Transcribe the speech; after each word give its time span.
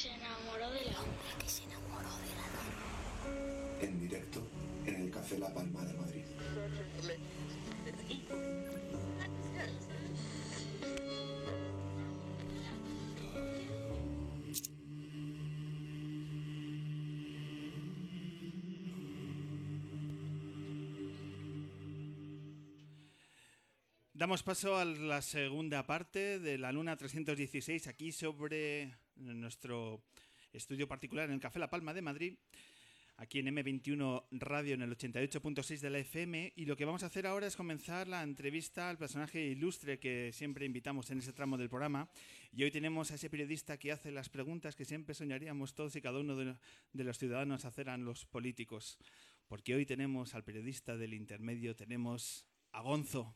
se 0.00 0.08
enamoró 0.08 0.70
de 0.70 0.80
la 0.86 0.98
hombre 0.98 1.28
que 1.38 1.46
se 1.46 1.62
enamoró 1.64 2.08
de 2.08 2.32
la 3.82 3.86
En 3.86 4.00
directo 4.00 4.42
en 4.86 4.94
el 4.94 5.10
Café 5.10 5.38
La 5.38 5.52
Palma 5.52 5.84
de 5.84 5.92
Madrid. 5.92 6.24
Damos 24.14 24.42
paso 24.42 24.78
a 24.78 24.86
la 24.86 25.20
segunda 25.20 25.86
parte 25.86 26.38
de 26.38 26.56
la 26.56 26.72
Luna 26.72 26.96
316 26.96 27.86
aquí 27.86 28.12
sobre 28.12 28.99
nuestro 29.20 30.02
estudio 30.52 30.88
particular 30.88 31.26
en 31.26 31.34
el 31.34 31.40
Café 31.40 31.58
La 31.58 31.70
Palma 31.70 31.94
de 31.94 32.02
Madrid, 32.02 32.36
aquí 33.16 33.38
en 33.38 33.46
M21 33.54 34.24
Radio 34.32 34.74
en 34.74 34.82
el 34.82 34.96
88.6 34.96 35.80
de 35.80 35.90
la 35.90 35.98
FM 35.98 36.54
y 36.56 36.64
lo 36.64 36.76
que 36.76 36.86
vamos 36.86 37.02
a 37.02 37.06
hacer 37.06 37.26
ahora 37.26 37.46
es 37.46 37.54
comenzar 37.54 38.08
la 38.08 38.22
entrevista 38.22 38.88
al 38.88 38.96
personaje 38.96 39.42
ilustre 39.42 39.98
que 39.98 40.32
siempre 40.32 40.64
invitamos 40.64 41.10
en 41.10 41.18
ese 41.18 41.34
tramo 41.34 41.58
del 41.58 41.68
programa 41.68 42.08
y 42.50 42.64
hoy 42.64 42.70
tenemos 42.70 43.10
a 43.10 43.16
ese 43.16 43.28
periodista 43.28 43.76
que 43.76 43.92
hace 43.92 44.10
las 44.10 44.30
preguntas 44.30 44.74
que 44.74 44.86
siempre 44.86 45.14
soñaríamos 45.14 45.74
todos 45.74 45.94
y 45.96 46.00
cada 46.00 46.18
uno 46.18 46.34
de 46.36 47.04
los 47.04 47.18
ciudadanos 47.18 47.66
hacer 47.66 47.90
a 47.90 47.98
los 47.98 48.24
políticos, 48.24 48.98
porque 49.48 49.74
hoy 49.74 49.84
tenemos 49.84 50.34
al 50.34 50.44
periodista 50.44 50.96
del 50.96 51.12
intermedio, 51.12 51.76
tenemos 51.76 52.46
a 52.72 52.80
Gonzo. 52.80 53.34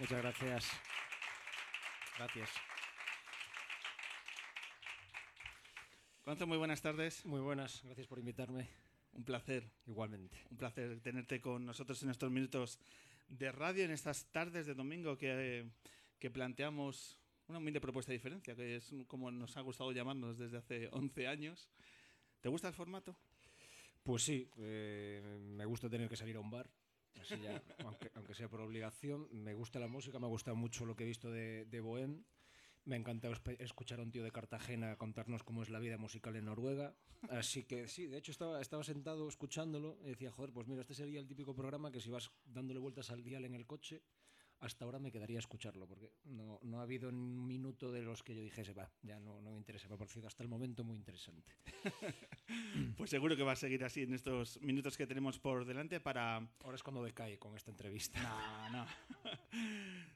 Muchas 0.00 0.20
gracias. 0.20 0.68
Gracias. 2.18 2.73
Gonzo, 6.24 6.46
muy 6.46 6.56
buenas 6.56 6.80
tardes. 6.80 7.26
Muy 7.26 7.42
buenas, 7.42 7.82
gracias 7.84 8.06
por 8.06 8.18
invitarme. 8.18 8.66
Un 9.12 9.24
placer. 9.24 9.68
Igualmente. 9.86 10.38
Un 10.50 10.56
placer 10.56 10.98
tenerte 11.00 11.38
con 11.38 11.66
nosotros 11.66 12.02
en 12.02 12.08
estos 12.08 12.30
minutos 12.30 12.80
de 13.28 13.52
radio, 13.52 13.84
en 13.84 13.90
estas 13.90 14.24
tardes 14.32 14.64
de 14.64 14.72
domingo 14.72 15.18
que, 15.18 15.68
que 16.18 16.30
planteamos 16.30 17.18
una 17.46 17.58
humilde 17.58 17.78
propuesta 17.78 18.10
de 18.10 18.16
diferencia, 18.16 18.56
que 18.56 18.76
es 18.76 18.94
como 19.06 19.30
nos 19.30 19.58
ha 19.58 19.60
gustado 19.60 19.92
llamarnos 19.92 20.38
desde 20.38 20.56
hace 20.56 20.88
11 20.92 21.28
años. 21.28 21.68
¿Te 22.40 22.48
gusta 22.48 22.68
el 22.68 22.74
formato? 22.74 23.14
Pues 24.02 24.22
sí, 24.22 24.48
eh, 24.56 25.38
me 25.42 25.66
gusta 25.66 25.90
tener 25.90 26.08
que 26.08 26.16
salir 26.16 26.36
a 26.36 26.40
un 26.40 26.50
bar 26.50 26.70
Así 27.20 27.38
ya, 27.38 27.62
aunque, 27.84 28.10
aunque, 28.14 28.34
sea 28.34 28.48
por 28.48 28.62
obligación. 28.62 29.28
Me 29.30 29.52
gusta 29.52 29.78
la 29.78 29.88
música, 29.88 30.18
me 30.18 30.26
gusta 30.26 30.54
mucho 30.54 30.86
lo 30.86 30.96
que 30.96 31.04
he 31.04 31.06
visto 31.06 31.30
de, 31.30 31.66
de 31.66 31.80
Bohem. 31.80 32.24
Me 32.84 32.96
ha 32.96 32.98
encantado 32.98 33.34
escuchar 33.58 34.00
a 34.00 34.02
un 34.02 34.10
tío 34.10 34.22
de 34.22 34.30
Cartagena 34.30 34.96
contarnos 34.96 35.42
cómo 35.42 35.62
es 35.62 35.70
la 35.70 35.78
vida 35.78 35.96
musical 35.96 36.36
en 36.36 36.44
Noruega. 36.44 36.94
Así 37.30 37.64
que 37.64 37.88
sí, 37.88 38.06
de 38.06 38.18
hecho 38.18 38.30
estaba, 38.30 38.60
estaba 38.60 38.84
sentado 38.84 39.26
escuchándolo 39.28 39.98
y 40.02 40.08
decía, 40.08 40.30
joder, 40.30 40.52
pues 40.52 40.68
mira, 40.68 40.82
este 40.82 40.94
sería 40.94 41.20
el 41.20 41.26
típico 41.26 41.54
programa 41.54 41.90
que 41.90 42.00
si 42.00 42.10
vas 42.10 42.30
dándole 42.44 42.80
vueltas 42.80 43.10
al 43.10 43.24
dial 43.24 43.46
en 43.46 43.54
el 43.54 43.66
coche, 43.66 44.02
hasta 44.60 44.84
ahora 44.84 44.98
me 44.98 45.12
quedaría 45.12 45.38
a 45.38 45.40
escucharlo, 45.40 45.86
porque 45.86 46.12
no, 46.24 46.58
no 46.62 46.80
ha 46.80 46.82
habido 46.82 47.08
un 47.08 47.46
minuto 47.46 47.92
de 47.92 48.02
los 48.02 48.22
que 48.22 48.34
yo 48.34 48.42
dijese, 48.42 48.72
va, 48.72 48.90
ya 49.02 49.20
no, 49.20 49.40
no 49.40 49.50
me 49.50 49.58
interesa, 49.58 49.88
me 49.88 49.94
ha 49.94 49.98
parecido 49.98 50.26
hasta 50.26 50.42
el 50.42 50.48
momento 50.48 50.84
muy 50.84 50.96
interesante. 50.96 51.52
pues 52.96 53.10
seguro 53.10 53.36
que 53.36 53.42
va 53.42 53.52
a 53.52 53.56
seguir 53.56 53.84
así 53.84 54.02
en 54.02 54.14
estos 54.14 54.60
minutos 54.62 54.96
que 54.96 55.06
tenemos 55.06 55.38
por 55.38 55.64
delante 55.64 56.00
para... 56.00 56.36
Ahora 56.62 56.76
es 56.76 56.82
cuando 56.82 57.02
decae 57.02 57.38
con 57.38 57.54
esta 57.56 57.70
entrevista. 57.70 58.22
No, 58.22 58.70
no. 58.70 58.86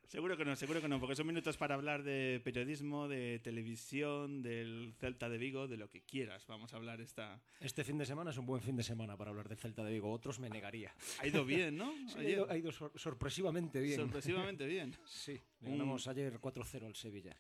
Seguro 0.09 0.37
que 0.37 0.45
no, 0.45 0.57
seguro 0.57 0.81
que 0.81 0.89
no, 0.89 0.99
porque 0.99 1.15
son 1.15 1.27
minutos 1.27 1.57
para 1.57 1.75
hablar 1.75 2.03
de 2.03 2.41
periodismo, 2.43 3.07
de 3.07 3.39
televisión, 3.39 4.43
del 4.43 4.95
Celta 4.99 5.29
de 5.29 5.39
Vigo, 5.39 5.69
de 5.69 5.77
lo 5.77 5.89
que 5.89 6.03
quieras. 6.03 6.47
Vamos 6.47 6.73
a 6.73 6.77
hablar 6.77 7.01
esta... 7.01 7.41
Este 7.61 7.85
fin 7.85 7.99
de 7.99 8.07
semana 8.07 8.31
es 8.31 8.39
un 8.39 8.47
buen 8.47 8.63
fin 8.63 8.77
de 8.77 8.83
semana 8.83 9.17
para 9.17 9.31
hablar 9.31 9.49
de 9.49 9.57
Celta 9.57 9.85
de 9.85 9.93
Vigo, 9.93 10.11
otros 10.11 10.41
me 10.41 10.51
negaría. 10.51 10.93
Ha 11.21 11.27
ido 11.27 11.45
bien, 11.45 11.77
¿no? 11.77 11.93
Sí, 12.09 12.19
ha 12.19 12.25
ido, 12.25 12.51
ha 12.51 12.57
ido 12.57 12.73
sor 12.73 12.93
sorpresivamente 12.97 13.81
bien. 13.81 14.01
Sorpresivamente 14.01 14.67
bien. 14.67 14.97
Sí, 15.05 15.41
ganamos 15.61 16.07
un... 16.07 16.13
ayer 16.13 16.41
4-0 16.41 16.87
al 16.87 16.97
Sevilla. 16.97 17.37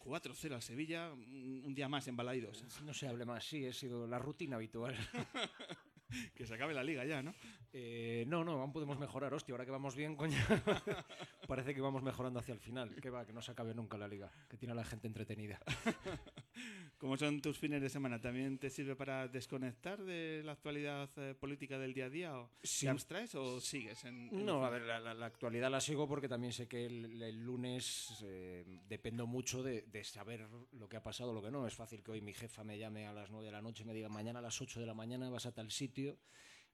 4-0 0.00 0.54
al 0.54 0.62
Sevilla, 0.62 1.12
un 1.12 1.74
día 1.74 1.88
más 1.88 2.08
en 2.08 2.16
Balaidos. 2.16 2.64
No 2.82 2.94
se 2.94 3.06
hable 3.06 3.24
más, 3.24 3.44
sí, 3.44 3.66
ha 3.66 3.72
sido 3.72 4.06
la 4.06 4.18
rutina 4.18 4.56
habitual. 4.56 4.96
que 6.34 6.46
se 6.46 6.54
acabe 6.54 6.74
la 6.74 6.84
liga 6.84 7.04
ya, 7.04 7.22
¿no? 7.22 7.34
Eh, 7.72 8.24
no, 8.26 8.44
no, 8.44 8.52
aún 8.60 8.72
podemos 8.72 8.98
mejorar. 8.98 9.32
Hostia, 9.32 9.52
ahora 9.52 9.64
que 9.64 9.70
vamos 9.70 9.94
bien, 9.94 10.16
coño. 10.16 10.38
Parece 11.48 11.74
que 11.74 11.80
vamos 11.80 12.02
mejorando 12.02 12.40
hacia 12.40 12.52
el 12.52 12.60
final. 12.60 12.94
Que 12.96 13.10
va, 13.10 13.24
que 13.24 13.32
no 13.32 13.42
se 13.42 13.52
acabe 13.52 13.74
nunca 13.74 13.96
la 13.96 14.08
liga. 14.08 14.30
Que 14.48 14.56
tiene 14.56 14.72
a 14.72 14.76
la 14.76 14.84
gente 14.84 15.06
entretenida. 15.06 15.60
¿Cómo 17.00 17.16
son 17.16 17.40
tus 17.40 17.58
fines 17.58 17.80
de 17.80 17.88
semana? 17.88 18.20
¿También 18.20 18.58
te 18.58 18.68
sirve 18.68 18.94
para 18.94 19.26
desconectar 19.26 20.04
de 20.04 20.42
la 20.44 20.52
actualidad 20.52 21.08
eh, 21.16 21.34
política 21.34 21.78
del 21.78 21.94
día 21.94 22.04
a 22.04 22.10
día? 22.10 22.38
¿O 22.38 22.50
sí. 22.62 22.84
¿Te 22.84 22.90
abstraes 22.90 23.34
o 23.36 23.58
sigues? 23.58 24.04
En, 24.04 24.28
en 24.30 24.44
no, 24.44 24.62
a 24.66 24.68
ver, 24.68 24.82
la, 24.82 25.00
la, 25.00 25.14
la, 25.14 25.24
actualidad 25.24 25.70
la 25.70 25.80
sigo 25.80 26.06
porque 26.06 26.28
también 26.28 26.52
sé 26.52 26.68
que 26.68 26.84
el, 26.84 27.22
el 27.22 27.42
lunes 27.42 28.22
eh, 28.22 28.66
dependo 28.86 29.26
mucho 29.26 29.62
de, 29.62 29.80
de, 29.90 30.04
saber 30.04 30.46
lo 30.72 30.90
que 30.90 30.98
ha 30.98 31.02
pasado, 31.02 31.32
lo 31.32 31.42
que 31.42 31.50
no. 31.50 31.66
Es 31.66 31.74
fácil 31.74 32.02
que 32.02 32.10
hoy 32.10 32.20
mi 32.20 32.34
jefa 32.34 32.64
me 32.64 32.76
llame 32.76 33.06
a 33.06 33.14
las 33.14 33.30
9 33.30 33.46
de 33.46 33.52
la 33.52 33.62
noche 33.62 33.82
y 33.82 33.86
me 33.86 33.94
diga 33.94 34.10
mañana 34.10 34.40
a 34.40 34.42
las 34.42 34.60
8 34.60 34.78
de 34.78 34.84
la 34.84 34.92
mañana 34.92 35.30
vas 35.30 35.46
a 35.46 35.52
tal 35.52 35.70
sitio 35.70 36.18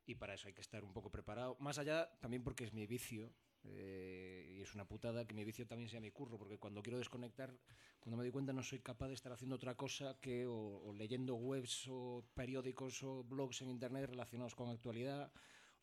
y 0.06 0.16
para 0.16 0.34
eso 0.34 0.48
hay 0.48 0.54
que 0.54 0.60
estar 0.60 0.82
un 0.82 0.93
poco 0.93 1.08
preparado. 1.08 1.56
Más 1.60 1.78
allá, 1.78 2.10
también 2.20 2.43
porque 2.43 2.64
es 2.64 2.72
mi 2.72 2.88
vicio, 2.88 3.32
eh, 3.71 4.54
y 4.56 4.62
es 4.62 4.75
una 4.75 4.84
putada 4.84 5.27
que 5.27 5.34
mi 5.34 5.44
vicio 5.44 5.66
también 5.66 5.88
sea 5.88 6.00
mi 6.00 6.10
curro, 6.10 6.38
porque 6.38 6.59
cuando 6.59 6.82
quiero 6.82 6.99
desconectar, 6.99 7.53
cuando 8.00 8.16
me 8.16 8.25
doy 8.25 8.31
cuenta 8.31 8.53
no 8.53 8.62
soy 8.62 8.81
capaz 8.81 9.09
de 9.09 9.15
estar 9.15 9.32
haciendo 9.32 9.56
otra 9.56 9.75
cosa 9.75 10.19
que 10.21 10.47
o, 10.47 10.82
o 10.84 10.93
leyendo 10.93 11.34
webs 11.34 11.87
o 11.88 12.25
periódicos 12.34 13.03
o 13.03 13.25
blogs 13.25 13.62
en 13.62 13.71
internet 13.71 14.10
relacionados 14.10 14.55
con 14.55 14.69
actualidad, 14.71 15.32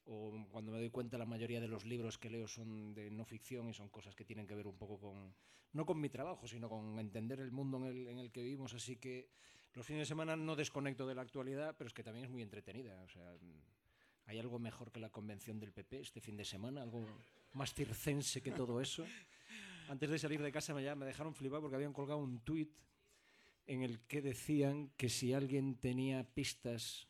o 0.05 0.33
cuando 0.51 0.71
me 0.71 0.79
doy 0.79 0.89
cuenta 0.89 1.17
la 1.17 1.25
mayoría 1.25 1.61
de 1.61 1.67
los 1.67 1.85
libros 1.85 2.17
que 2.17 2.29
leo 2.29 2.47
son 2.47 2.93
de 2.93 3.09
no 3.09 3.25
ficción 3.25 3.69
y 3.69 3.73
son 3.73 3.89
cosas 3.89 4.15
que 4.15 4.25
tienen 4.25 4.45
que 4.47 4.55
ver 4.55 4.67
un 4.67 4.77
poco 4.77 4.99
con, 4.99 5.33
no 5.71 5.85
con 5.85 5.99
mi 5.99 6.09
trabajo, 6.09 6.47
sino 6.47 6.69
con 6.69 6.99
entender 6.99 7.39
el 7.39 7.51
mundo 7.51 7.77
en 7.77 7.85
el, 7.85 8.07
en 8.07 8.19
el 8.19 8.31
que 8.31 8.43
vivimos, 8.43 8.73
así 8.73 8.97
que 8.97 9.29
los 9.73 9.85
fines 9.85 10.01
de 10.01 10.05
semana 10.05 10.35
no 10.35 10.55
desconecto 10.55 11.07
de 11.07 11.15
la 11.15 11.21
actualidad, 11.21 11.75
pero 11.77 11.87
es 11.87 11.93
que 11.93 12.03
también 12.03 12.25
es 12.25 12.31
muy 12.31 12.41
entretenida, 12.41 13.01
o 13.01 13.07
sea... 13.07 13.35
¿Hay 14.25 14.39
algo 14.39 14.59
mejor 14.59 14.91
que 14.91 14.99
la 14.99 15.09
convención 15.09 15.59
del 15.59 15.73
PP 15.73 15.99
este 15.99 16.21
fin 16.21 16.37
de 16.37 16.45
semana? 16.45 16.81
¿Algo 16.81 17.05
más 17.53 17.73
circense 17.73 18.41
que 18.41 18.51
todo 18.51 18.81
eso? 18.81 19.05
Antes 19.89 20.09
de 20.09 20.19
salir 20.19 20.41
de 20.41 20.51
casa 20.51 20.73
me, 20.73 20.83
dejaron 20.83 21.35
flipar 21.35 21.61
porque 21.61 21.75
habían 21.75 21.93
colgado 21.93 22.19
un 22.19 22.39
tuit 22.39 22.71
en 23.67 23.81
el 23.81 23.99
que 24.01 24.21
decían 24.21 24.91
que 24.97 25.09
si 25.09 25.33
alguien 25.33 25.75
tenía 25.75 26.23
pistas 26.23 27.07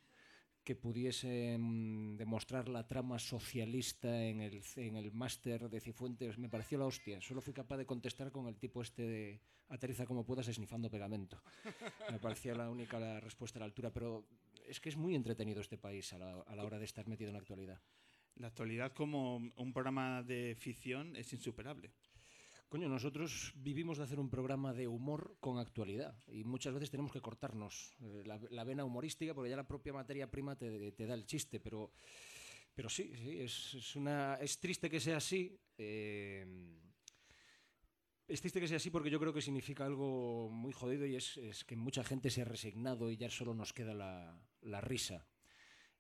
que 0.64 0.76
pudiesen 0.76 2.16
demostrar 2.16 2.70
la 2.70 2.88
trama 2.88 3.20
socialista 3.20 4.24
en 4.24 4.40
el, 4.40 4.64
en 4.78 4.96
el 4.96 5.12
máster 5.12 5.70
de 5.70 5.82
Cifuentes, 5.82 6.38
me 6.38 6.50
pareció 6.50 6.78
la 6.78 6.86
hostia. 6.86 7.20
Solo 7.22 7.42
fui 7.42 7.54
capaz 7.54 7.78
de 7.78 7.86
contestar 7.86 8.32
con 8.32 8.48
el 8.48 8.56
tipo 8.56 8.82
este 8.82 9.04
de 9.04 9.42
aterriza 9.70 10.06
como 10.06 10.26
puedas 10.26 10.48
esnifando 10.48 10.90
pegamento. 10.90 11.42
Me 12.12 12.20
parecía 12.20 12.56
la 12.56 12.70
única 12.70 13.20
respuesta 13.20 13.60
a 13.60 13.62
la 13.62 13.66
altura, 13.66 13.92
pero 13.92 14.26
es 14.68 14.80
que 14.80 14.90
es 14.90 14.96
muy 14.96 15.16
entretenido 15.16 15.60
este 15.60 15.78
país 15.78 16.14
a 16.14 16.18
la, 16.18 16.42
a 16.42 16.56
la 16.56 16.64
hora 16.64 16.80
de 16.80 16.86
estar 16.86 17.08
metido 17.08 17.30
en 17.30 17.34
la 17.34 17.40
actualidad. 17.40 17.82
La 18.36 18.48
actualidad 18.48 18.94
como 18.94 19.38
un 19.38 19.74
programa 19.74 20.24
de 20.24 20.56
ficción 20.56 21.16
es 21.16 21.32
insuperable. 21.34 21.92
Coño, 22.68 22.90
nosotros 22.90 23.54
vivimos 23.56 24.00
de 24.00 24.06
hacer 24.06 24.20
un 24.20 24.32
programa 24.32 24.74
de 24.74 24.88
humor 24.88 25.38
con 25.40 25.60
actualidad 25.60 26.18
y 26.28 26.44
muchas 26.44 26.74
veces 26.74 26.90
tenemos 26.90 27.12
que 27.12 27.22
cortarnos 27.22 27.96
eh, 28.02 28.24
la, 28.26 28.64
vena 28.64 28.84
humorística 28.84 29.36
porque 29.36 29.52
ya 29.52 29.56
la 29.56 29.68
propia 29.68 29.94
materia 29.94 30.32
prima 30.32 30.56
te, 30.56 30.92
da 30.92 31.14
el 31.14 31.28
chiste, 31.28 31.60
pero, 31.60 31.92
pero 32.74 32.90
sí, 32.90 33.12
es, 33.14 33.96
una, 33.96 34.40
es 34.42 34.60
triste 34.60 34.90
que 34.90 35.00
sea 35.00 35.18
así. 35.18 35.56
Eh, 35.78 36.44
es 38.28 38.42
triste 38.42 38.60
que 38.60 38.68
sea 38.68 38.78
así 38.78 38.90
porque 38.90 39.12
yo 39.12 39.20
creo 39.20 39.34
que 39.34 39.42
significa 39.42 39.86
algo 39.86 40.50
muy 40.50 40.74
jodido 40.74 41.06
y 41.06 41.16
es, 41.16 41.38
es 41.38 41.64
que 41.64 41.76
mucha 41.76 42.04
gente 42.04 42.32
se 42.32 42.42
ha 42.42 42.46
resignado 42.46 43.12
y 43.12 43.18
ya 43.18 43.30
solo 43.30 43.54
nos 43.54 43.72
queda 43.72 43.94
la, 43.94 44.36
la 44.62 44.82
risa. 44.82 45.28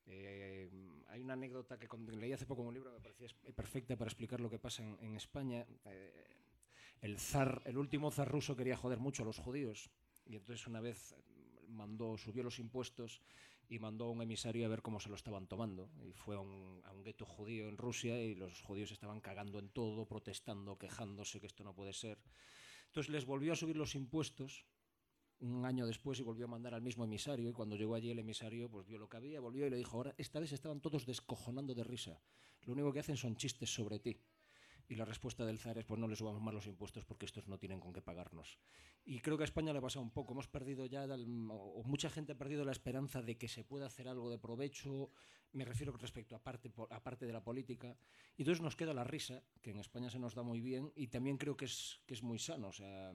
Eh, 0.06 0.70
hay 1.14 1.22
una 1.22 1.34
anécdota 1.34 1.78
que 1.78 1.88
leí 2.18 2.34
hace 2.34 2.48
poco 2.48 2.64
en 2.64 2.70
un 2.70 2.74
libro 2.74 2.92
me 2.92 3.00
parecía 3.00 3.28
perfecta 3.56 3.96
para 3.96 4.10
explicar 4.10 4.42
lo 4.42 4.50
que 4.50 4.58
pasa 4.58 4.82
en, 4.82 4.98
en 5.00 5.16
España. 5.16 5.64
Eh, 5.86 6.26
el 7.02 7.20
zar, 7.20 7.62
el 7.66 7.78
último 7.78 8.10
zar 8.10 8.32
ruso 8.32 8.56
quería 8.56 8.76
joder 8.76 8.98
mucho 8.98 9.22
a 9.22 9.26
los 9.26 9.38
judíos 9.38 9.92
y 10.26 10.36
entonces 10.36 10.66
una 10.66 10.82
vez 10.82 11.16
mandó, 11.68 12.18
subió 12.18 12.42
los 12.42 12.58
impuestos 12.58 13.22
y 13.70 13.78
mandó 13.78 14.06
a 14.06 14.10
un 14.10 14.24
emisario 14.24 14.66
a 14.66 14.70
ver 14.70 14.82
cómo 14.82 15.00
se 15.00 15.10
lo 15.10 15.16
estaban 15.16 15.46
tomando. 15.46 15.92
Y 16.02 16.14
fue 16.14 16.36
a 16.36 16.40
un, 16.40 16.82
a 16.84 16.92
un 16.92 17.04
gueto 17.04 17.28
judío 17.28 17.70
en 17.70 17.78
Rusia 17.78 18.20
y 18.20 18.34
los 18.34 18.62
judíos 18.62 18.92
estaban 18.92 19.22
cagando 19.22 19.60
en 19.60 19.70
todo, 19.70 20.08
protestando, 20.08 20.80
quejándose 20.80 21.40
que 21.40 21.46
esto 21.46 21.64
no 21.64 21.76
puede 21.76 21.94
ser. 21.94 22.18
Entonces 22.88 23.12
les 23.12 23.26
volvió 23.26 23.54
a 23.54 23.56
subir 23.56 23.78
los 23.78 23.94
impuestos 23.94 24.66
un 25.44 25.66
año 25.66 25.86
después 25.86 26.20
y 26.20 26.24
volvió 26.24 26.46
a 26.46 26.48
mandar 26.48 26.74
al 26.74 26.82
mismo 26.82 27.04
emisario 27.04 27.50
y 27.50 27.54
cuando 27.54 27.76
llegó 27.76 27.96
allí 27.96 28.10
el 28.10 28.20
emisario 28.20 28.70
pues 28.70 28.88
vio 28.88 28.98
lo 28.98 29.10
que 29.10 29.18
había, 29.18 29.42
volvió 29.42 29.68
y 29.68 29.70
le 29.70 29.78
dijo, 29.78 29.98
ahora 29.98 30.16
esta 30.18 30.40
vez 30.40 30.54
estaban 30.54 30.80
todos 30.80 31.06
descojonando 31.06 31.76
de 31.76 31.84
risa. 31.84 32.22
Lo 32.62 32.74
único 32.74 32.94
que 32.94 33.00
hacen 33.00 33.18
son 33.18 33.36
chistes 33.36 33.74
sobre 33.74 34.00
ti. 34.00 34.18
y 34.90 34.96
la 34.96 35.06
respuesta 35.06 35.46
del 35.46 35.60
zar 35.60 35.78
es 35.78 35.86
pues 35.86 36.00
no 36.00 36.08
les 36.08 36.20
subamos 36.20 36.42
más 36.42 36.54
los 36.54 36.68
impuestos 36.68 37.04
porque 37.06 37.26
estos 37.26 37.48
no 37.48 37.58
tienen 37.58 37.80
con 37.80 37.92
qué 37.94 38.02
pagarnos. 38.02 38.58
Y 39.06 39.20
creo 39.20 39.38
que 39.38 39.44
a 39.44 39.46
España 39.46 39.74
le 39.74 39.82
pasa 39.82 40.00
un 40.00 40.12
poco, 40.12 40.34
hemos 40.34 40.48
perdido 40.48 40.86
ya, 40.86 41.06
o 41.06 41.84
mucha 41.86 42.10
gente 42.10 42.34
ha 42.34 42.38
perdido 42.38 42.64
la 42.64 42.72
esperanza 42.72 43.22
de 43.22 43.38
que 43.38 43.48
se 43.48 43.64
pueda 43.64 43.88
hacer 43.88 44.08
algo 44.08 44.30
de 44.30 44.38
provecho, 44.38 45.10
me 45.52 45.66
refiero 45.66 45.92
respecto 45.94 46.36
a 46.36 46.40
parte, 46.40 46.72
a 46.90 47.04
parte 47.04 47.26
de 47.26 47.34
la 47.34 47.44
política, 47.44 47.98
y 48.38 48.44
entonces 48.44 48.62
nos 48.62 48.76
queda 48.76 48.94
la 48.94 49.04
risa, 49.04 49.44
que 49.62 49.72
en 49.72 49.80
España 49.80 50.10
se 50.10 50.20
nos 50.20 50.36
da 50.36 50.44
muy 50.44 50.62
bien, 50.62 50.92
y 50.96 51.08
también 51.08 51.38
creo 51.38 51.58
que 51.58 51.66
es, 51.66 52.02
que 52.06 52.14
es 52.14 52.24
muy 52.24 52.40
sano, 52.40 52.70
o 52.70 52.74
sea 52.74 53.14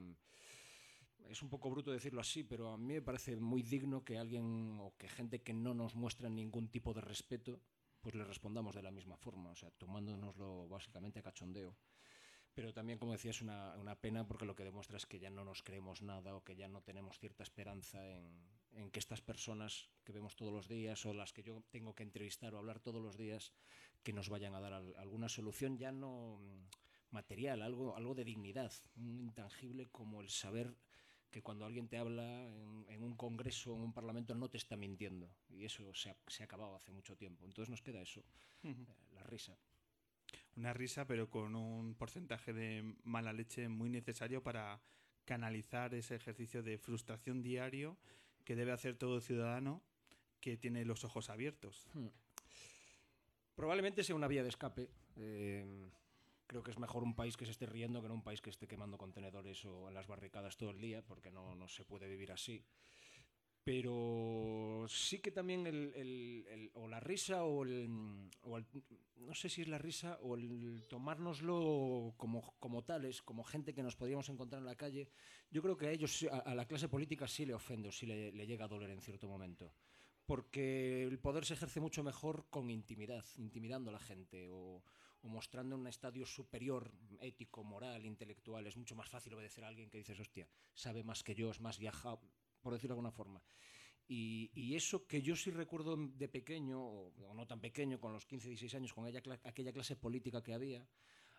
es 1.28 1.42
un 1.42 1.50
poco 1.50 1.70
bruto 1.70 1.90
decirlo 1.90 2.20
así, 2.20 2.42
pero 2.42 2.72
a 2.72 2.78
mí 2.78 2.94
me 2.94 3.02
parece 3.02 3.36
muy 3.36 3.62
digno 3.62 4.04
que 4.04 4.18
alguien 4.18 4.78
o 4.80 4.94
que 4.96 5.08
gente 5.08 5.42
que 5.42 5.52
no 5.52 5.74
nos 5.74 5.94
muestra 5.94 6.28
ningún 6.28 6.68
tipo 6.68 6.94
de 6.94 7.00
respeto, 7.00 7.60
pues 8.00 8.14
le 8.14 8.24
respondamos 8.24 8.74
de 8.74 8.82
la 8.82 8.90
misma 8.90 9.16
forma, 9.16 9.50
o 9.50 9.56
sea, 9.56 9.70
tomándonoslo 9.72 10.68
básicamente 10.68 11.18
a 11.18 11.22
cachondeo. 11.22 11.76
Pero 12.54 12.72
también, 12.72 12.98
como 12.98 13.12
decía, 13.12 13.30
es 13.30 13.42
una, 13.42 13.96
pena 14.00 14.26
porque 14.26 14.46
lo 14.46 14.56
que 14.56 14.64
demuestra 14.64 14.96
es 14.96 15.06
que 15.06 15.20
ya 15.20 15.30
no 15.30 15.44
nos 15.44 15.62
creemos 15.62 16.02
nada 16.02 16.34
o 16.34 16.42
que 16.42 16.56
ya 16.56 16.66
no 16.66 16.82
tenemos 16.82 17.18
cierta 17.18 17.44
esperanza 17.44 18.04
en, 18.04 18.90
que 18.90 18.98
estas 18.98 19.20
personas 19.20 19.90
que 20.04 20.12
vemos 20.12 20.34
todos 20.34 20.52
los 20.52 20.66
días 20.66 21.04
o 21.06 21.12
las 21.12 21.32
que 21.32 21.42
yo 21.42 21.62
tengo 21.70 21.94
que 21.94 22.02
entrevistar 22.02 22.54
o 22.54 22.58
hablar 22.58 22.80
todos 22.80 23.02
los 23.02 23.16
días, 23.16 23.52
que 24.02 24.12
nos 24.12 24.28
vayan 24.28 24.54
a 24.54 24.60
dar 24.60 24.72
alguna 24.72 25.28
solución 25.28 25.78
ya 25.78 25.92
no 25.92 26.40
material, 27.10 27.62
algo, 27.62 27.96
algo 27.96 28.14
de 28.14 28.24
dignidad, 28.24 28.72
un 28.96 29.20
intangible 29.20 29.88
como 29.90 30.20
el 30.20 30.28
saber 30.28 30.76
que 31.30 31.42
cuando 31.42 31.64
alguien 31.64 31.88
te 31.88 31.98
habla 31.98 32.48
en, 32.88 33.02
un 33.02 33.14
congreso, 33.16 33.74
en 33.74 33.82
un 33.82 33.92
parlamento, 33.92 34.34
no 34.34 34.48
te 34.48 34.56
está 34.56 34.76
mintiendo. 34.76 35.30
Y 35.50 35.64
eso 35.64 35.94
se 35.94 36.10
ha, 36.10 36.16
se 36.26 36.42
ha 36.42 36.46
acabado 36.46 36.76
hace 36.76 36.90
mucho 36.92 37.16
tiempo. 37.16 37.44
Entonces 37.44 37.70
nos 37.70 37.82
queda 37.82 38.00
eso, 38.00 38.22
eh, 38.62 38.74
la 39.12 39.22
risa. 39.24 39.56
Una 40.56 40.72
risa, 40.72 41.06
pero 41.06 41.30
con 41.30 41.54
un 41.54 41.94
porcentaje 41.94 42.52
de 42.52 42.94
mala 43.04 43.32
leche 43.32 43.68
muy 43.68 43.88
necesario 43.88 44.42
para 44.42 44.80
canalizar 45.24 45.94
ese 45.94 46.14
ejercicio 46.14 46.62
de 46.62 46.78
frustración 46.78 47.42
diario 47.42 47.98
que 48.44 48.56
debe 48.56 48.72
hacer 48.72 48.96
todo 48.96 49.20
ciudadano 49.20 49.82
que 50.40 50.56
tiene 50.56 50.84
los 50.84 51.04
ojos 51.04 51.28
abiertos. 51.30 51.86
Hmm. 51.92 52.08
Probablemente 53.54 54.04
sea 54.04 54.16
una 54.16 54.28
vía 54.28 54.42
de 54.42 54.48
escape. 54.48 54.88
Eh, 55.16 55.90
creo 56.48 56.62
que 56.62 56.72
es 56.72 56.78
mejor 56.78 57.04
un 57.04 57.14
país 57.14 57.36
que 57.36 57.44
se 57.44 57.52
esté 57.52 57.66
riendo 57.66 58.02
que 58.02 58.08
no 58.08 58.14
un 58.14 58.24
país 58.24 58.40
que 58.40 58.50
esté 58.50 58.66
quemando 58.66 58.98
contenedores 58.98 59.64
o 59.66 59.86
en 59.88 59.94
las 59.94 60.08
barricadas 60.08 60.56
todo 60.56 60.70
el 60.70 60.80
día, 60.80 61.02
porque 61.02 61.30
no, 61.30 61.54
no 61.54 61.68
se 61.68 61.84
puede 61.84 62.08
vivir 62.08 62.32
así. 62.32 62.64
Pero 63.62 64.86
sí 64.88 65.18
que 65.18 65.30
también 65.30 65.66
el, 65.66 65.92
el, 65.94 66.70
o 66.72 66.88
la 66.88 67.00
risa 67.00 67.44
o 67.44 67.64
el, 67.64 68.30
o 68.40 68.56
el, 68.56 68.66
No 69.16 69.34
sé 69.34 69.50
si 69.50 69.60
es 69.60 69.68
la 69.68 69.76
risa 69.76 70.18
o 70.22 70.36
el 70.36 70.86
tomárnoslo 70.88 72.14
como, 72.16 72.54
como 72.58 72.82
tales, 72.82 73.20
como 73.20 73.44
gente 73.44 73.74
que 73.74 73.82
nos 73.82 73.94
podríamos 73.94 74.28
encontrar 74.30 74.60
en 74.60 74.66
la 74.66 74.74
calle. 74.74 75.10
Yo 75.50 75.60
creo 75.60 75.76
que 75.76 75.88
a 75.88 75.90
ellos, 75.90 76.26
a, 76.32 76.54
la 76.54 76.66
clase 76.66 76.88
política 76.88 77.28
sí 77.28 77.44
le 77.44 77.52
ofende 77.52 77.90
o 77.90 77.92
sí 77.92 78.06
le, 78.06 78.32
le 78.32 78.46
llega 78.46 78.64
a 78.64 78.68
doler 78.68 78.90
en 78.90 79.02
cierto 79.02 79.28
momento 79.28 79.74
porque 80.24 81.04
el 81.04 81.18
poder 81.18 81.46
se 81.46 81.54
ejerce 81.54 81.80
mucho 81.80 82.04
mejor 82.04 82.44
con 82.50 82.68
intimidad, 82.68 83.24
intimidando 83.38 83.88
a 83.88 83.94
la 83.94 83.98
gente 83.98 84.46
o, 84.50 84.82
mostrando 85.28 85.76
un 85.76 85.86
estadio 85.86 86.26
superior, 86.26 86.90
ético, 87.20 87.62
moral, 87.62 88.04
intelectual. 88.04 88.66
Es 88.66 88.76
mucho 88.76 88.94
más 88.94 89.08
fácil 89.08 89.34
obedecer 89.34 89.64
a 89.64 89.68
alguien 89.68 89.90
que 89.90 89.98
dices, 89.98 90.18
hostia, 90.18 90.48
sabe 90.74 91.04
más 91.04 91.22
que 91.22 91.34
yo, 91.34 91.50
es 91.50 91.60
más 91.60 91.78
viajado, 91.78 92.20
por 92.60 92.72
decirlo 92.72 92.94
de 92.94 92.98
alguna 92.98 93.12
forma. 93.12 93.42
Y, 94.10 94.74
eso 94.74 95.06
que 95.06 95.20
yo 95.20 95.36
sí 95.36 95.50
recuerdo 95.50 95.96
de 95.96 96.28
pequeño, 96.28 96.80
o, 96.80 97.34
no 97.34 97.46
tan 97.46 97.60
pequeño, 97.60 98.00
con 98.00 98.12
los 98.12 98.24
15, 98.24 98.48
16 98.48 98.74
años, 98.76 98.94
con 98.94 99.06
aquella 99.06 99.72
clase 99.72 99.96
política 99.96 100.42
que 100.42 100.54
había, 100.54 100.88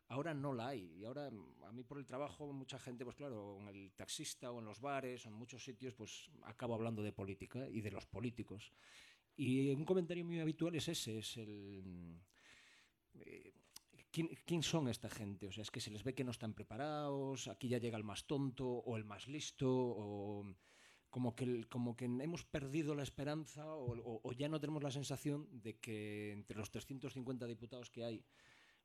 ahora 0.09 0.33
no 0.33 0.53
la 0.53 0.67
hay. 0.67 0.93
Y 0.97 1.05
ahora, 1.05 1.31
a 1.63 1.71
mí 1.71 1.83
por 1.83 1.97
el 1.97 2.05
trabajo, 2.05 2.51
mucha 2.53 2.77
gente, 2.77 3.03
pues 3.03 3.15
claro, 3.15 3.57
en 3.61 3.67
el 3.69 3.91
taxista 3.93 4.51
o 4.51 4.59
en 4.59 4.65
los 4.65 4.79
bares 4.79 5.25
o 5.25 5.29
en 5.29 5.35
muchos 5.35 5.63
sitios, 5.63 5.95
pues 5.95 6.29
acabo 6.43 6.75
hablando 6.75 7.01
de 7.01 7.11
política 7.11 7.67
y 7.67 7.81
de 7.81 7.91
los 7.91 8.05
políticos. 8.05 8.71
Y 9.35 9.71
un 9.71 9.85
comentario 9.85 10.25
muy 10.25 10.39
habitual 10.39 10.75
es 10.75 10.89
ese, 10.89 11.19
es 11.19 11.37
el... 11.37 12.19
Eh, 13.15 13.53
¿quién, 14.45 14.63
son 14.63 14.87
esta 14.87 15.09
gente? 15.09 15.47
O 15.47 15.51
sea, 15.51 15.61
es 15.61 15.71
que 15.71 15.81
se 15.81 15.91
les 15.91 16.03
ve 16.03 16.13
que 16.13 16.23
no 16.23 16.31
están 16.31 16.53
preparados, 16.53 17.47
aquí 17.47 17.67
ya 17.67 17.77
llega 17.77 17.97
el 17.97 18.03
más 18.03 18.25
tonto 18.25 18.67
o 18.67 18.97
el 18.97 19.05
más 19.05 19.27
listo, 19.27 19.69
o 19.69 20.45
como 21.09 21.35
que, 21.35 21.63
como 21.65 21.95
que 21.95 22.05
hemos 22.05 22.45
perdido 22.45 22.95
la 22.95 23.03
esperanza 23.03 23.73
o, 23.73 24.21
o, 24.23 24.31
ya 24.33 24.47
no 24.47 24.59
tenemos 24.59 24.83
la 24.83 24.91
sensación 24.91 25.47
de 25.51 25.79
que 25.79 26.31
entre 26.31 26.57
los 26.57 26.69
350 26.69 27.47
diputados 27.47 27.89
que 27.89 28.03
hay, 28.03 28.23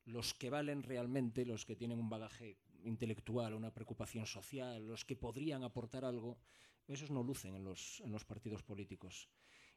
los 0.05 0.35
que 0.35 0.51
valen 0.51 0.83
realmente, 0.83 1.45
los 1.45 1.65
que 1.65 1.77
tienen 1.77 1.99
un 1.99 2.09
bagaje 2.09 2.59
intelectual, 2.85 3.55
una 3.55 3.73
preocupación 3.73 4.27
social, 4.27 4.87
los 4.87 5.05
que 5.05 5.17
podrían 5.17 5.65
aportar 5.65 6.05
algo, 6.05 6.39
esos 6.87 7.11
no 7.11 7.23
lucen 7.23 7.55
en 7.55 7.65
los, 7.65 8.01
en 8.01 8.13
los 8.13 8.25
partidos 8.25 8.63
políticos. 8.63 9.29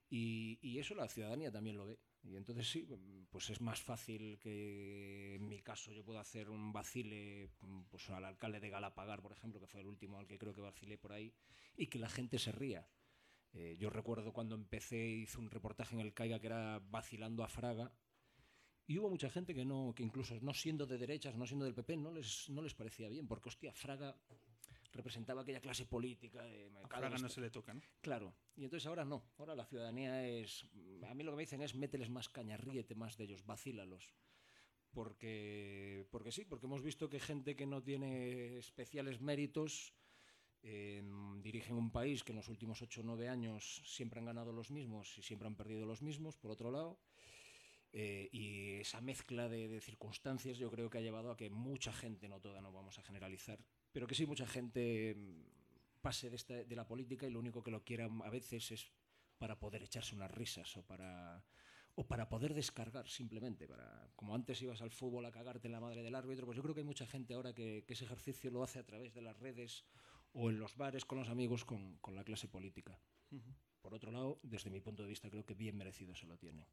Y, 0.10 0.80
eso 0.80 0.96
la 0.96 1.08
ciudadanía 1.08 1.52
también 1.52 1.78
lo 1.78 1.86
ve. 1.86 2.00
Y 2.24 2.36
entonces 2.36 2.70
sí, 2.70 2.88
pues 3.30 3.50
es 3.50 3.62
más 3.62 3.82
fácil 3.82 4.38
que 4.40 5.36
en 5.36 5.48
mi 5.48 5.62
caso 5.62 5.92
yo 5.92 6.04
pueda 6.04 6.22
hacer 6.22 6.50
un 6.50 6.74
vacile 6.74 7.50
pues 7.90 8.10
al 8.10 8.26
alcalde 8.26 8.60
de 8.60 8.70
Galapagar, 8.70 9.22
por 9.22 9.32
ejemplo, 9.32 9.60
que 9.60 9.68
fue 9.68 9.82
el 9.82 9.88
último 9.88 10.20
al 10.20 10.28
que 10.28 10.38
creo 10.38 10.54
que 10.54 10.62
vacilé 10.62 10.98
por 10.98 11.14
ahí, 11.14 11.34
y 11.76 11.88
que 11.88 12.00
la 12.00 12.10
gente 12.10 12.40
se 12.40 12.52
ría. 12.52 12.88
Eh, 13.54 13.78
yo 13.80 13.90
recuerdo 13.90 14.34
cuando 14.34 14.56
empecé, 14.56 15.08
hice 15.08 15.40
un 15.40 15.50
reportaje 15.50 15.96
en 15.96 16.02
el 16.02 16.14
Caiga 16.14 16.40
que 16.40 16.48
era 16.48 16.80
vacilando 16.80 17.44
a 17.44 17.48
Fraga, 17.48 17.94
y 18.86 18.98
hubo 18.98 19.10
mucha 19.10 19.30
gente 19.30 19.54
que 19.54 19.66
no, 19.66 19.94
que 19.94 20.04
incluso 20.04 20.38
no 20.42 20.54
siendo 20.54 20.86
de 20.86 20.98
derechas, 20.98 21.36
no 21.36 21.46
siendo 21.46 21.66
del 21.66 21.76
PP, 21.76 21.98
no 21.98 22.12
les, 22.12 22.50
no 22.50 22.62
les 22.62 22.74
parecía 22.74 23.10
bien, 23.10 23.28
porque 23.28 23.50
hostia, 23.50 23.74
Fraga 23.74 24.18
representaba 24.98 25.42
aquella 25.42 25.62
clase 25.62 25.86
política. 25.86 26.44
De, 26.44 26.70
a 26.90 27.10
no 27.10 27.30
se 27.30 27.42
le 27.42 27.50
toca, 27.50 27.74
¿no? 27.74 27.82
Claro. 28.02 28.34
Y 28.56 28.64
entonces 28.64 28.86
ahora 28.88 29.06
no. 29.06 29.24
Ahora 29.38 29.56
la 29.56 29.66
ciudadanía 29.66 30.28
es. 30.28 30.66
A 31.08 31.14
mí 31.14 31.24
lo 31.24 31.32
que 31.32 31.38
me 31.38 31.44
dicen 31.44 31.62
es 31.62 31.76
mételes 31.76 32.10
más 32.10 32.28
caña, 32.30 32.58
ríete 32.58 32.96
más 32.96 33.18
de 33.18 33.26
ellos, 33.26 33.46
vacílalos. 33.46 34.14
Porque, 34.92 36.08
porque 36.12 36.32
sí, 36.32 36.44
porque 36.46 36.66
hemos 36.66 36.82
visto 36.82 37.10
que 37.10 37.20
gente 37.20 37.56
que 37.56 37.68
no 37.68 37.84
tiene 37.84 38.58
especiales 38.58 39.22
méritos 39.22 39.94
em, 40.64 41.42
dirigen 41.42 41.76
un 41.76 41.92
país 41.92 42.24
que 42.24 42.32
en 42.32 42.38
los 42.38 42.50
últimos 42.50 42.82
8 42.82 43.02
o 43.02 43.04
9 43.04 43.30
años 43.30 43.84
siempre 43.86 44.20
han 44.20 44.26
ganado 44.26 44.52
los 44.52 44.72
mismos 44.72 45.18
y 45.18 45.22
siempre 45.22 45.48
han 45.48 45.56
perdido 45.56 45.86
los 45.86 46.02
mismos, 46.02 46.36
por 46.36 46.52
otro 46.52 46.72
lado. 46.72 47.00
Eh, 47.94 48.30
y 48.32 48.74
esa 48.82 49.02
mezcla 49.02 49.48
de, 49.48 49.68
de, 49.68 49.82
circunstancias 49.82 50.58
yo 50.58 50.70
creo 50.70 50.90
que 50.90 50.98
ha 50.98 51.02
llevado 51.02 51.32
a 51.32 51.38
que 51.38 51.50
mucha 51.50 51.94
gente, 51.94 52.28
no 52.28 52.40
toda, 52.40 52.62
no 52.62 52.72
vamos 52.72 53.00
a 53.00 53.04
generalizar, 53.04 53.60
pero 53.98 54.06
que 54.06 54.14
sí 54.14 54.28
mucha 54.28 54.46
gente 54.46 55.16
mm, 55.16 56.02
pase 56.04 56.30
de, 56.30 56.66
de 56.66 56.76
la 56.76 56.86
política 56.86 57.26
y 57.26 57.32
lo 57.32 57.40
único 57.40 57.64
que 57.64 57.72
lo 57.72 57.84
quieran 57.84 58.22
a 58.24 58.30
veces 58.30 58.72
es 58.72 58.92
para 59.40 59.58
poder 59.58 59.82
echarse 59.82 60.14
unas 60.14 60.30
risas 60.30 60.78
o 60.78 60.84
para 60.86 61.44
o 61.96 62.06
para 62.06 62.30
poder 62.30 62.54
descargar 62.54 63.10
simplemente, 63.10 63.68
para 63.68 64.08
como 64.16 64.36
antes 64.36 64.62
ibas 64.62 64.84
al 64.84 64.92
fútbol 64.92 65.26
a 65.26 65.32
cagarte 65.32 65.68
en 65.68 65.72
la 65.72 65.80
madre 65.80 66.04
del 66.04 66.14
árbitro, 66.14 66.46
pues 66.46 66.58
yo 66.58 66.62
creo 66.62 66.76
que 66.76 66.82
hay 66.82 66.86
mucha 66.86 67.08
gente 67.08 67.34
ahora 67.34 67.56
que, 67.56 67.86
ese 67.88 68.06
ejercicio 68.06 68.52
lo 68.52 68.62
hace 68.62 68.78
a 68.78 68.86
través 68.86 69.16
de 69.16 69.24
las 69.24 69.36
redes 69.40 69.84
o 70.32 70.52
en 70.52 70.60
los 70.60 70.78
bares 70.78 71.04
con 71.04 71.18
los 71.18 71.30
amigos 71.30 71.66
con, 71.66 71.98
con 71.98 72.14
la 72.14 72.24
clase 72.24 72.48
política. 72.48 73.00
Por 73.82 73.96
otro 73.96 74.12
lado, 74.12 74.40
desde 74.44 74.70
mi 74.70 74.80
punto 74.80 75.02
de 75.02 75.10
vista, 75.10 75.28
creo 75.28 75.44
que 75.44 75.56
bien 75.56 75.76
merecido 75.76 76.14
se 76.14 76.28
lo 76.28 76.38
tiene. 76.38 76.68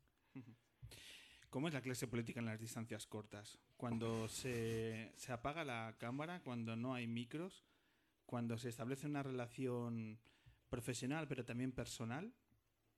¿Cómo 1.55 1.69
es 1.69 1.75
la 1.75 1.83
clase 1.83 2.09
política 2.09 2.41
en 2.41 2.47
las 2.47 2.59
distancias 2.59 3.07
cortas? 3.07 3.61
Cuando 3.77 4.27
se, 4.27 5.13
se, 5.15 5.31
apaga 5.31 5.63
la 5.63 5.95
cámara, 6.01 6.43
cuando 6.43 6.75
no 6.75 6.95
hay 6.95 7.07
micros, 7.07 7.65
cuando 8.27 8.59
se 8.59 8.71
establece 8.71 9.07
una 9.07 9.23
relación 9.23 10.19
profesional 10.69 11.29
pero 11.29 11.45
también 11.45 11.71
personal, 11.71 12.35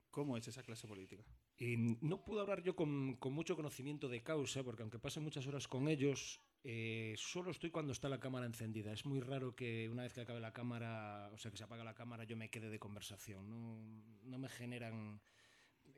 ¿cómo 0.09 0.37
es 0.37 0.47
esa 0.47 0.63
clase 0.63 0.87
política? 0.87 1.23
Y 1.59 1.77
no 2.01 2.25
puedo 2.25 2.41
hablar 2.41 2.63
yo 2.63 2.75
con, 2.75 3.17
con, 3.17 3.31
mucho 3.31 3.55
conocimiento 3.55 4.09
de 4.09 4.23
causa, 4.23 4.63
porque 4.63 4.81
aunque 4.81 4.97
pase 4.97 5.19
muchas 5.19 5.45
horas 5.45 5.67
con 5.67 5.87
ellos, 5.87 6.41
eh, 6.63 7.13
solo 7.15 7.51
estoy 7.51 7.69
cuando 7.69 7.91
está 7.91 8.09
la 8.09 8.19
cámara 8.19 8.47
encendida. 8.47 8.91
Es 8.91 9.05
muy 9.05 9.19
raro 9.19 9.55
que 9.55 9.87
una 9.87 10.01
vez 10.01 10.13
que 10.13 10.21
acabe 10.21 10.39
la 10.39 10.53
cámara, 10.53 11.29
o 11.31 11.37
sea, 11.37 11.51
que 11.51 11.57
se 11.57 11.63
apaga 11.63 11.83
la 11.83 11.93
cámara, 11.93 12.23
yo 12.23 12.35
me 12.35 12.49
quede 12.49 12.71
de 12.71 12.79
conversación. 12.79 13.47
No, 13.51 13.77
no 14.23 14.39
me 14.39 14.49
generan 14.49 15.21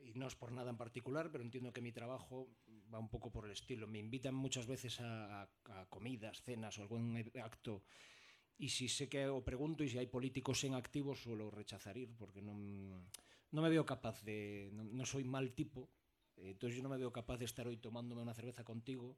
y 0.02 0.14
no 0.14 0.26
es 0.26 0.34
por 0.34 0.52
nada 0.52 0.70
en 0.70 0.76
particular, 0.76 1.30
pero 1.30 1.44
entiendo 1.44 1.72
que 1.72 1.80
mi 1.80 1.92
trabajo 1.92 2.48
va 2.92 2.98
un 2.98 3.08
poco 3.08 3.30
por 3.30 3.46
el 3.46 3.52
estilo. 3.52 3.86
Me 3.86 3.98
invitan 3.98 4.34
muchas 4.34 4.66
veces 4.66 5.00
a, 5.00 5.42
a, 5.42 5.86
comidas, 5.88 6.42
cenas 6.42 6.78
o 6.78 6.82
algún 6.82 7.16
acto 7.42 7.84
y 8.60 8.68
si 8.68 8.88
sé 8.88 9.08
que 9.08 9.26
o 9.26 9.42
pregunto 9.42 9.82
y 9.82 9.88
si 9.88 9.98
hay 9.98 10.06
políticos 10.06 10.64
en 10.64 10.74
activo 10.74 11.14
suelo 11.14 11.50
rechazar 11.50 11.96
ir 11.96 12.14
porque 12.16 12.42
no, 12.42 12.54
no 13.50 13.62
me 13.62 13.70
veo 13.70 13.86
capaz 13.86 14.22
de, 14.22 14.70
no, 14.72 14.84
no, 14.84 15.06
soy 15.06 15.24
mal 15.24 15.52
tipo, 15.52 15.90
entonces 16.36 16.76
yo 16.76 16.82
no 16.82 16.90
me 16.90 16.98
veo 16.98 17.10
capaz 17.10 17.38
de 17.38 17.46
estar 17.46 17.66
hoy 17.66 17.78
tomándome 17.78 18.20
una 18.20 18.34
cerveza 18.34 18.62
contigo 18.62 19.16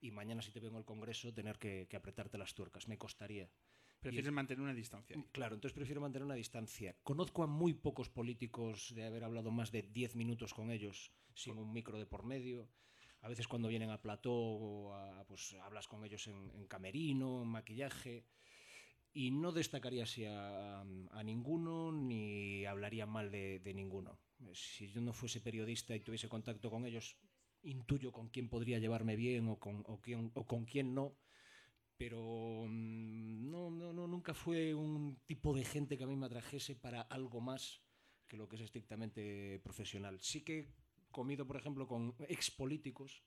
y 0.00 0.10
mañana 0.10 0.40
si 0.40 0.52
te 0.52 0.60
vengo 0.60 0.78
al 0.78 0.86
Congreso 0.86 1.34
tener 1.34 1.58
que, 1.58 1.86
que 1.88 1.96
apretarte 1.96 2.38
las 2.38 2.54
tuercas, 2.54 2.88
me 2.88 2.96
costaría. 2.96 3.50
Prefieres 4.00 4.32
mantener 4.32 4.62
una 4.62 4.74
distancia. 4.74 5.16
Claro, 5.32 5.56
entonces 5.56 5.74
prefiero 5.74 6.00
mantener 6.00 6.24
una 6.24 6.34
distancia. 6.34 6.96
Conozco 7.02 7.42
a 7.42 7.46
muy 7.46 7.74
pocos 7.74 8.08
políticos 8.08 8.92
de 8.94 9.04
haber 9.04 9.24
hablado 9.24 9.50
más 9.50 9.72
de 9.72 9.82
10 9.82 10.14
minutos 10.14 10.54
con 10.54 10.70
ellos 10.70 11.12
sin 11.34 11.58
un 11.58 11.72
micro 11.72 11.98
de 11.98 12.06
por 12.06 12.24
medio. 12.24 12.68
A 13.22 13.28
veces 13.28 13.48
cuando 13.48 13.68
vienen 13.68 13.90
a 13.90 14.00
plató, 14.00 14.94
pues 15.26 15.54
hablas 15.62 15.88
con 15.88 16.04
ellos 16.04 16.28
en, 16.28 16.66
camerino, 16.68 17.42
en 17.42 17.48
maquillaje, 17.48 18.24
y 19.12 19.32
no 19.32 19.50
destacaría 19.50 20.04
así 20.04 20.24
a, 20.24 20.84
ninguno 21.24 21.90
ni 21.90 22.64
hablaría 22.66 23.06
mal 23.06 23.32
de, 23.32 23.72
ninguno. 23.74 24.20
Si 24.54 24.88
yo 24.88 25.00
no 25.00 25.12
fuese 25.12 25.40
periodista 25.40 25.96
y 25.96 26.00
tuviese 26.00 26.28
contacto 26.28 26.70
con 26.70 26.86
ellos, 26.86 27.16
intuyo 27.62 28.12
con 28.12 28.28
quién 28.28 28.48
podría 28.48 28.78
llevarme 28.78 29.16
bien 29.16 29.48
o 29.48 29.58
con, 29.58 29.84
o 29.88 30.00
o 30.34 30.46
con 30.46 30.64
quién 30.64 30.94
no 30.94 31.16
pero 31.98 32.64
mm, 32.68 33.50
no, 33.50 33.70
no, 33.70 33.92
no, 33.92 34.06
nunca 34.06 34.32
fue 34.32 34.72
un 34.74 35.20
tipo 35.26 35.52
de 35.52 35.64
gente 35.64 35.98
que 35.98 36.04
a 36.04 36.06
mí 36.06 36.16
me 36.16 36.26
atrajese 36.26 36.76
para 36.76 37.02
algo 37.02 37.40
más 37.40 37.82
que 38.28 38.36
lo 38.36 38.48
que 38.48 38.56
es 38.56 38.62
estrictamente 38.62 39.60
profesional. 39.64 40.20
Sí 40.20 40.42
que 40.42 40.58
he 40.60 40.68
comido, 41.10 41.46
por 41.46 41.56
ejemplo, 41.56 41.88
con 41.88 42.14
expolíticos 42.28 43.24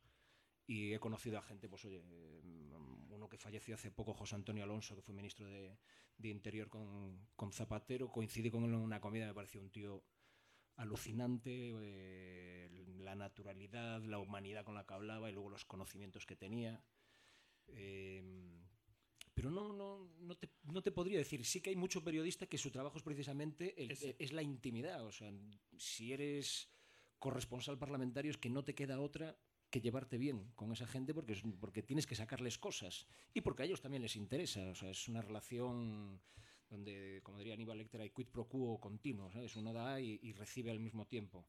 y 0.65 0.93
he 0.93 0.99
conocido 0.99 1.37
a 1.37 1.41
gente, 1.41 1.67
pues 1.67 1.83
oye, 1.85 2.01
mm, 2.01 3.11
uno 3.11 3.27
que 3.27 3.37
falleció 3.37 3.75
hace 3.75 3.91
poco, 3.91 4.13
José 4.13 4.35
Antonio 4.35 4.63
Alonso, 4.63 4.95
que 4.95 5.01
fue 5.01 5.13
ministro 5.13 5.45
de, 5.47 5.77
Interior 6.23 6.69
con, 6.69 7.27
con, 7.35 7.51
Zapatero, 7.51 8.11
coincidí 8.11 8.51
con 8.51 8.63
él 8.63 8.69
en 8.69 8.75
una 8.75 9.01
comida, 9.01 9.25
me 9.25 9.33
pareció 9.33 9.59
un 9.59 9.71
tío 9.71 10.03
alucinante, 10.75 11.73
eh, 11.81 12.69
la 12.99 13.15
naturalidad, 13.15 14.03
la 14.03 14.19
humanidad 14.19 14.63
con 14.63 14.75
la 14.75 14.85
que 14.85 14.93
hablaba 14.93 15.29
y 15.29 15.33
luego 15.33 15.49
los 15.49 15.65
conocimientos 15.65 16.27
que 16.27 16.35
tenía. 16.35 16.83
Eh, 17.69 18.60
pero 19.41 19.49
no, 19.49 19.73
no, 19.73 20.07
no, 20.19 20.37
te, 20.37 20.47
no, 20.65 20.83
te, 20.83 20.91
podría 20.91 21.17
decir. 21.17 21.43
Sí 21.45 21.61
que 21.61 21.71
hay 21.71 21.75
mucho 21.75 22.03
periodista 22.03 22.45
que 22.45 22.59
su 22.59 22.69
trabajo 22.69 22.99
es 22.99 23.03
precisamente 23.03 23.73
es 24.19 24.31
la 24.33 24.43
intimidad. 24.43 25.03
O 25.03 25.11
sea, 25.11 25.33
si 25.79 26.13
eres 26.13 26.69
corresponsal 27.17 27.79
parlamentario 27.79 28.29
es 28.29 28.37
que 28.37 28.51
no 28.51 28.63
te 28.63 28.75
queda 28.75 28.99
otra 28.99 29.35
que 29.71 29.81
llevarte 29.81 30.19
bien 30.19 30.51
con 30.53 30.71
esa 30.71 30.85
gente 30.85 31.15
porque, 31.15 31.41
porque 31.59 31.81
tienes 31.81 32.05
que 32.05 32.13
sacarles 32.13 32.59
cosas 32.59 33.07
y 33.33 33.41
porque 33.41 33.63
a 33.63 33.65
ellos 33.65 33.81
también 33.81 34.03
les 34.03 34.15
interesa. 34.15 34.69
O 34.69 34.75
sea, 34.75 34.91
es 34.91 35.07
una 35.07 35.23
relación 35.23 36.21
donde, 36.69 37.21
como 37.23 37.39
diría 37.39 37.55
Aníbal 37.55 37.79
Lecter, 37.79 38.01
hay 38.01 38.11
quid 38.11 38.27
pro 38.27 38.47
quo 38.47 38.79
continuo. 38.79 39.31
¿sabes? 39.31 39.55
Uno 39.55 39.73
da 39.73 39.99
y, 39.99 40.19
y 40.21 40.33
recibe 40.33 40.69
al 40.69 40.79
mismo 40.79 41.07
tiempo. 41.07 41.47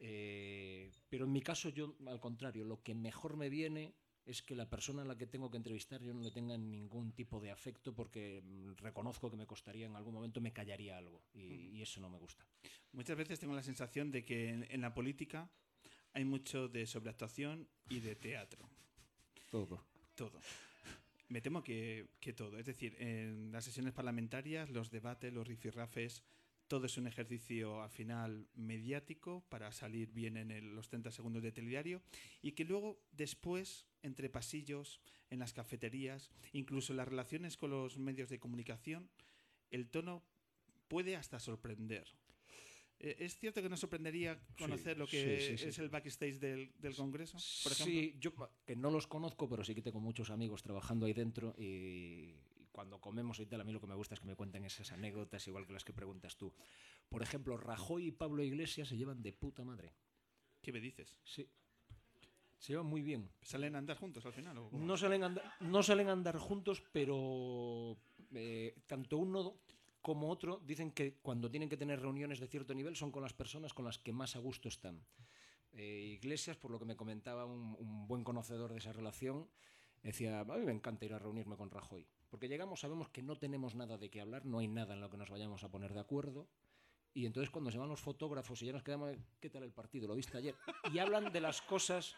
Eh, 0.00 0.90
pero 1.08 1.26
en 1.26 1.30
mi 1.30 1.40
caso, 1.40 1.68
yo, 1.68 1.94
al 2.04 2.18
contrario, 2.18 2.64
lo 2.64 2.82
que 2.82 2.96
mejor 2.96 3.36
me 3.36 3.48
viene 3.48 3.94
es 4.24 4.42
que 4.42 4.54
la 4.54 4.68
persona 4.68 5.02
a 5.02 5.04
la 5.04 5.16
que 5.16 5.26
tengo 5.26 5.50
que 5.50 5.56
entrevistar 5.56 6.00
yo 6.00 6.14
no 6.14 6.22
le 6.22 6.30
tenga 6.30 6.56
ningún 6.56 7.12
tipo 7.12 7.40
de 7.40 7.50
afecto 7.50 7.94
porque 7.94 8.42
mm, 8.42 8.74
reconozco 8.76 9.30
que 9.30 9.36
me 9.36 9.46
costaría 9.46 9.86
en 9.86 9.96
algún 9.96 10.14
momento, 10.14 10.40
me 10.40 10.52
callaría 10.52 10.98
algo 10.98 11.22
y, 11.34 11.80
eso 11.82 12.00
no 12.00 12.08
me 12.08 12.18
gusta. 12.18 12.46
Muchas 12.92 13.16
veces 13.16 13.40
tengo 13.40 13.54
la 13.54 13.62
sensación 13.62 14.12
de 14.12 14.24
que 14.24 14.50
en, 14.50 14.80
la 14.80 14.94
política 14.94 15.50
hay 16.12 16.24
mucho 16.24 16.68
de 16.68 16.86
sobreactuación 16.86 17.66
y 17.88 17.98
de 17.98 18.14
teatro. 18.14 18.68
Todo. 19.50 19.84
Todo. 20.14 20.40
Me 21.28 21.40
temo 21.40 21.64
que, 21.64 22.06
que 22.20 22.32
todo. 22.32 22.56
Es 22.58 22.66
decir, 22.66 22.94
en 23.00 23.50
las 23.50 23.64
sesiones 23.64 23.94
parlamentarias, 23.94 24.70
los 24.70 24.92
debates, 24.92 25.32
los 25.32 25.48
rifirrafes, 25.48 26.22
todo 26.68 26.86
es 26.86 26.96
un 26.96 27.08
ejercicio 27.08 27.82
al 27.82 27.90
final 27.90 28.46
mediático 28.54 29.44
para 29.48 29.72
salir 29.72 30.12
bien 30.12 30.36
en 30.36 30.74
los 30.74 30.88
30 30.88 31.10
segundos 31.10 31.42
de 31.42 31.50
telediario 31.50 32.00
y 32.42 32.52
que 32.52 32.64
luego 32.64 33.02
después 33.10 33.86
entre 34.02 34.28
pasillos, 34.28 35.00
en 35.30 35.38
las 35.38 35.52
cafeterías, 35.52 36.30
incluso 36.52 36.92
en 36.92 36.98
las 36.98 37.08
relaciones 37.08 37.56
con 37.56 37.70
los 37.70 37.98
medios 37.98 38.28
de 38.28 38.38
comunicación, 38.38 39.08
el 39.70 39.88
tono 39.88 40.22
puede 40.88 41.16
hasta 41.16 41.38
sorprender. 41.38 42.06
Eh, 42.98 43.16
¿Es 43.18 43.38
cierto 43.38 43.62
que 43.62 43.68
nos 43.68 43.80
sorprendería 43.80 44.38
conocer 44.58 44.98
lo 44.98 45.06
que 45.06 45.54
es 45.54 45.78
el 45.78 45.88
backstage 45.88 46.38
del, 46.38 46.72
Congreso, 46.94 47.38
por 47.62 47.72
ejemplo? 47.72 47.94
Sí, 47.94 48.16
yo 48.20 48.32
que 48.66 48.76
no 48.76 48.90
los 48.90 49.06
conozco, 49.06 49.48
pero 49.48 49.64
sí 49.64 49.74
que 49.74 49.82
tengo 49.82 50.00
muchos 50.00 50.30
amigos 50.30 50.62
trabajando 50.62 51.06
ahí 51.06 51.14
dentro 51.14 51.54
y, 51.58 52.34
cuando 52.72 53.00
comemos 53.00 53.38
y 53.38 53.46
tal, 53.46 53.60
a 53.60 53.64
mí 53.64 53.72
lo 53.72 53.80
que 53.80 53.86
me 53.86 53.94
gusta 53.94 54.14
es 54.14 54.20
que 54.20 54.26
me 54.26 54.34
cuenten 54.34 54.64
esas 54.64 54.90
anécdotas, 54.92 55.46
igual 55.46 55.66
que 55.66 55.72
las 55.72 55.84
que 55.84 55.92
preguntas 55.92 56.36
tú. 56.36 56.52
Por 57.08 57.22
ejemplo, 57.22 57.56
Rajoy 57.56 58.08
y 58.08 58.10
Pablo 58.10 58.42
Iglesias 58.42 58.88
se 58.88 58.96
llevan 58.96 59.22
de 59.22 59.32
puta 59.32 59.62
madre. 59.62 59.94
¿Qué 60.60 60.72
me 60.72 60.80
dices? 60.80 61.18
Sí. 61.22 61.48
Se 62.62 62.72
llevan 62.72 62.86
muy 62.86 63.02
bien. 63.02 63.28
¿Salen 63.42 63.74
a 63.74 63.78
andar 63.78 63.96
juntos 63.96 64.24
al 64.24 64.32
final? 64.32 64.56
no, 64.70 64.96
salen 64.96 65.24
andar, 65.24 65.52
no 65.58 65.82
salen 65.82 66.08
a 66.08 66.12
andar 66.12 66.38
juntos, 66.38 66.80
pero 66.92 67.98
eh, 68.32 68.76
tanto 68.86 69.18
uno 69.18 69.56
como 70.00 70.30
otro 70.30 70.60
dicen 70.64 70.92
que 70.92 71.18
cuando 71.22 71.50
tienen 71.50 71.68
que 71.68 71.76
tener 71.76 72.00
reuniones 72.00 72.38
de 72.38 72.46
cierto 72.46 72.72
nivel 72.72 72.94
son 72.94 73.10
con 73.10 73.24
las 73.24 73.32
personas 73.32 73.74
con 73.74 73.84
las 73.84 73.98
que 73.98 74.12
más 74.12 74.36
a 74.36 74.38
gusto 74.38 74.68
están. 74.68 75.04
Eh, 75.72 76.14
Iglesias, 76.14 76.56
por 76.56 76.70
lo 76.70 76.78
que 76.78 76.84
me 76.84 76.94
comentaba 76.94 77.46
un, 77.46 77.74
un 77.80 78.06
buen 78.06 78.22
conocedor 78.22 78.70
de 78.70 78.78
esa 78.78 78.92
relación, 78.92 79.48
decía, 80.04 80.38
a 80.38 80.44
mí 80.44 80.64
me 80.64 80.70
encanta 80.70 81.04
ir 81.04 81.14
a 81.14 81.18
reunirme 81.18 81.56
con 81.56 81.68
Rajoy. 81.68 82.06
Porque 82.30 82.46
llegamos, 82.46 82.78
sabemos 82.78 83.08
que 83.08 83.22
no 83.22 83.36
tenemos 83.36 83.74
nada 83.74 83.98
de 83.98 84.08
qué 84.08 84.20
hablar, 84.20 84.46
no 84.46 84.60
hay 84.60 84.68
nada 84.68 84.94
en 84.94 85.00
lo 85.00 85.10
que 85.10 85.16
nos 85.16 85.30
vayamos 85.30 85.64
a 85.64 85.68
poner 85.68 85.94
de 85.94 86.00
acuerdo. 86.00 86.46
Y 87.12 87.26
entonces 87.26 87.50
cuando 87.50 87.72
se 87.72 87.78
van 87.78 87.88
los 87.88 88.00
fotógrafos 88.00 88.62
y 88.62 88.66
ya 88.66 88.72
nos 88.72 88.84
quedamos, 88.84 89.16
¿qué 89.40 89.50
tal 89.50 89.64
el 89.64 89.72
partido? 89.72 90.06
¿Lo 90.06 90.14
viste 90.14 90.38
ayer? 90.38 90.54
Y 90.92 91.00
hablan 91.00 91.32
de 91.32 91.40
las 91.40 91.60
cosas 91.60 92.14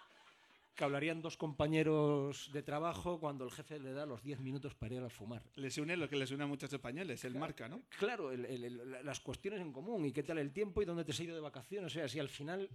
que 0.74 0.84
hablarían 0.84 1.22
dos 1.22 1.36
compañeros 1.36 2.50
de 2.52 2.62
trabajo 2.62 3.20
cuando 3.20 3.44
el 3.44 3.50
jefe 3.50 3.78
le 3.78 3.92
da 3.92 4.06
los 4.06 4.22
10 4.22 4.40
minutos 4.40 4.74
para 4.74 4.94
ir 4.94 5.02
a 5.02 5.08
fumar. 5.08 5.42
Les 5.56 5.78
une 5.78 5.96
lo 5.96 6.08
que 6.08 6.16
les 6.16 6.30
une 6.30 6.44
a 6.44 6.46
muchos 6.46 6.72
españoles, 6.72 7.24
el 7.24 7.34
marca, 7.34 7.68
¿no? 7.68 7.82
Claro, 7.98 8.32
las 8.32 9.20
cuestiones 9.20 9.60
en 9.60 9.72
común 9.72 10.04
y 10.06 10.12
qué 10.12 10.22
tal 10.22 10.38
el 10.38 10.52
tiempo 10.52 10.82
y 10.82 10.84
dónde 10.84 11.04
te 11.04 11.12
has 11.12 11.20
ido 11.20 11.34
de 11.34 11.40
vacaciones. 11.40 11.92
O 11.92 11.94
sea, 11.94 12.08
si 12.08 12.18
al 12.18 12.28
final 12.28 12.68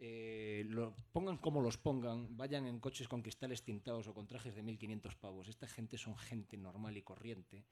eh, 0.00 0.64
lo 0.68 0.94
pongan 1.12 1.38
como 1.38 1.60
los 1.60 1.76
pongan, 1.76 2.36
vayan 2.36 2.66
en 2.66 2.78
coches 2.78 3.08
con 3.08 3.22
cristales 3.22 3.64
tintados 3.64 4.06
o 4.06 4.14
con 4.14 4.26
trajes 4.26 4.54
de 4.54 4.62
1500 4.62 5.16
pavos. 5.16 5.48
Esta 5.48 5.66
gente 5.66 5.98
son 5.98 6.16
gente 6.16 6.56
normal 6.56 6.96
y 6.96 7.02
corriente. 7.02 7.64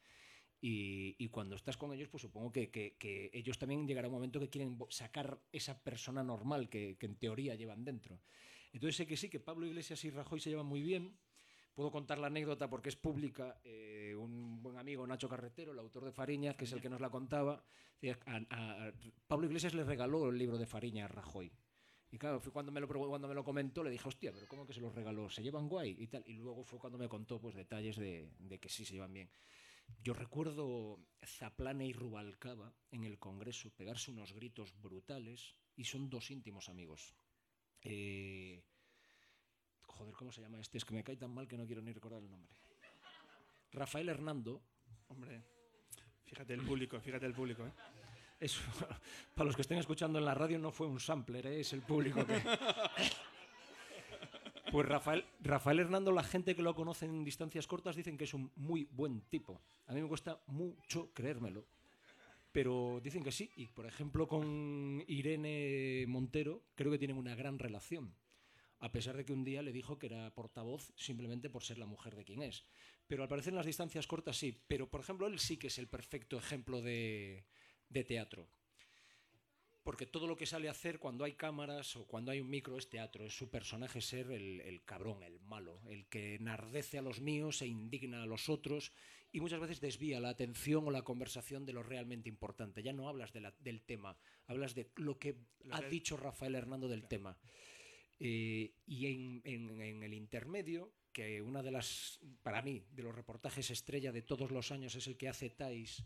Y, 0.60 1.28
cuando 1.28 1.54
estás 1.54 1.76
con 1.76 1.92
ellos, 1.92 2.08
pues 2.08 2.22
supongo 2.22 2.50
que, 2.50 3.30
ellos 3.32 3.58
también 3.58 3.86
llegará 3.86 4.08
un 4.08 4.14
momento 4.14 4.40
que 4.40 4.48
quieren 4.48 4.76
sacar 4.88 5.38
esa 5.52 5.80
persona 5.82 6.24
normal 6.24 6.68
que, 6.68 6.96
en 6.98 7.16
teoría 7.16 7.54
llevan 7.54 7.84
dentro. 7.84 8.20
Entonces 8.76 8.96
sé 8.96 9.06
que 9.06 9.16
sí, 9.16 9.30
que 9.30 9.40
Pablo 9.40 9.64
Iglesias 9.64 10.04
y 10.04 10.10
Rajoy 10.10 10.38
se 10.38 10.50
llevan 10.50 10.66
muy 10.66 10.82
bien. 10.82 11.16
Puedo 11.72 11.90
contar 11.90 12.18
la 12.18 12.26
anécdota 12.26 12.68
porque 12.68 12.90
es 12.90 12.96
pública. 12.96 13.58
Eh, 13.64 14.14
un 14.14 14.62
buen 14.62 14.76
amigo, 14.76 15.06
Nacho 15.06 15.30
Carretero, 15.30 15.72
el 15.72 15.78
autor 15.78 16.04
de 16.04 16.12
Fariñas, 16.12 16.56
que 16.56 16.66
es 16.66 16.72
el 16.72 16.82
que 16.82 16.90
nos 16.90 17.00
la 17.00 17.08
contaba, 17.08 17.64
Pablo 19.26 19.46
Iglesias 19.46 19.72
le 19.72 19.82
regaló 19.82 20.28
el 20.28 20.36
libro 20.36 20.58
de 20.58 20.66
Fariña 20.66 21.06
a 21.06 21.08
Rajoy. 21.08 21.50
Y 22.10 22.18
claro, 22.18 22.38
fue 22.38 22.52
cuando 22.52 22.70
me 22.70 22.82
lo, 22.82 22.86
cuando 22.86 23.28
me 23.28 23.34
lo 23.34 23.42
comentó, 23.42 23.82
le 23.82 23.88
dije, 23.88 24.06
hostia, 24.06 24.30
pero 24.30 24.46
¿cómo 24.46 24.66
que 24.66 24.74
se 24.74 24.82
los 24.82 24.94
regaló? 24.94 25.30
¿Se 25.30 25.42
llevan 25.42 25.70
guay? 25.70 25.96
Y 25.98 26.06
tal. 26.08 26.22
Y 26.26 26.34
luego 26.34 26.62
fue 26.62 26.78
cuando 26.78 26.98
me 26.98 27.08
contó 27.08 27.40
pues 27.40 27.54
detalles 27.54 27.96
de, 27.96 28.28
que 28.60 28.68
sí 28.68 28.84
se 28.84 28.92
llevan 28.92 29.14
bien. 29.14 29.30
Yo 30.02 30.12
recuerdo 30.12 31.00
Zaplana 31.24 31.86
y 31.86 31.94
Rubalcaba 31.94 32.74
en 32.90 33.04
el 33.04 33.18
Congreso 33.18 33.70
pegarse 33.70 34.10
unos 34.10 34.34
gritos 34.34 34.78
brutales 34.82 35.54
y 35.76 35.84
son 35.84 36.10
dos 36.10 36.30
íntimos 36.30 36.68
amigos. 36.68 37.14
Eh, 37.88 38.64
joder, 39.86 40.14
¿cómo 40.14 40.32
se 40.32 40.40
llama 40.40 40.60
este? 40.60 40.78
Es 40.78 40.84
que 40.84 40.92
me 40.92 41.04
cae 41.04 41.16
tan 41.16 41.30
mal 41.30 41.46
que 41.46 41.56
no 41.56 41.64
quiero 41.66 41.80
ni 41.82 41.92
recordar 41.92 42.20
el 42.20 42.28
nombre. 42.28 42.52
Rafael 43.72 44.08
Hernando. 44.08 44.60
Hombre, 45.08 45.42
fíjate 46.24 46.54
el 46.54 46.62
público, 46.62 47.00
fíjate 47.00 47.26
el 47.26 47.32
público, 47.32 47.64
¿eh? 47.64 47.72
Eso, 48.40 48.60
para 49.34 49.46
los 49.46 49.54
que 49.54 49.62
estén 49.62 49.78
escuchando 49.78 50.18
en 50.18 50.24
la 50.24 50.34
radio 50.34 50.58
no 50.58 50.72
fue 50.72 50.88
un 50.88 50.98
sampler, 50.98 51.46
¿eh? 51.46 51.60
es 51.60 51.72
el 51.72 51.82
público 51.82 52.26
que... 52.26 52.42
Pues 54.72 54.88
Rafael, 54.88 55.24
Rafael 55.40 55.78
Hernando, 55.78 56.10
la 56.10 56.24
gente 56.24 56.56
que 56.56 56.60
lo 56.60 56.74
conoce 56.74 57.06
en 57.06 57.24
distancias 57.24 57.68
cortas 57.68 57.94
dicen 57.94 58.18
que 58.18 58.24
es 58.24 58.34
un 58.34 58.50
muy 58.56 58.84
buen 58.90 59.20
tipo. 59.22 59.62
A 59.86 59.92
mí 59.94 60.02
me 60.02 60.08
cuesta 60.08 60.40
mucho 60.48 61.12
creérmelo. 61.14 61.64
Pero 62.56 63.02
dicen 63.04 63.22
que 63.22 63.32
sí. 63.32 63.50
Y 63.56 63.66
por 63.66 63.84
ejemplo 63.84 64.26
con 64.26 65.04
Irene 65.08 66.06
Montero 66.08 66.62
creo 66.74 66.90
que 66.90 66.96
tienen 66.96 67.18
una 67.18 67.34
gran 67.34 67.58
relación. 67.58 68.14
A 68.78 68.90
pesar 68.90 69.14
de 69.14 69.26
que 69.26 69.34
un 69.34 69.44
día 69.44 69.60
le 69.60 69.72
dijo 69.72 69.98
que 69.98 70.06
era 70.06 70.32
portavoz 70.34 70.90
simplemente 70.96 71.50
por 71.50 71.64
ser 71.64 71.76
la 71.76 71.84
mujer 71.84 72.16
de 72.16 72.24
quien 72.24 72.40
es. 72.40 72.64
Pero 73.06 73.22
al 73.22 73.28
parecer 73.28 73.52
en 73.52 73.58
las 73.58 73.66
distancias 73.66 74.06
cortas 74.06 74.38
sí. 74.38 74.58
Pero 74.68 74.88
por 74.88 75.02
ejemplo 75.02 75.26
él 75.26 75.38
sí 75.38 75.58
que 75.58 75.66
es 75.66 75.76
el 75.76 75.86
perfecto 75.86 76.38
ejemplo 76.38 76.80
de, 76.80 77.44
de 77.90 78.04
teatro. 78.04 78.48
Porque 79.82 80.06
todo 80.06 80.26
lo 80.26 80.34
que 80.34 80.46
sale 80.46 80.68
a 80.68 80.70
hacer 80.70 80.98
cuando 80.98 81.24
hay 81.24 81.34
cámaras 81.34 81.94
o 81.94 82.06
cuando 82.06 82.32
hay 82.32 82.40
un 82.40 82.48
micro 82.48 82.78
es 82.78 82.88
teatro, 82.88 83.26
es 83.26 83.36
su 83.36 83.50
personaje 83.50 84.00
ser 84.00 84.30
el, 84.32 84.82
cabrón, 84.86 85.22
el 85.22 85.40
malo, 85.40 85.82
el 85.90 86.06
que 86.06 86.36
enardece 86.36 86.96
a 86.96 87.02
los 87.02 87.20
míos 87.20 87.60
e 87.60 87.66
indigna 87.66 88.22
a 88.22 88.26
los 88.26 88.48
otros 88.48 88.92
y 89.32 89.40
muchas 89.40 89.60
veces 89.60 89.80
desvía 89.80 90.20
la 90.20 90.30
atención 90.30 90.86
o 90.86 90.90
la 90.90 91.02
conversación 91.02 91.66
de 91.66 91.72
lo 91.72 91.82
realmente 91.82 92.28
importante. 92.28 92.82
Ya 92.82 92.92
no 92.92 93.08
hablas 93.08 93.32
del 93.32 93.82
tema, 93.82 94.16
hablas 94.46 94.74
de 94.74 94.90
lo 94.96 95.18
que 95.18 95.36
ha 95.70 95.82
dicho 95.82 96.16
Rafael 96.16 96.54
Hernando 96.54 96.88
del 96.88 97.06
tema. 97.06 97.38
Eh, 98.18 98.72
y 98.86 99.06
en, 99.06 99.42
en, 99.44 100.02
el 100.02 100.14
intermedio, 100.14 100.92
que 101.12 101.42
una 101.42 101.62
de 101.62 101.70
las, 101.70 102.20
para 102.42 102.62
mí, 102.62 102.84
de 102.90 103.02
los 103.02 103.14
reportajes 103.14 103.70
estrella 103.70 104.12
de 104.12 104.22
todos 104.22 104.50
los 104.50 104.72
años 104.72 104.94
es 104.94 105.06
el 105.06 105.16
que 105.16 105.28
hace 105.28 105.50
Tais 105.50 106.04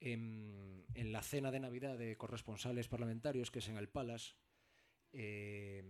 en, 0.00 0.84
la 0.94 1.22
cena 1.22 1.50
de 1.50 1.60
Navidad 1.60 1.98
de 1.98 2.16
corresponsales 2.16 2.88
parlamentarios, 2.88 3.50
que 3.50 3.60
es 3.60 3.68
en 3.68 3.76
el 3.76 3.88
Palace, 3.88 4.34
eh, 5.12 5.82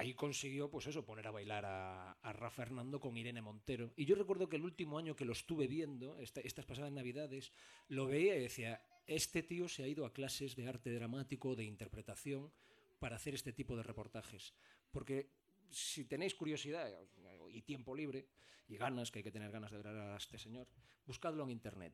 ahí 0.00 0.14
consiguió, 0.14 0.70
pues 0.70 0.86
eso, 0.86 1.04
poner 1.04 1.26
a 1.26 1.30
bailar 1.30 1.66
a, 1.66 2.12
a, 2.12 2.32
Rafa 2.32 2.64
Fernando 2.64 3.00
con 3.00 3.16
Irene 3.16 3.42
Montero. 3.42 3.92
Y 3.96 4.06
yo 4.06 4.14
recuerdo 4.14 4.48
que 4.48 4.56
el 4.56 4.64
último 4.64 4.98
año 4.98 5.14
que 5.14 5.26
lo 5.26 5.32
estuve 5.32 5.66
viendo, 5.66 6.18
esta, 6.18 6.40
estas 6.40 6.64
pasadas 6.64 6.90
navidades, 6.90 7.52
lo 7.88 8.06
veía 8.06 8.34
y 8.36 8.40
decía, 8.40 8.82
este 9.06 9.42
tío 9.42 9.68
se 9.68 9.82
ha 9.82 9.88
ido 9.88 10.06
a 10.06 10.12
clases 10.12 10.56
de 10.56 10.66
arte 10.68 10.90
dramático, 10.90 11.54
de 11.54 11.64
interpretación, 11.64 12.50
para 12.98 13.16
hacer 13.16 13.34
este 13.34 13.52
tipo 13.52 13.76
de 13.76 13.82
reportajes. 13.82 14.54
Porque 14.90 15.30
si 15.70 16.04
tenéis 16.04 16.34
curiosidad 16.34 16.90
y 17.50 17.62
tiempo 17.62 17.94
libre, 17.94 18.26
y 18.68 18.76
ganas, 18.76 19.10
que 19.10 19.18
hay 19.18 19.22
que 19.24 19.32
tener 19.32 19.50
ganas 19.50 19.70
de 19.70 19.78
ver 19.78 19.88
a 19.88 20.16
este 20.16 20.38
señor, 20.38 20.66
buscadlo 21.04 21.44
en 21.44 21.50
internet. 21.50 21.92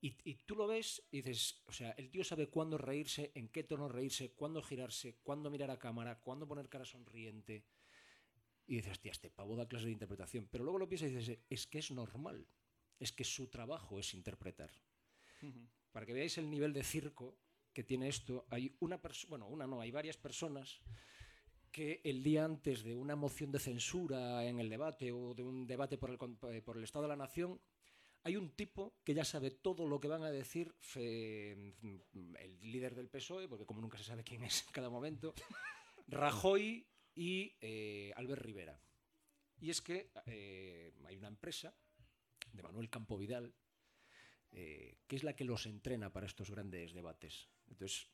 Y, 0.00 0.16
y, 0.24 0.34
tú 0.34 0.54
lo 0.54 0.66
ves 0.66 1.02
y 1.10 1.22
dices, 1.22 1.62
o 1.66 1.72
sea, 1.72 1.90
el 1.92 2.10
tío 2.10 2.22
sabe 2.22 2.48
cuándo 2.48 2.76
reírse, 2.76 3.32
en 3.34 3.48
qué 3.48 3.64
tono 3.64 3.88
reírse, 3.88 4.32
cuándo 4.32 4.62
girarse, 4.62 5.16
cuándo 5.22 5.50
mirar 5.50 5.70
a 5.70 5.78
cámara, 5.78 6.20
cuándo 6.20 6.46
poner 6.46 6.68
cara 6.68 6.84
sonriente. 6.84 7.64
Y 8.66 8.76
dices, 8.76 8.92
hostia, 8.92 9.12
este 9.12 9.30
pavo 9.30 9.56
da 9.56 9.68
clase 9.68 9.86
de 9.86 9.92
interpretación. 9.92 10.48
Pero 10.50 10.64
luego 10.64 10.78
lo 10.78 10.88
piensas 10.88 11.10
y 11.10 11.14
dices, 11.14 11.38
es 11.48 11.66
que 11.66 11.78
es 11.78 11.90
normal. 11.90 12.46
Es 12.98 13.12
que 13.12 13.24
su 13.24 13.48
trabajo 13.48 13.98
es 13.98 14.12
interpretar. 14.14 14.70
Uh 15.42 15.46
-huh. 15.46 15.68
Para 15.92 16.04
que 16.04 16.12
veáis 16.12 16.36
el 16.38 16.50
nivel 16.50 16.72
de 16.72 16.82
circo 16.84 17.38
que 17.72 17.84
tiene 17.84 18.08
esto, 18.08 18.46
hay 18.50 18.74
una 18.80 19.00
persona, 19.00 19.30
bueno, 19.30 19.48
una 19.48 19.66
no, 19.66 19.80
hay 19.80 19.90
varias 19.90 20.16
personas 20.16 20.80
que 21.70 22.00
el 22.04 22.22
día 22.22 22.44
antes 22.44 22.82
de 22.82 22.94
una 22.94 23.16
moción 23.16 23.52
de 23.52 23.58
censura 23.58 24.42
en 24.46 24.58
el 24.60 24.70
debate 24.70 25.12
o 25.12 25.34
de 25.34 25.42
un 25.42 25.66
debate 25.66 25.98
por 25.98 26.10
el, 26.10 26.16
por 26.62 26.76
el 26.78 26.84
Estado 26.84 27.02
de 27.02 27.10
la 27.10 27.16
Nación, 27.16 27.60
hay 28.26 28.36
un 28.36 28.50
tipo 28.50 28.98
que 29.04 29.14
ya 29.14 29.24
sabe 29.24 29.52
todo 29.52 29.86
lo 29.86 30.00
que 30.00 30.08
van 30.08 30.24
a 30.24 30.32
decir 30.32 30.74
el 30.96 31.72
líder 32.60 32.96
del 32.96 33.08
PSOE, 33.08 33.46
porque 33.46 33.64
como 33.64 33.80
nunca 33.80 33.98
se 33.98 34.02
sabe 34.02 34.24
quién 34.24 34.42
es 34.42 34.66
en 34.66 34.72
cada 34.72 34.90
momento, 34.90 35.32
Rajoy 36.08 36.84
y 37.14 37.54
eh, 37.60 38.12
Albert 38.16 38.42
Rivera. 38.42 38.80
Y 39.60 39.70
es 39.70 39.80
que 39.80 40.10
eh, 40.26 40.92
hay 41.04 41.16
una 41.16 41.28
empresa 41.28 41.72
de 42.52 42.64
Manuel 42.64 42.90
Campo 42.90 43.16
Vidal 43.16 43.54
eh, 44.50 44.98
que 45.06 45.14
es 45.14 45.22
la 45.22 45.36
que 45.36 45.44
los 45.44 45.66
entrena 45.66 46.12
para 46.12 46.26
estos 46.26 46.50
grandes 46.50 46.94
debates. 46.94 47.48
Entonces, 47.68 48.08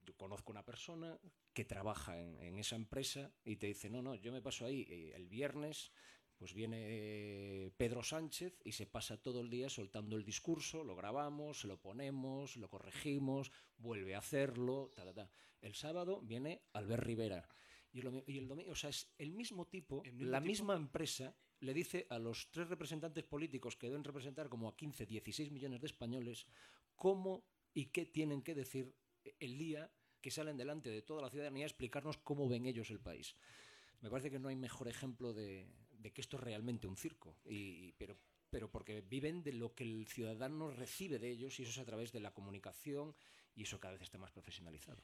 yo 0.00 0.16
conozco 0.16 0.50
una 0.50 0.64
persona 0.64 1.20
que 1.52 1.66
trabaja 1.66 2.18
en, 2.18 2.40
en, 2.40 2.58
esa 2.58 2.76
empresa 2.76 3.30
y 3.44 3.56
te 3.56 3.66
dice, 3.66 3.90
no, 3.90 4.00
no, 4.00 4.14
yo 4.14 4.32
me 4.32 4.40
paso 4.40 4.64
ahí 4.64 4.86
eh, 4.88 5.12
el 5.14 5.26
viernes, 5.26 5.92
pues 6.42 6.54
viene 6.54 6.78
eh, 6.80 7.70
Pedro 7.76 8.02
Sánchez 8.02 8.60
y 8.64 8.72
se 8.72 8.84
pasa 8.84 9.16
todo 9.16 9.42
el 9.42 9.48
día 9.48 9.68
soltando 9.68 10.16
el 10.16 10.24
discurso, 10.24 10.82
lo 10.82 10.96
grabamos, 10.96 11.60
se 11.60 11.68
lo 11.68 11.80
ponemos, 11.80 12.56
lo 12.56 12.68
corregimos, 12.68 13.52
vuelve 13.78 14.16
a 14.16 14.18
hacerlo, 14.18 14.90
ta, 14.92 15.04
ta, 15.04 15.14
ta. 15.14 15.30
El 15.60 15.76
sábado 15.76 16.20
viene 16.20 16.64
Albert 16.72 17.04
Rivera. 17.04 17.48
Y 17.92 18.00
el, 18.00 18.24
y 18.26 18.38
el 18.38 18.48
domingo, 18.48 18.72
o 18.72 18.74
sea, 18.74 18.90
es 18.90 19.14
el 19.18 19.30
mismo 19.30 19.68
tipo, 19.68 20.02
¿El 20.04 20.14
mismo 20.14 20.32
la 20.32 20.40
tipo? 20.40 20.48
misma 20.48 20.74
empresa 20.74 21.36
le 21.60 21.74
dice 21.74 22.08
a 22.10 22.18
los 22.18 22.50
tres 22.50 22.68
representantes 22.68 23.22
políticos 23.22 23.76
que 23.76 23.86
deben 23.86 24.02
representar 24.02 24.48
como 24.48 24.68
a 24.68 24.76
15, 24.76 25.06
16 25.06 25.52
millones 25.52 25.80
de 25.80 25.86
españoles 25.86 26.48
cómo 26.96 27.46
y 27.72 27.84
qué 27.92 28.04
tienen 28.04 28.42
que 28.42 28.56
decir 28.56 28.96
el 29.38 29.58
día 29.58 29.92
que 30.20 30.32
salen 30.32 30.56
delante 30.56 30.90
de 30.90 31.02
toda 31.02 31.22
la 31.22 31.30
ciudadanía 31.30 31.66
a 31.66 31.68
explicarnos 31.68 32.16
cómo 32.18 32.48
ven 32.48 32.66
ellos 32.66 32.90
el 32.90 32.98
país. 32.98 33.36
Me 34.00 34.10
parece 34.10 34.32
que 34.32 34.40
no 34.40 34.48
hay 34.48 34.56
mejor 34.56 34.88
ejemplo 34.88 35.32
de, 35.32 35.68
de 36.02 36.12
que 36.12 36.20
esto 36.20 36.36
es 36.36 36.42
realmente 36.42 36.86
un 36.86 36.96
circo, 36.96 37.36
y, 37.44 37.92
pero, 37.92 38.18
pero 38.50 38.70
porque 38.70 39.00
viven 39.00 39.42
de 39.42 39.52
lo 39.52 39.74
que 39.74 39.84
el 39.84 40.06
ciudadano 40.06 40.70
recibe 40.70 41.18
de 41.18 41.30
ellos 41.30 41.58
y 41.58 41.62
eso 41.62 41.70
es 41.72 41.78
a 41.78 41.84
través 41.84 42.12
de 42.12 42.20
la 42.20 42.32
comunicación 42.32 43.14
y 43.54 43.62
eso 43.62 43.80
cada 43.80 43.94
vez 43.94 44.02
está 44.02 44.18
más 44.18 44.32
profesionalizado. 44.32 45.02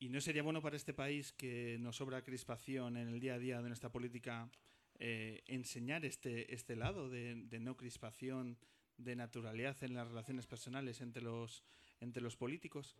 ¿Y 0.00 0.10
no 0.10 0.20
sería 0.20 0.42
bueno 0.42 0.62
para 0.62 0.76
este 0.76 0.94
país 0.94 1.32
que 1.32 1.76
nos 1.80 1.96
sobra 1.96 2.22
crispación 2.22 2.96
en 2.96 3.08
el 3.08 3.20
día 3.20 3.34
a 3.34 3.38
día 3.38 3.62
de 3.62 3.68
nuestra 3.68 3.90
política 3.90 4.50
eh, 4.98 5.42
enseñar 5.46 6.04
este, 6.04 6.54
este 6.54 6.76
lado 6.76 7.08
de, 7.08 7.34
de, 7.34 7.60
no 7.60 7.76
crispación, 7.76 8.58
de 8.96 9.16
naturalidad 9.16 9.76
en 9.82 9.94
las 9.94 10.08
relaciones 10.08 10.46
personales 10.46 11.00
entre 11.00 11.22
los, 11.22 11.64
entre 12.00 12.22
los 12.22 12.36
políticos? 12.36 12.96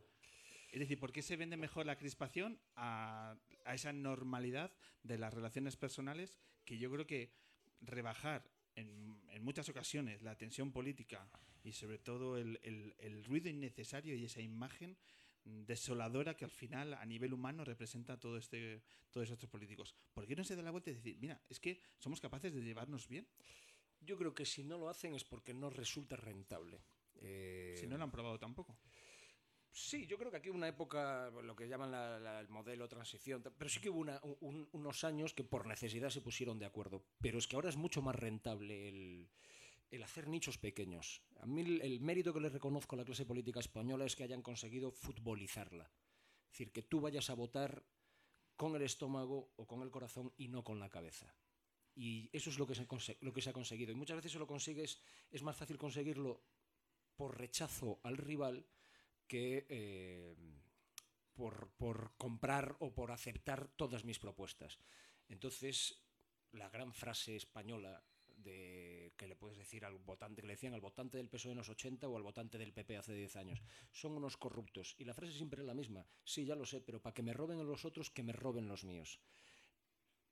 Es 0.70 0.80
decir, 0.80 0.98
¿por 0.98 1.12
qué 1.12 1.22
se 1.22 1.36
vende 1.36 1.56
mejor 1.56 1.86
la 1.86 1.96
crispación 1.96 2.60
a, 2.76 3.36
a, 3.64 3.74
esa 3.74 3.92
normalidad 3.92 4.72
de 5.02 5.18
las 5.18 5.32
relaciones 5.32 5.76
personales 5.76 6.38
que 6.64 6.78
yo 6.78 6.90
creo 6.90 7.06
que 7.06 7.32
rebajar 7.80 8.50
en, 8.74 9.20
en 9.30 9.42
muchas 9.42 9.68
ocasiones 9.68 10.22
la 10.22 10.36
tensión 10.36 10.72
política 10.72 11.28
y 11.64 11.72
sobre 11.72 11.98
todo 11.98 12.36
el, 12.38 12.60
el, 12.62 12.94
el 12.98 13.24
ruido 13.24 13.48
innecesario 13.48 14.14
y 14.14 14.24
esa 14.24 14.40
imagen 14.40 14.96
desoladora 15.44 16.36
que 16.36 16.44
al 16.44 16.50
final 16.50 16.94
a 16.94 17.04
nivel 17.06 17.32
humano 17.32 17.64
representa 17.64 18.18
todo 18.18 18.36
este, 18.36 18.82
todos 19.10 19.30
estos 19.30 19.48
políticos. 19.48 19.94
¿Por 20.12 20.26
qué 20.26 20.36
no 20.36 20.44
se 20.44 20.56
da 20.56 20.62
la 20.62 20.70
vuelta 20.70 20.90
y 20.90 20.94
decir, 20.94 21.16
mira, 21.18 21.40
es 21.48 21.58
que 21.58 21.80
somos 21.98 22.20
capaces 22.20 22.54
de 22.54 22.62
llevarnos 22.62 23.08
bien? 23.08 23.26
Yo 24.00 24.16
creo 24.16 24.34
que 24.34 24.44
si 24.44 24.64
no 24.64 24.78
lo 24.78 24.88
hacen 24.88 25.14
es 25.14 25.24
porque 25.24 25.54
no 25.54 25.70
resulta 25.70 26.16
rentable. 26.16 26.82
Eh... 27.16 27.76
Si 27.78 27.86
no 27.86 27.96
lo 27.96 28.04
han 28.04 28.10
probado 28.10 28.38
tampoco. 28.38 28.78
Sí, 29.72 30.06
yo 30.06 30.18
creo 30.18 30.30
que 30.30 30.38
aquí 30.38 30.50
hubo 30.50 30.56
una 30.56 30.68
época, 30.68 31.30
lo 31.30 31.54
que 31.54 31.68
llaman 31.68 31.90
la, 31.90 32.18
la, 32.18 32.40
el 32.40 32.48
modelo 32.48 32.88
transición, 32.88 33.42
pero 33.56 33.68
sí 33.68 33.80
que 33.80 33.90
hubo 33.90 34.04
unos 34.72 35.04
años 35.04 35.34
que 35.34 35.44
por 35.44 35.66
necesidad 35.66 36.10
se 36.10 36.20
pusieron 36.20 36.58
de 36.58 36.66
acuerdo. 36.66 37.04
Pero 37.20 37.38
es 37.38 37.46
que 37.46 37.56
ahora 37.56 37.68
es 37.68 37.76
mucho 37.76 38.02
más 38.02 38.16
rentable 38.16 38.88
el, 38.88 40.02
hacer 40.02 40.28
nichos 40.28 40.58
pequeños. 40.58 41.22
A 41.40 41.46
mí 41.46 41.60
el, 41.60 41.80
el, 41.82 42.00
mérito 42.00 42.32
que 42.34 42.40
le 42.40 42.48
reconozco 42.48 42.96
a 42.96 42.98
la 42.98 43.04
clase 43.04 43.26
política 43.26 43.60
española 43.60 44.04
es 44.04 44.16
que 44.16 44.24
hayan 44.24 44.42
conseguido 44.42 44.90
futbolizarla. 44.90 45.84
Es 45.84 46.52
decir, 46.52 46.72
que 46.72 46.82
tú 46.82 47.00
vayas 47.00 47.30
a 47.30 47.34
votar 47.34 47.84
con 48.56 48.74
el 48.74 48.82
estómago 48.82 49.52
o 49.56 49.66
con 49.66 49.82
el 49.82 49.90
corazón 49.90 50.32
y 50.36 50.48
no 50.48 50.64
con 50.64 50.80
la 50.80 50.90
cabeza. 50.90 51.32
Y 51.94 52.28
eso 52.32 52.50
es 52.50 52.58
lo 52.58 52.66
que 52.66 52.74
se, 52.74 52.86
lo 53.20 53.32
que 53.32 53.42
se 53.42 53.50
ha 53.50 53.52
conseguido. 53.52 53.92
Y 53.92 53.94
muchas 53.94 54.16
veces 54.16 54.32
se 54.32 54.38
lo 54.38 54.46
consigues, 54.46 55.00
es 55.30 55.42
más 55.42 55.56
fácil 55.56 55.78
conseguirlo 55.78 56.42
por 57.16 57.38
rechazo 57.38 58.00
al 58.02 58.16
rival 58.16 58.66
que 59.28 59.66
eh, 59.68 60.34
por, 61.34 61.70
por 61.76 62.16
comprar 62.16 62.76
o 62.80 62.92
por 62.92 63.12
aceptar 63.12 63.68
todas 63.76 64.04
mis 64.04 64.18
propuestas. 64.18 64.80
Entonces, 65.28 66.02
la 66.52 66.68
gran 66.68 66.92
frase 66.92 67.36
española 67.36 68.02
de, 68.26 69.12
que 69.16 69.26
le 69.26 69.36
puedes 69.36 69.58
decir 69.58 69.84
al 69.84 69.98
votante, 69.98 70.40
que 70.40 70.48
le 70.48 70.54
decían 70.54 70.74
al 70.74 70.80
votante 70.80 71.18
del 71.18 71.28
PSOE 71.28 71.52
en 71.52 71.58
los 71.58 71.68
80 71.68 72.08
o 72.08 72.16
al 72.16 72.22
votante 72.22 72.58
del 72.58 72.72
PP 72.72 72.96
hace 72.96 73.14
10 73.14 73.36
años. 73.36 73.62
Son 73.92 74.12
unos 74.12 74.36
corruptos. 74.36 74.94
Y 74.98 75.04
la 75.04 75.14
frase 75.14 75.32
siempre 75.32 75.60
es 75.60 75.66
la 75.66 75.74
misma. 75.74 76.06
Sí, 76.24 76.44
ya 76.44 76.56
lo 76.56 76.64
sé, 76.64 76.80
pero 76.80 77.00
para 77.00 77.14
que 77.14 77.22
me 77.22 77.32
roben 77.32 77.64
los 77.66 77.84
otros, 77.84 78.10
que 78.10 78.22
me 78.22 78.32
roben 78.32 78.68
los 78.68 78.84
míos. 78.84 79.20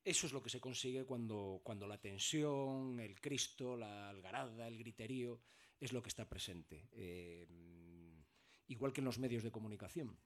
Eso 0.05 0.27
es 0.27 0.33
lo 0.33 0.43
que 0.43 0.51
se 0.51 0.61
consigue 0.61 1.05
cuando, 1.05 1.61
cuando 1.65 1.87
la 1.87 1.99
tensión, 1.99 3.01
el 3.01 3.21
Cristo, 3.21 3.77
la 3.77 4.09
algarada, 4.09 4.69
el 4.69 4.79
griterío, 4.79 5.41
es 5.81 5.93
lo 5.93 6.01
que 6.01 6.09
está 6.09 6.29
presente. 6.29 6.89
Eh, 6.93 7.47
igual 8.69 8.93
que 8.93 9.01
en 9.01 9.07
los 9.07 9.19
medios 9.19 9.43
de 9.43 9.51
comunicación. 9.51 10.17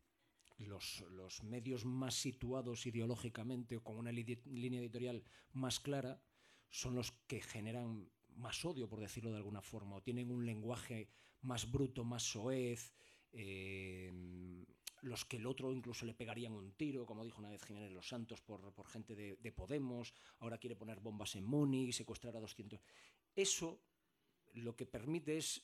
Los, 0.58 1.42
medios 1.42 1.86
más 1.86 2.14
situados 2.14 2.84
ideológicamente 2.84 3.76
o 3.76 3.82
con 3.82 3.96
una 3.96 4.12
línea 4.12 4.80
editorial 4.80 5.24
más 5.52 5.80
clara 5.80 6.22
son 6.68 6.94
los 6.94 7.12
que 7.26 7.40
generan 7.40 8.10
más 8.36 8.64
odio, 8.64 8.88
por 8.88 9.00
decirlo 9.00 9.30
de 9.30 9.38
alguna 9.38 9.62
forma, 9.62 9.96
o 9.96 10.02
tienen 10.02 10.30
un 10.30 10.44
lenguaje 10.44 11.08
más 11.42 11.70
bruto, 11.70 12.04
más 12.04 12.22
soez, 12.22 12.92
eh, 13.32 14.12
los 15.02 15.24
que 15.24 15.38
el 15.38 15.46
otro 15.46 15.72
incluso 15.72 16.04
le 16.04 16.14
pegarían 16.14 16.52
un 16.52 16.72
tiro, 16.72 17.06
como 17.06 17.24
dijo 17.24 17.40
una 17.40 17.50
vez 17.50 17.64
Jiménez 17.64 17.90
Los 17.92 18.08
Santos, 18.08 18.42
por, 18.42 18.86
gente 18.86 19.14
de, 19.14 19.36
de, 19.36 19.52
Podemos, 19.52 20.12
ahora 20.40 20.58
quiere 20.58 20.76
poner 20.76 21.00
bombas 21.00 21.36
en 21.36 21.44
Múnich, 21.44 21.92
secuestrar 21.92 22.36
a 22.36 22.40
200. 22.40 22.80
Eso 23.34 23.80
lo 24.54 24.76
que 24.76 24.86
permite 24.86 25.36
es. 25.36 25.62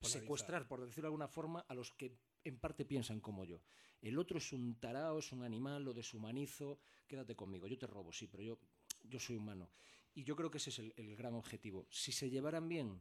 Secuestrar, 0.00 0.66
por 0.68 0.80
decirlo 0.80 1.08
de 1.08 1.08
alguna 1.08 1.28
forma, 1.28 1.60
a 1.60 1.74
los 1.74 1.92
que 1.92 2.18
en 2.44 2.58
parte 2.58 2.84
piensan 2.84 3.20
como 3.20 3.44
yo. 3.44 3.62
El 4.00 4.18
otro 4.18 4.38
es 4.38 4.52
un 4.52 4.78
tarao, 4.78 5.18
es 5.18 5.32
un 5.32 5.42
animal, 5.42 5.82
lo 5.82 5.94
deshumanizo, 5.94 6.78
quédate 7.06 7.34
conmigo, 7.34 7.66
yo 7.66 7.78
te 7.78 7.86
robo, 7.86 8.12
sí, 8.12 8.26
pero 8.26 8.42
yo, 8.42 8.58
yo 9.04 9.18
soy 9.18 9.36
humano. 9.36 9.70
Y 10.14 10.24
yo 10.24 10.36
creo 10.36 10.50
que 10.50 10.58
ese 10.58 10.70
es 10.70 10.78
el, 10.78 10.92
el 10.96 11.16
gran 11.16 11.34
objetivo. 11.34 11.86
Si 11.90 12.12
se 12.12 12.30
llevaran 12.30 12.68
bien, 12.68 13.00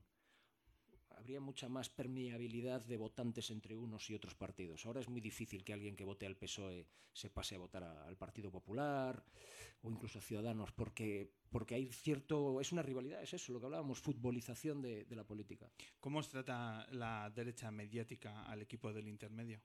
habría 1.23 1.39
mucha 1.39 1.69
más 1.69 1.87
permeabilidad 1.87 2.81
de 2.83 2.97
votantes 2.97 3.49
entre 3.49 3.77
unos 3.77 4.09
y 4.09 4.13
otros 4.13 4.35
partidos. 4.35 4.85
Ahora 4.85 4.99
es 4.99 5.07
muy 5.07 5.21
difícil 5.21 5.63
que 5.63 5.71
alguien 5.71 5.95
que 5.95 6.03
vote 6.03 6.25
al 6.25 6.35
PSOE 6.35 6.85
se 7.13 7.29
pase 7.29 7.55
a 7.55 7.59
votar 7.59 7.81
a, 7.81 8.05
al 8.05 8.17
Partido 8.17 8.51
Popular 8.51 9.23
o 9.83 9.89
incluso 9.89 10.19
a 10.19 10.21
Ciudadanos, 10.21 10.73
porque, 10.73 11.31
porque 11.49 11.75
hay 11.75 11.87
cierto. 11.87 12.59
Es 12.59 12.73
una 12.73 12.81
rivalidad, 12.81 13.23
es 13.23 13.33
eso, 13.33 13.53
lo 13.53 13.61
que 13.61 13.67
hablábamos, 13.67 13.99
futbolización 13.99 14.81
de, 14.81 15.05
de 15.05 15.15
la 15.15 15.23
política. 15.23 15.71
¿Cómo 16.01 16.19
os 16.19 16.27
trata 16.27 16.85
la 16.91 17.29
derecha 17.29 17.71
mediática 17.71 18.43
al 18.43 18.61
equipo 18.61 18.91
del 18.91 19.07
intermedio? 19.07 19.61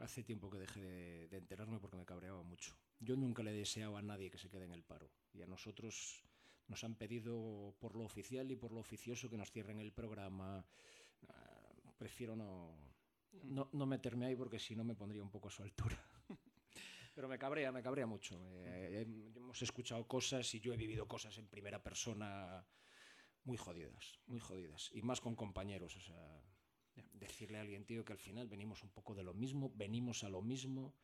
Hace 0.00 0.22
tiempo 0.22 0.48
que 0.48 0.58
dejé 0.58 0.80
de, 0.80 1.28
de 1.28 1.38
enterarme 1.38 1.80
porque 1.80 1.96
me 1.96 2.06
cabreaba 2.06 2.42
mucho. 2.44 2.72
Yo 3.00 3.16
nunca 3.16 3.42
le 3.42 3.52
deseaba 3.52 3.98
a 3.98 4.02
nadie 4.02 4.30
que 4.30 4.38
se 4.38 4.48
quede 4.48 4.64
en 4.64 4.72
el 4.72 4.84
paro. 4.84 5.10
Y 5.34 5.42
a 5.42 5.46
nosotros 5.46 6.22
nos 6.68 6.84
han 6.84 6.94
pedido 6.94 7.74
por 7.78 7.96
lo 7.96 8.04
oficial 8.04 8.50
y 8.50 8.56
por 8.56 8.72
lo 8.72 8.80
oficioso 8.80 9.28
que 9.28 9.36
nos 9.36 9.50
cierren 9.50 9.78
el 9.80 9.92
programa. 9.92 10.64
Uh, 11.22 11.92
prefiero 11.98 12.34
no, 12.34 12.76
no, 13.44 13.68
no, 13.72 13.86
meterme 13.86 14.26
ahí 14.26 14.36
porque 14.36 14.58
si 14.58 14.74
no 14.74 14.84
me 14.84 14.94
pondría 14.94 15.22
un 15.22 15.30
poco 15.30 15.48
a 15.48 15.50
su 15.50 15.62
altura. 15.62 15.98
Pero 17.14 17.28
me 17.28 17.38
cabrea, 17.38 17.70
me 17.70 17.82
cabrea 17.82 18.06
mucho. 18.06 18.40
Eh, 18.64 19.06
hemos 19.36 19.60
escuchado 19.60 20.06
cosas 20.06 20.54
y 20.54 20.60
yo 20.60 20.72
he 20.72 20.76
vivido 20.76 21.06
cosas 21.06 21.36
en 21.38 21.46
primera 21.46 21.82
persona 21.82 22.66
muy 23.44 23.56
jodidas, 23.56 24.18
muy 24.26 24.40
jodidas. 24.40 24.90
Y 24.94 25.02
más 25.02 25.20
con 25.20 25.36
compañeros, 25.36 26.10
decirle 27.12 27.58
a 27.58 27.62
alguien, 27.62 27.84
tío, 27.84 28.04
que 28.04 28.12
al 28.12 28.18
final 28.18 28.48
venimos 28.48 28.82
un 28.82 28.90
poco 28.90 29.14
de 29.14 29.22
lo 29.22 29.34
mismo, 29.34 29.72
venimos 29.74 30.24
a 30.24 30.28
lo 30.28 30.42
mismo 30.42 30.94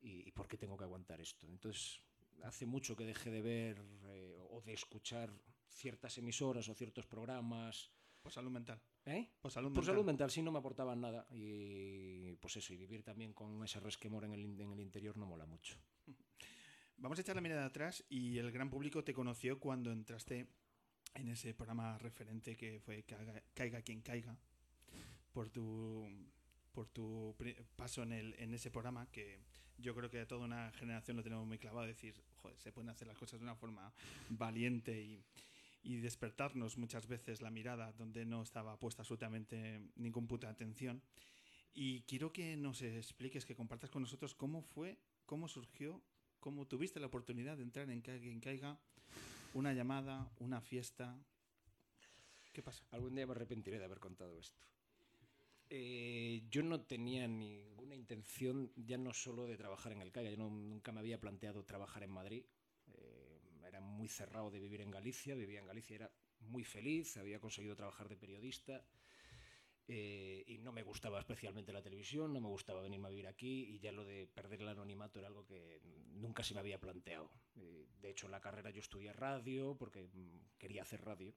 y, 0.00 0.30
¿por 0.32 0.46
qué 0.46 0.56
tengo 0.56 0.76
que 0.76 0.84
aguantar 0.84 1.20
esto? 1.20 1.46
Entonces, 1.48 2.00
hace 2.44 2.66
mucho 2.66 2.96
que 2.96 3.04
dejé 3.04 3.30
de 3.30 3.42
ver 3.42 3.84
eh, 4.04 4.35
o 4.56 4.60
de 4.62 4.72
escuchar 4.72 5.30
ciertas 5.68 6.16
emisoras 6.18 6.68
o 6.68 6.74
ciertos 6.74 7.06
programas. 7.06 7.90
Por 8.22 8.32
salud 8.32 8.50
mental. 8.50 8.80
¿Eh? 9.04 9.28
Por 9.40 9.52
salud 9.52 9.68
Por 9.68 9.82
mental. 9.82 9.94
salud 9.94 10.04
mental 10.04 10.30
sí 10.30 10.42
no 10.42 10.50
me 10.50 10.58
aportaban 10.58 11.00
nada. 11.00 11.26
Y 11.30 12.32
pues 12.36 12.56
eso, 12.56 12.72
y 12.72 12.76
vivir 12.76 13.02
también 13.02 13.32
con 13.32 13.62
ese 13.62 13.78
resquemor 13.80 14.24
en 14.24 14.32
el, 14.32 14.60
en 14.60 14.72
el 14.72 14.80
interior 14.80 15.16
no 15.16 15.26
mola 15.26 15.46
mucho. 15.46 15.76
Vamos 16.98 17.18
a 17.18 17.20
echar 17.20 17.36
la 17.36 17.42
mirada 17.42 17.66
atrás 17.66 18.04
y 18.08 18.38
el 18.38 18.50
gran 18.50 18.70
público 18.70 19.04
te 19.04 19.12
conoció 19.12 19.60
cuando 19.60 19.92
entraste 19.92 20.48
en 21.14 21.28
ese 21.28 21.54
programa 21.54 21.98
referente 21.98 22.56
que 22.56 22.80
fue 22.80 23.02
Caiga, 23.04 23.42
Caiga 23.54 23.82
quien 23.82 24.00
caiga 24.00 24.38
por 25.32 25.50
tu 25.50 26.08
por 26.72 26.88
tu 26.88 27.34
paso 27.76 28.02
en, 28.02 28.12
el, 28.12 28.34
en 28.38 28.52
ese 28.52 28.70
programa 28.70 29.10
que 29.10 29.40
yo 29.78 29.94
creo 29.94 30.10
que 30.10 30.24
toda 30.26 30.44
una 30.44 30.72
generación 30.72 31.16
lo 31.16 31.22
tenemos 31.22 31.46
muy 31.46 31.58
clavado 31.58 31.86
decir 31.86 32.14
joder 32.36 32.58
se 32.58 32.72
pueden 32.72 32.90
hacer 32.90 33.08
las 33.08 33.18
cosas 33.18 33.40
de 33.40 33.44
una 33.44 33.54
forma 33.54 33.92
valiente 34.28 35.00
y, 35.00 35.22
y 35.82 35.96
despertarnos 35.96 36.76
muchas 36.78 37.06
veces 37.06 37.42
la 37.42 37.50
mirada 37.50 37.92
donde 37.92 38.24
no 38.24 38.42
estaba 38.42 38.78
puesta 38.78 39.02
absolutamente 39.02 39.80
ningún 39.96 40.26
de 40.46 40.52
atención 40.52 41.02
y 41.74 42.02
quiero 42.02 42.32
que 42.32 42.56
nos 42.56 42.82
expliques 42.82 43.44
que 43.44 43.54
compartas 43.54 43.90
con 43.90 44.02
nosotros 44.02 44.34
cómo 44.34 44.62
fue 44.62 44.98
cómo 45.26 45.48
surgió 45.48 46.00
cómo 46.40 46.66
tuviste 46.66 47.00
la 47.00 47.06
oportunidad 47.06 47.56
de 47.56 47.64
entrar 47.64 47.90
en 47.90 48.00
Caiga 48.00 48.22
quien 48.22 48.40
caiga 48.40 48.78
una 49.56 49.72
llamada, 49.72 50.30
una 50.38 50.60
fiesta. 50.60 51.18
¿Qué 52.52 52.62
pasa? 52.62 52.84
Algún 52.90 53.14
día 53.14 53.26
me 53.26 53.32
arrepentiré 53.32 53.78
de 53.78 53.84
haber 53.84 53.98
contado 53.98 54.38
esto. 54.38 54.60
Eh, 55.68 56.44
yo 56.48 56.62
no 56.62 56.80
tenía 56.82 57.26
ninguna 57.26 57.94
intención, 57.96 58.72
ya 58.76 58.98
no 58.98 59.12
solo 59.12 59.46
de 59.46 59.56
trabajar 59.56 59.92
en 59.92 60.00
el 60.02 60.12
CAIA, 60.12 60.30
yo 60.30 60.36
no- 60.38 60.50
nunca 60.50 60.92
me 60.92 61.00
había 61.00 61.20
planteado 61.20 61.64
trabajar 61.64 62.02
en 62.04 62.10
Madrid. 62.10 62.44
Eh, 62.88 63.40
era 63.66 63.80
muy 63.80 64.08
cerrado 64.08 64.50
de 64.50 64.60
vivir 64.60 64.80
en 64.80 64.90
Galicia, 64.92 65.34
vivía 65.34 65.58
en 65.60 65.66
Galicia, 65.66 65.96
era 65.96 66.12
muy 66.40 66.62
feliz, 66.64 67.16
había 67.16 67.40
conseguido 67.40 67.74
trabajar 67.74 68.08
de 68.08 68.16
periodista 68.16 68.84
eh, 69.88 70.42
y 70.48 70.58
no 70.58 70.72
me 70.72 70.82
gustaba 70.82 71.20
especialmente 71.20 71.72
la 71.72 71.82
televisión, 71.82 72.32
no 72.32 72.40
me 72.40 72.48
gustaba 72.48 72.80
venirme 72.82 73.06
a 73.06 73.10
vivir 73.10 73.28
aquí 73.28 73.64
y 73.74 73.78
ya 73.78 73.92
lo 73.92 74.04
de 74.04 74.26
perder 74.26 74.62
el 74.62 74.68
anonimato 74.68 75.20
era 75.20 75.28
algo 75.28 75.46
que 75.46 75.80
nunca 76.14 76.42
se 76.42 76.54
me 76.54 76.60
había 76.60 76.80
planteado. 76.80 77.30
Eh, 77.56 77.86
de 78.00 78.10
hecho, 78.10 78.26
en 78.26 78.32
la 78.32 78.40
carrera 78.40 78.70
yo 78.70 78.80
estudié 78.80 79.12
radio 79.12 79.76
porque 79.78 80.02
mm, 80.12 80.58
quería 80.58 80.82
hacer 80.82 81.04
radio. 81.04 81.34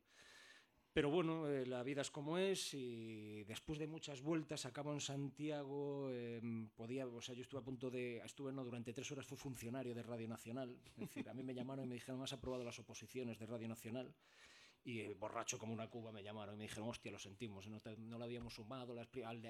Pero 1.00 1.12
bueno, 1.12 1.48
eh, 1.48 1.66
la 1.66 1.82
vida 1.82 2.02
es 2.02 2.12
como 2.12 2.38
es 2.38 2.74
y 2.74 3.46
después 3.46 3.80
de 3.80 3.88
muchas 3.88 4.22
vueltas 4.22 4.66
acabo 4.66 4.92
en 4.92 5.00
Santiago, 5.00 6.10
eh, 6.12 6.42
podía, 6.76 7.08
o 7.08 7.22
sea, 7.22 7.34
yo 7.34 7.42
estuve 7.44 7.62
a 7.62 7.64
punto 7.64 7.90
de, 7.90 8.18
estuve 8.18 8.52
no, 8.52 8.66
durante 8.66 8.92
tres 8.92 9.10
horas 9.10 9.26
fui 9.26 9.38
funcionario 9.38 9.96
de 9.96 10.04
Radio 10.04 10.28
Nacional, 10.28 10.78
es 10.86 10.98
decir, 10.98 11.30
a 11.30 11.34
mí 11.34 11.42
me 11.42 11.54
llamaron 11.54 11.86
y 11.86 11.88
me 11.88 11.96
dijeron, 11.96 12.22
has 12.22 12.34
aprobado 12.34 12.66
las 12.66 12.78
oposiciones 12.80 13.40
de 13.40 13.46
Radio 13.46 13.70
Nacional 13.70 14.14
y 14.84 15.00
eh, 15.00 15.14
borracho 15.18 15.58
como 15.58 15.72
una 15.72 15.88
cuba 15.90 16.12
me 16.12 16.22
llamaron 16.22 16.56
y 16.56 16.58
me 16.58 16.64
dijeron, 16.66 16.90
hostia, 16.90 17.14
lo 17.14 17.20
sentimos, 17.20 17.66
no, 17.70 17.80
te- 17.80 17.96
no 17.96 18.18
lo 18.18 18.26
habíamos 18.26 18.54
sumado, 18.56 18.92
al 18.92 19.00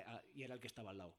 a- 0.05 0.21
y 0.35 0.43
era 0.43 0.53
el 0.53 0.59
que 0.59 0.67
estaba 0.67 0.91
al 0.91 0.97
lado. 0.99 1.15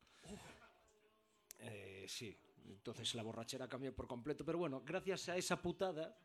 Eh, 1.59 2.05
sí, 2.09 2.38
entonces 2.69 3.16
la 3.16 3.25
borrachera 3.25 3.66
cambió 3.66 3.93
por 3.93 4.07
completo, 4.07 4.45
pero 4.45 4.59
bueno, 4.59 4.81
gracias 4.87 5.29
a 5.29 5.37
esa 5.37 5.61
putada 5.61 6.16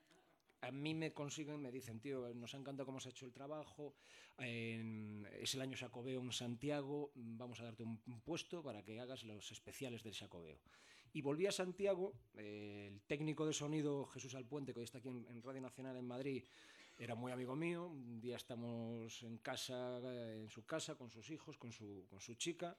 a 0.61 0.71
mí 0.71 0.93
me 0.93 1.13
consiguen, 1.13 1.61
me 1.61 1.71
dicen, 1.71 1.99
tío, 1.99 2.33
nos 2.33 2.53
encanta 2.53 2.85
cómo 2.85 2.97
has 2.97 3.05
hecho 3.05 3.25
el 3.25 3.31
trabajo, 3.31 3.95
en- 4.37 5.27
es 5.39 5.53
el 5.55 5.61
año 5.61 5.77
Sacobeo 5.77 6.21
en 6.21 6.31
Santiago, 6.31 7.11
vamos 7.15 7.59
a 7.59 7.65
darte 7.65 7.83
un, 7.83 7.99
puesto 8.23 8.63
para 8.63 8.83
que 8.83 8.99
hagas 8.99 9.23
los 9.23 9.51
especiales 9.51 10.03
del 10.03 10.13
Sacobeo. 10.13 10.59
Y 11.13 11.21
volví 11.21 11.47
a 11.47 11.51
Santiago, 11.51 12.13
eh, 12.35 12.89
el 12.91 13.01
técnico 13.01 13.45
de 13.45 13.53
sonido 13.53 14.05
Jesús 14.07 14.35
Alpuente, 14.35 14.73
que 14.73 14.79
hoy 14.79 14.85
está 14.85 14.97
aquí 14.97 15.07
en, 15.09 15.41
Radio 15.41 15.61
Nacional 15.61 15.95
en 15.97 16.05
Madrid, 16.05 16.43
era 16.97 17.15
muy 17.15 17.31
amigo 17.31 17.55
mío, 17.55 17.87
un 17.87 18.19
día 18.19 18.37
estamos 18.37 19.21
en 19.23 19.37
casa, 19.37 19.99
eh, 20.03 20.41
en 20.43 20.49
su 20.49 20.65
casa, 20.65 20.95
con 20.95 21.11
sus 21.11 21.29
hijos, 21.29 21.57
con 21.57 21.71
su 21.71 22.33
chica, 22.35 22.77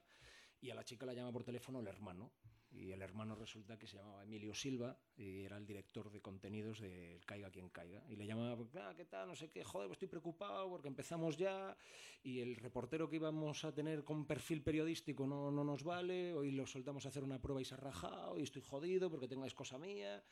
y 0.61 0.69
a 0.69 0.75
la 0.75 0.83
chica 0.83 1.05
la 1.05 1.13
llama 1.13 1.31
por 1.31 1.43
teléfono 1.43 1.79
el 1.79 1.87
hermano. 1.87 2.31
Y 2.71 2.91
el 2.91 3.01
hermano 3.01 3.35
resulta 3.35 3.77
que 3.77 3.87
se 3.87 3.97
llamaba 3.97 4.23
Emilio 4.23 4.53
Silva 4.53 4.97
y 5.15 5.43
era 5.43 5.57
el 5.57 5.65
director 5.65 6.11
de 6.11 6.21
contenidos 6.21 6.79
del 6.81 7.25
Caiga 7.25 7.49
quien 7.49 7.69
caiga. 7.69 8.03
Y 8.09 8.15
le 8.15 8.25
llamaba, 8.25 8.57
ah, 8.81 8.93
¿qué 8.95 9.05
tal? 9.05 9.27
No 9.27 9.35
sé 9.35 9.49
qué, 9.49 9.63
joder, 9.63 9.87
pues 9.87 9.95
estoy 9.95 10.09
preocupado 10.09 10.69
porque 10.69 10.87
empezamos 10.87 11.37
ya 11.37 11.77
y 12.23 12.39
el 12.39 12.55
reportero 12.55 13.09
que 13.09 13.15
íbamos 13.15 13.63
a 13.63 13.73
tener 13.73 14.03
con 14.03 14.25
perfil 14.25 14.61
periodístico 14.61 15.25
no, 15.25 15.49
no 15.49 15.63
nos 15.63 15.83
vale. 15.83 16.33
Hoy 16.33 16.51
lo 16.51 16.67
soltamos 16.67 17.05
a 17.05 17.09
hacer 17.09 17.23
una 17.23 17.41
prueba 17.41 17.61
y 17.61 17.65
se 17.65 17.75
ha 17.75 17.77
rajado 17.77 18.37
y 18.37 18.43
estoy 18.43 18.61
jodido 18.61 19.09
porque 19.09 19.27
tengo 19.27 19.45
es 19.45 19.53
cosa 19.53 19.77
mía. 19.77 20.23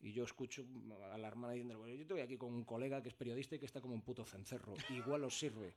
Y 0.00 0.12
yo 0.12 0.24
escucho 0.24 0.66
a 1.12 1.16
la 1.16 1.28
hermana 1.28 1.54
diciendo, 1.54 1.78
bueno, 1.78 1.94
yo 1.94 2.02
estoy 2.02 2.20
aquí 2.20 2.36
con 2.36 2.52
un 2.52 2.64
colega 2.64 3.02
que 3.02 3.08
es 3.08 3.14
periodista 3.14 3.54
y 3.56 3.58
que 3.58 3.66
está 3.66 3.80
como 3.80 3.94
un 3.94 4.02
puto 4.02 4.24
cencerro. 4.24 4.74
Igual 4.90 5.24
os 5.24 5.38
sirve. 5.38 5.74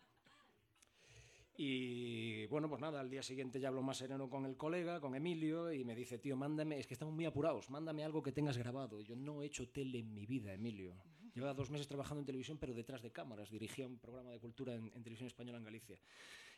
Y 1.60 2.46
bueno, 2.46 2.70
pues 2.70 2.80
nada, 2.80 3.00
al 3.00 3.10
día 3.10 3.24
siguiente 3.24 3.60
ya 3.60 3.70
hablo 3.70 3.82
más 3.82 3.98
sereno 3.98 4.30
con 4.30 4.46
el 4.46 4.56
colega, 4.56 5.02
con 5.02 5.16
Emilio, 5.16 5.74
y 5.74 5.84
me 5.84 5.96
dice, 5.96 6.20
tío, 6.20 6.38
mándame, 6.38 6.78
es 6.78 6.86
que 6.86 6.94
estamos 6.94 7.16
muy 7.16 7.26
apurados, 7.26 7.72
mándame 7.72 8.04
algo 8.04 8.22
que 8.22 8.32
tengas 8.32 8.58
grabado. 8.60 9.02
Y 9.02 9.06
Yo 9.06 9.16
no 9.16 9.42
he 9.42 9.48
hecho 9.48 9.68
tele 9.68 10.00
en 10.00 10.14
mi 10.14 10.28
vida, 10.28 10.54
Emilio. 10.54 10.96
Llevaba 11.34 11.56
dos 11.56 11.72
meses 11.72 11.88
trabajando 11.88 12.20
en 12.22 12.28
televisión, 12.28 12.60
pero 12.60 12.76
detrás 12.76 13.02
de 13.02 13.12
cámaras. 13.12 13.50
Dirigía 13.50 13.88
un 13.88 13.98
programa 13.98 14.30
de 14.32 14.40
cultura 14.40 14.76
en, 14.76 14.92
en 14.94 15.04
televisión 15.04 15.28
española 15.28 15.58
en 15.58 15.64
Galicia. 15.64 16.00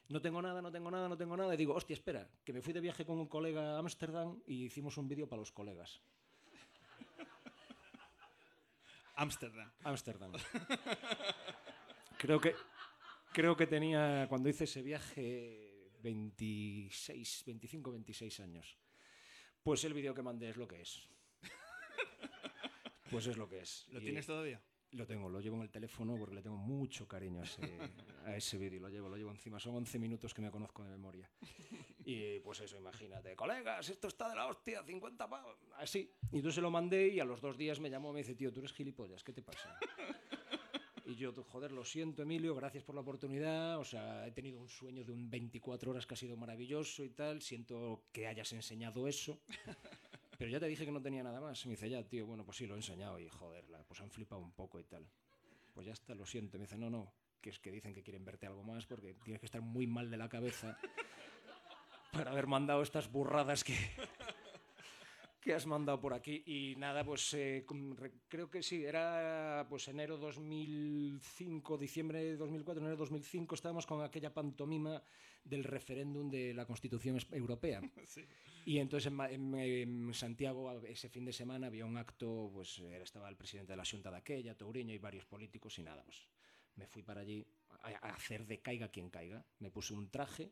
No 0.10 0.22
tengo 0.22 0.42
nada, 0.42 0.62
no 0.62 0.72
tengo 0.72 0.92
nada, 0.92 1.08
no 1.08 1.16
tengo 1.16 1.38
nada. 1.38 1.54
Y 1.54 1.58
digo, 1.58 1.76
hostia, 1.76 1.94
espera, 1.94 2.30
que 2.44 2.52
me 2.52 2.62
fui 2.62 2.74
de 2.74 2.82
viaje 2.82 3.06
con 3.06 3.20
un 3.20 3.28
colega 3.28 3.76
a 3.76 3.80
Ámsterdam 3.80 4.42
y 4.48 4.66
hicimos 4.66 4.98
un 4.98 5.08
vídeo 5.08 5.30
para 5.30 5.40
los 5.40 5.52
colegas. 5.52 6.02
Ámsterdam. 9.16 9.72
Ámsterdam. 9.84 10.32
Creo 12.18 12.42
que, 12.42 12.54
creo 13.34 13.56
que 13.56 13.68
tenía, 13.68 14.26
cuando 14.30 14.50
hice 14.50 14.66
ese 14.66 14.82
viaje, 14.82 15.92
26, 16.02 17.44
25, 17.46 17.92
26 17.92 18.40
años. 18.42 18.78
Pues 19.64 19.84
el 19.84 19.94
vídeo 19.94 20.14
que 20.14 20.22
mandé 20.22 20.50
es 20.50 20.58
lo 20.58 20.68
que 20.68 20.82
es. 20.82 21.08
Pues 23.10 23.28
es 23.28 23.38
lo 23.38 23.50
que 23.50 23.60
es. 23.60 23.88
¿Lo 23.90 24.00
Y 24.00 24.04
tienes 24.04 24.26
todavía? 24.26 24.62
Lo 24.92 25.06
tengo, 25.06 25.30
lo 25.30 25.40
llevo 25.40 25.56
en 25.58 25.64
el 25.64 25.70
teléfono 25.70 26.16
porque 26.18 26.36
le 26.36 26.42
tengo 26.42 26.58
mucho 26.58 27.08
cariño 27.08 27.42
a 27.42 27.44
ese, 27.44 27.62
a 28.26 28.36
ese 28.36 28.58
vídeo. 28.58 28.80
Lo 28.80 28.90
llevo, 28.90 29.10
lo 29.10 29.18
llevo 29.18 29.32
encima. 29.32 29.60
Son 29.60 29.76
11 29.76 30.00
minutos 30.00 30.34
que 30.34 30.42
me 30.42 30.50
conozco 30.50 30.84
de 30.84 30.90
memoria. 30.90 31.30
Y 32.06 32.40
pues 32.40 32.62
eso, 32.62 32.78
imagínate, 32.78 33.36
colegas, 33.36 33.88
esto 33.90 34.08
está 34.08 34.30
de 34.30 34.36
la 34.36 34.48
hostia, 34.48 34.84
50 34.84 35.30
pavos. 35.30 35.58
Así. 35.78 36.12
Y 36.32 36.38
entonces 36.38 36.56
se 36.56 36.62
lo 36.62 36.72
mandé 36.72 37.08
y 37.08 37.20
a 37.20 37.26
los 37.26 37.40
dos 37.40 37.56
días 37.56 37.80
me 37.80 37.90
llamó 37.90 38.10
y 38.10 38.14
me 38.14 38.20
dice, 38.20 38.34
tío, 38.34 38.52
tú 38.52 38.62
eres 38.62 38.74
gilipollas, 38.74 39.24
¿qué 39.24 39.34
te 39.34 39.44
pasa? 39.44 39.78
Y 41.10 41.16
yo, 41.16 41.34
joder, 41.34 41.72
lo 41.72 41.84
siento, 41.84 42.22
Emilio, 42.22 42.54
gracias 42.54 42.84
por 42.84 42.94
la 42.94 43.02
oportunidad. 43.02 43.80
O 43.80 43.84
sea, 43.84 44.28
he 44.28 44.32
tenido 44.32 44.60
un 44.60 44.70
sueño 44.70 45.04
de 45.04 45.12
un 45.12 45.28
24 45.28 45.90
horas 45.90 46.06
que 46.06 46.14
ha 46.14 46.18
sido 46.18 46.38
maravilloso 46.38 47.04
y 47.04 47.10
tal. 47.10 47.42
Siento 47.42 48.04
que 48.12 48.28
hayas 48.28 48.54
enseñado 48.54 49.08
eso. 49.08 49.42
Pero 50.38 50.52
ya 50.52 50.60
te 50.60 50.68
dije 50.68 50.86
que 50.86 50.92
no 50.92 51.02
tenía 51.02 51.24
nada 51.24 51.42
más. 51.42 51.66
Me 51.66 51.72
dice, 51.72 51.90
ya, 51.90 52.04
tío, 52.08 52.28
bueno, 52.28 52.46
pues 52.46 52.58
sí, 52.58 52.68
lo 52.68 52.76
he 52.76 52.78
enseñado. 52.78 53.20
Y 53.20 53.28
joder, 53.28 53.68
la- 53.70 53.84
pues 53.86 54.00
han 54.02 54.12
flipado 54.12 54.40
un 54.40 54.52
poco 54.52 54.80
y 54.80 54.84
tal. 54.84 55.04
Pues 55.74 55.88
ya 55.88 55.94
está, 55.94 56.14
lo 56.14 56.28
siento. 56.28 56.60
Me 56.60 56.66
dice, 56.66 56.78
no, 56.78 56.92
no, 56.92 57.12
que 57.42 57.50
es 57.50 57.58
que 57.60 57.72
dicen 57.72 57.92
que 57.96 58.04
quieren 58.04 58.24
verte 58.24 58.46
algo 58.46 58.62
más 58.64 58.86
porque 58.86 59.16
tienes 59.16 59.40
que 59.40 59.48
estar 59.48 59.62
muy 59.62 59.88
mal 59.88 60.12
de 60.12 60.18
la 60.18 60.30
cabeza 60.30 60.78
para 62.14 62.30
haber 62.30 62.46
mandado 62.46 62.84
estas 62.84 63.12
burradas 63.12 63.64
que, 63.64 63.74
que 65.40 65.54
has 65.54 65.66
mandado 65.66 66.00
por 66.02 66.14
aquí. 66.14 66.44
Y 66.46 66.76
nada, 66.78 67.04
pues 67.04 67.34
eh, 67.34 67.66
creo 68.28 68.50
que 68.50 68.62
sí, 68.62 68.84
era 68.84 69.66
pues 69.70 69.88
enero 69.88 70.18
2005, 70.18 71.78
diciembre 71.78 72.24
de 72.24 72.38
2004, 72.38 72.82
enero 72.82 72.98
2005, 72.98 73.56
estábamos 73.56 73.86
con 73.86 74.02
aquella 74.04 74.34
pantomima 74.34 75.02
del 75.44 75.64
referéndum 75.64 76.30
de 76.30 76.54
la 76.54 76.66
Constitución 76.66 77.18
Europea. 77.32 77.82
Y 78.66 78.78
entonces 78.80 79.12
en, 79.12 79.20
en- 79.22 79.56
en 79.56 80.14
Santiago 80.14 80.82
ese 80.84 81.10
fin 81.10 81.26
de 81.26 81.34
semana 81.34 81.68
había 81.68 81.86
un 81.86 81.98
acto, 81.98 82.50
pues 82.54 82.78
estaba 83.02 83.30
el 83.30 83.38
presidente 83.38 83.72
de 83.74 83.78
la 83.78 83.86
Junta 83.86 84.12
de 84.12 84.18
aquella, 84.18 84.56
Touriño 84.56 84.94
y 84.94 84.98
varios 85.00 85.26
políticos 85.26 85.80
y 85.80 85.84
nada, 85.84 86.04
pues 86.04 86.28
me 86.76 86.86
fui 86.86 87.02
para 87.02 87.22
allí 87.22 87.48
a, 87.84 88.08
a 88.08 88.14
hacer 88.14 88.46
de 88.46 88.60
caiga 88.62 88.90
quien 88.90 89.10
caiga. 89.10 89.44
Me 89.60 89.72
puse 89.72 89.94
un 89.94 90.10
traje 90.10 90.52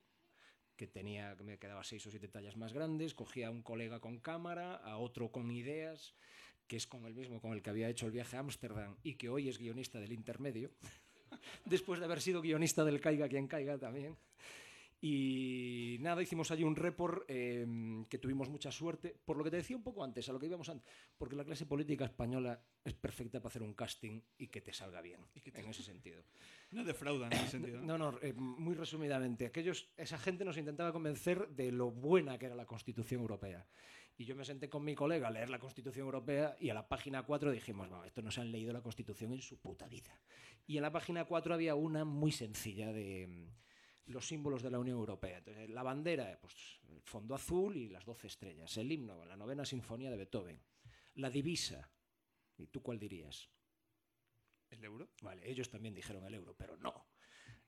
que 0.77 0.87
tenía 0.87 1.35
que 1.35 1.43
me 1.43 1.57
quedaba 1.57 1.83
seis 1.83 2.05
o 2.07 2.11
siete 2.11 2.29
tallas 2.29 2.55
más 2.55 2.71
grandes, 2.71 3.13
cogía 3.13 3.47
a 3.47 3.51
un 3.51 3.61
colega 3.61 3.99
con 3.99 4.19
cámara, 4.19 4.75
a 4.75 4.97
otro 4.97 5.31
con 5.31 5.51
ideas, 5.51 6.13
que 6.67 6.77
es 6.77 6.87
con 6.87 7.05
el 7.05 7.15
mismo 7.15 7.41
con 7.41 7.51
el 7.53 7.61
que 7.61 7.71
había 7.71 7.89
hecho 7.89 8.05
el 8.05 8.13
viaje 8.13 8.37
a 8.37 8.39
Ámsterdam 8.39 8.95
y 9.03 9.15
que 9.15 9.29
hoy 9.29 9.49
es 9.49 9.57
guionista 9.57 9.99
del 9.99 10.13
intermedio, 10.13 10.71
después 11.65 11.99
de 11.99 12.05
haber 12.05 12.21
sido 12.21 12.41
guionista 12.41 12.85
del 12.85 13.01
Caiga 13.01 13.27
quien 13.27 13.47
caiga 13.47 13.77
también. 13.77 14.15
Y 14.99 15.97
nada, 15.99 16.23
hicimos 16.23 16.49
allí 16.49 16.63
un 16.63 16.75
report 16.75 17.23
eh, 17.27 18.03
que 18.09 18.17
tuvimos 18.17 18.49
mucha 18.49 18.71
suerte, 18.71 19.15
por 19.25 19.37
lo 19.37 19.43
que 19.43 19.51
te 19.51 19.57
decía 19.57 19.77
un 19.77 19.83
poco 19.83 20.03
antes, 20.03 20.27
a 20.27 20.33
lo 20.33 20.39
que 20.39 20.47
íbamos 20.47 20.69
antes, 20.69 20.91
porque 21.17 21.35
la 21.35 21.45
clase 21.45 21.67
política 21.67 22.05
española 22.05 22.59
es 22.83 22.95
perfecta 22.95 23.39
para 23.39 23.49
hacer 23.49 23.61
un 23.61 23.75
casting 23.75 24.21
y 24.37 24.47
que 24.47 24.61
te 24.61 24.73
salga 24.73 25.01
bien, 25.01 25.21
en 25.35 25.69
ese 25.69 25.83
sentido. 25.83 26.23
No 26.71 26.83
defraudan 26.83 27.31
en 27.31 27.39
ese 27.39 27.47
sentido. 27.51 27.81
No, 27.81 27.97
no, 27.97 28.17
eh, 28.23 28.33
muy 28.33 28.73
resumidamente, 28.73 29.45
aquellos, 29.45 29.91
esa 29.97 30.17
gente 30.17 30.43
nos 30.43 30.57
intentaba 30.57 30.91
convencer 30.91 31.47
de 31.49 31.71
lo 31.71 31.91
buena 31.91 32.39
que 32.39 32.47
era 32.47 32.55
la 32.55 32.65
Constitución 32.65 33.21
Europea. 33.21 33.67
Y 34.19 34.25
yo 34.25 34.35
me 34.35 34.45
senté 34.45 34.67
con 34.67 34.83
mi 34.83 34.95
colega 34.95 35.27
a 35.27 35.31
leer 35.31 35.51
la 35.51 35.59
Constitución 35.59 36.05
Europea 36.05 36.57
y 36.59 36.71
a 36.71 36.73
la 36.73 36.87
página 36.87 37.21
4 37.21 37.51
dijimos, 37.51 37.87
no, 37.87 38.03
esto 38.03 38.23
no 38.23 38.31
se 38.31 38.41
han 38.41 38.51
leído 38.51 38.73
la 38.73 38.81
Constitución 38.81 39.31
en 39.31 39.43
su 39.43 39.59
puta 39.59 39.87
vida. 39.87 40.19
Y 40.65 40.77
en 40.77 40.81
la 40.81 40.91
página 40.91 41.25
4 41.25 41.53
había 41.53 41.75
una 41.75 42.03
muy 42.03 42.31
sencilla 42.31 42.91
de 42.91 43.47
los 44.07 44.27
símbolos 44.27 44.61
de 44.63 44.71
la 44.71 44.79
Unión 44.79 44.97
Europea. 44.97 45.37
Entonces, 45.37 45.69
la 45.69 45.83
bandera, 45.83 46.37
pues 46.41 46.79
el 46.89 47.01
fondo 47.01 47.35
azul 47.35 47.75
y 47.75 47.89
las 47.89 48.05
12 48.05 48.27
estrellas. 48.27 48.75
El 48.77 48.91
himno, 48.91 49.25
la 49.25 49.35
novena 49.35 49.65
sinfonía 49.65 50.09
de 50.09 50.17
Beethoven. 50.17 50.61
La 51.15 51.29
divisa. 51.29 51.91
¿Y 52.57 52.67
tú 52.67 52.81
cuál 52.81 52.99
dirías? 52.99 53.49
¿El 54.69 54.83
euro? 54.83 55.09
Vale, 55.21 55.49
ellos 55.49 55.69
también 55.69 55.93
dijeron 55.93 56.25
el 56.25 56.33
euro, 56.33 56.55
pero 56.57 56.77
no. 56.77 57.07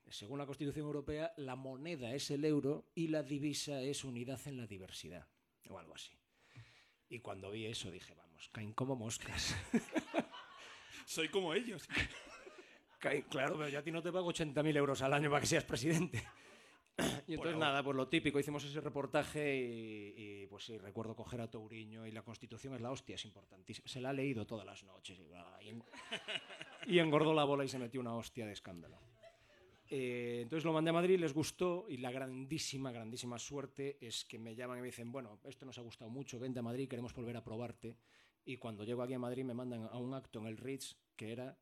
Según 0.08 0.38
la 0.38 0.46
Constitución 0.46 0.86
Europea, 0.86 1.32
la 1.36 1.54
moneda 1.54 2.12
es 2.14 2.30
el 2.30 2.44
euro 2.44 2.90
y 2.94 3.08
la 3.08 3.22
divisa 3.22 3.80
es 3.80 4.04
unidad 4.04 4.40
en 4.46 4.56
la 4.56 4.66
diversidad, 4.66 5.28
o 5.68 5.78
algo 5.78 5.94
así. 5.94 6.18
Y 7.08 7.20
cuando 7.20 7.50
vi 7.50 7.66
eso 7.66 7.90
dije, 7.90 8.14
vamos, 8.14 8.48
caen 8.50 8.72
como 8.72 8.96
moscas. 8.96 9.54
Soy 11.06 11.28
como 11.28 11.54
ellos. 11.54 11.88
Claro, 13.00 13.56
pero 13.56 13.68
yo 13.68 13.78
a 13.78 13.82
ti 13.82 13.90
no 13.90 14.02
te 14.02 14.12
pago 14.12 14.30
80.000 14.30 14.76
euros 14.76 15.00
al 15.00 15.14
año 15.14 15.30
para 15.30 15.40
que 15.40 15.46
seas 15.46 15.64
presidente. 15.64 16.22
Y 17.26 17.34
entonces 17.34 17.56
nada, 17.56 17.82
pues 17.82 17.96
lo 17.96 18.08
típico, 18.08 18.38
hicimos 18.38 18.62
ese 18.62 18.78
reportaje 18.78 19.56
y, 19.56 20.42
y, 20.42 20.46
pues 20.48 20.64
sí, 20.64 20.76
recuerdo 20.76 21.16
coger 21.16 21.40
a 21.40 21.50
Touriño 21.50 22.06
y 22.06 22.10
la 22.10 22.20
Constitución 22.20 22.74
es 22.74 22.82
la 22.82 22.90
hostia, 22.90 23.14
es 23.14 23.24
importantísima. 23.24 23.88
Se 23.88 24.02
la 24.02 24.10
ha 24.10 24.12
leído 24.12 24.46
todas 24.46 24.66
las 24.66 24.84
noches 24.84 25.18
y 26.86 26.98
engordó 26.98 27.32
la 27.32 27.44
bola 27.44 27.64
y 27.64 27.68
se 27.68 27.78
metió 27.78 28.02
una 28.02 28.14
hostia 28.14 28.44
de 28.44 28.52
escándalo. 28.52 29.00
Eh, 29.88 30.40
entonces 30.42 30.64
lo 30.64 30.72
mandé 30.72 30.90
a 30.90 30.92
Madrid, 30.92 31.18
les 31.18 31.32
gustó 31.32 31.86
y 31.88 31.96
la 31.96 32.10
grandísima, 32.10 32.92
grandísima 32.92 33.38
suerte 33.38 33.96
es 34.00 34.24
que 34.24 34.38
me 34.38 34.54
llaman 34.54 34.78
y 34.78 34.80
me 34.82 34.86
dicen, 34.88 35.10
bueno, 35.10 35.40
esto 35.44 35.64
nos 35.64 35.78
ha 35.78 35.82
gustado 35.82 36.10
mucho, 36.10 36.38
vente 36.38 36.58
a 36.58 36.62
Madrid, 36.62 36.88
queremos 36.88 37.14
volver 37.14 37.36
a 37.36 37.42
probarte. 37.42 37.96
Y 38.44 38.58
cuando 38.58 38.84
llego 38.84 39.02
aquí 39.02 39.14
a 39.14 39.18
Madrid 39.18 39.44
me 39.44 39.54
mandan 39.54 39.88
a 39.90 39.96
un 39.96 40.12
acto 40.12 40.38
en 40.40 40.46
el 40.46 40.58
Ritz 40.58 40.96
que 41.16 41.32
era 41.32 41.58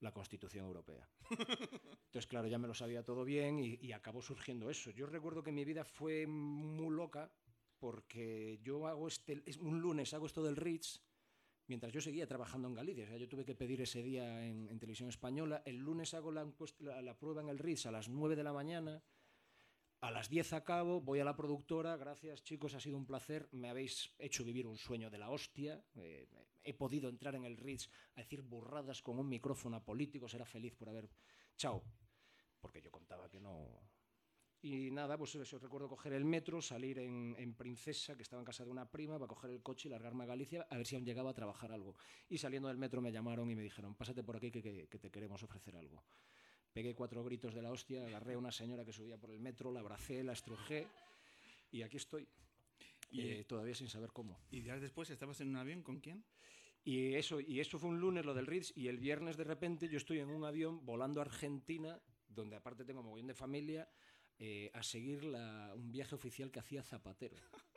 la 0.00 0.12
Constitución 0.12 0.66
Europea. 0.66 1.08
Entonces, 1.30 2.26
claro, 2.26 2.48
ya 2.48 2.58
me 2.58 2.68
lo 2.68 2.74
sabía 2.74 3.04
todo 3.04 3.24
bien 3.24 3.58
y, 3.58 3.92
acabó 3.92 4.22
surgiendo 4.22 4.70
eso. 4.70 4.90
Yo 4.90 5.06
recuerdo 5.06 5.42
que 5.42 5.52
mi 5.52 5.64
vida 5.64 5.84
fue 5.84 6.26
muy 6.26 6.94
loca 6.94 7.30
porque 7.78 8.58
yo 8.62 8.86
hago 8.86 9.08
este, 9.08 9.42
es 9.46 9.56
un 9.58 9.80
lunes 9.80 10.14
hago 10.14 10.26
esto 10.26 10.42
del 10.42 10.56
Ritz 10.56 11.02
mientras 11.66 11.92
yo 11.92 12.00
seguía 12.00 12.26
trabajando 12.26 12.68
en 12.68 12.74
Galicia. 12.74 13.04
O 13.04 13.08
sea, 13.08 13.16
yo 13.16 13.28
tuve 13.28 13.44
que 13.44 13.54
pedir 13.54 13.80
ese 13.80 14.02
día 14.02 14.46
en, 14.46 14.78
televisión 14.78 15.08
española. 15.08 15.62
El 15.64 15.78
lunes 15.78 16.14
hago 16.14 16.30
la, 16.30 16.46
la- 16.78 17.02
la 17.02 17.18
prueba 17.18 17.42
en 17.42 17.48
el 17.48 17.58
Ritz 17.58 17.86
a 17.86 17.90
las 17.90 18.08
9 18.08 18.36
de 18.36 18.44
la 18.44 18.52
mañana. 18.52 19.02
A 20.06 20.12
las 20.12 20.28
10 20.28 20.52
acabo, 20.52 21.00
voy 21.00 21.18
a 21.18 21.24
la 21.24 21.34
productora. 21.34 21.96
Gracias, 21.96 22.44
chicos, 22.44 22.74
ha 22.74 22.78
sido 22.78 22.96
un 22.96 23.06
placer. 23.06 23.48
Me 23.50 23.68
habéis 23.68 24.14
hecho 24.20 24.44
vivir 24.44 24.64
un 24.68 24.78
sueño 24.78 25.10
de 25.10 25.18
la 25.18 25.30
hostia. 25.30 25.82
Eh, 25.96 26.28
he 26.62 26.74
podido 26.74 27.08
entrar 27.08 27.34
en 27.34 27.44
el 27.44 27.56
Ritz 27.56 27.90
a 28.14 28.20
decir 28.20 28.42
burradas 28.42 29.02
con 29.02 29.18
un 29.18 29.28
micrófono 29.28 29.78
a 29.78 29.84
políticos. 29.84 30.32
Era 30.32 30.44
feliz 30.44 30.76
por 30.76 30.90
haber. 30.90 31.10
Chao. 31.56 31.82
Porque 32.60 32.80
yo 32.80 32.92
contaba 32.92 33.28
que 33.28 33.40
no. 33.40 33.66
Y 34.62 34.92
nada, 34.92 35.18
pues 35.18 35.34
eso, 35.34 35.58
recuerdo 35.58 35.88
coger 35.88 36.12
el 36.12 36.24
metro, 36.24 36.62
salir 36.62 37.00
en, 37.00 37.54
Princesa, 37.54 38.14
que 38.14 38.22
estaba 38.22 38.40
en 38.40 38.46
casa 38.46 38.64
de 38.64 38.70
una 38.70 38.88
prima, 38.88 39.18
para 39.18 39.26
coger 39.26 39.50
el 39.50 39.60
coche 39.60 39.88
y 39.88 39.90
largarme 39.90 40.22
a 40.22 40.28
Galicia 40.28 40.68
a 40.70 40.76
ver 40.76 40.86
si 40.86 40.94
aún 40.94 41.04
llegaba 41.04 41.30
a 41.30 41.34
trabajar 41.34 41.72
algo. 41.72 41.96
Y 42.28 42.38
saliendo 42.38 42.68
del 42.68 42.78
metro 42.78 43.02
me 43.02 43.10
llamaron 43.10 43.50
y 43.50 43.56
me 43.56 43.62
dijeron, 43.62 43.96
pásate 43.96 44.22
por 44.22 44.36
aquí 44.36 44.52
que 44.52 44.86
te 44.86 45.10
queremos 45.10 45.42
ofrecer 45.42 45.74
algo. 45.74 46.04
Pegué 46.76 46.94
cuatro 46.94 47.24
gritos 47.24 47.54
de 47.54 47.62
la 47.62 47.70
hostia, 47.72 48.04
agarré 48.04 48.34
a 48.34 48.38
una 48.38 48.52
señora 48.52 48.84
que 48.84 48.92
subía 48.92 49.16
por 49.16 49.30
el 49.30 49.40
metro, 49.40 49.72
la 49.72 49.80
abracé, 49.80 50.22
la 50.22 50.34
estrujé 50.34 50.86
y 51.72 51.80
aquí 51.80 51.96
estoy. 51.96 52.28
Y- 53.10 53.22
Eh, 53.22 53.44
todavía 53.44 53.74
sin 53.74 53.88
saber 53.88 54.10
cómo. 54.12 54.38
¿Y 54.50 54.60
días 54.60 54.82
después 54.82 55.08
estabas 55.08 55.40
en 55.40 55.48
un 55.48 55.56
avión 55.56 55.82
con 55.82 56.00
quién? 56.00 56.22
Y 56.84 57.14
eso, 57.14 57.40
y 57.40 57.60
eso 57.60 57.78
fue 57.78 57.88
un 57.88 57.98
lunes, 57.98 58.26
lo 58.26 58.34
del 58.34 58.46
Ritz, 58.46 58.74
y 58.76 58.88
el 58.88 58.98
viernes 58.98 59.38
de 59.38 59.44
repente 59.44 59.88
yo 59.88 59.96
estoy 59.96 60.18
en 60.18 60.28
un 60.28 60.44
avión 60.44 60.84
volando 60.84 61.20
a 61.20 61.24
Argentina, 61.24 61.98
donde 62.28 62.56
aparte 62.56 62.84
tengo 62.84 63.02
mogollón 63.02 63.28
de 63.28 63.34
familia, 63.34 63.88
eh, 64.38 64.70
a 64.74 64.82
seguir 64.82 65.24
la- 65.24 65.72
un 65.74 65.90
viaje 65.90 66.14
oficial 66.14 66.50
que 66.50 66.58
hacía 66.60 66.82
Zapatero. 66.82 67.36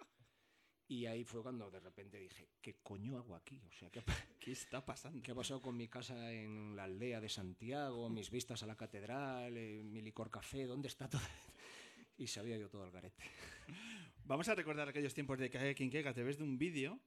Y 0.90 1.06
ahí 1.06 1.24
fue 1.24 1.44
cuando 1.44 1.70
de 1.70 1.80
repente 1.80 2.18
dije, 2.18 2.50
¿qué 2.60 2.78
coño 2.82 3.16
hago 3.16 3.36
aquí? 3.36 3.62
O 3.70 3.72
sea, 3.72 3.92
¿qué, 3.92 4.02
¿Qué 4.40 4.52
está 4.52 4.84
pasando? 4.84 5.22
qué 5.22 5.32
ha 5.32 5.36
pasado 5.36 5.62
con 5.62 5.78
mi 5.78 5.88
casa 5.88 6.34
en 6.34 6.76
la 6.76 6.86
aldea 6.86 7.22
de 7.22 7.30
Santiago, 7.30 8.10
mis 8.10 8.32
vistas 8.32 8.64
a 8.64 8.66
la 8.66 8.76
catedral, 8.76 9.56
eh, 9.56 9.84
mi 9.84 10.02
licor 10.02 10.32
café, 10.32 10.66
¿dónde 10.66 10.88
está 10.88 11.08
todo? 11.08 11.22
Y 12.18 12.28
se 12.28 12.40
había 12.42 12.58
ido 12.58 12.70
todo 12.70 12.84
al 12.84 12.92
garete. 12.92 13.24
Vamos 14.26 14.50
a 14.50 14.56
recordar 14.56 14.90
aquellos 14.90 15.14
tiempos 15.14 15.38
de 15.38 15.50
Cae 15.52 15.76
quien 15.76 15.92
caiga 15.92 16.10
a 16.10 16.14
través 16.14 16.38
de 16.38 16.44
un 16.44 16.58
vídeo 16.58 17.00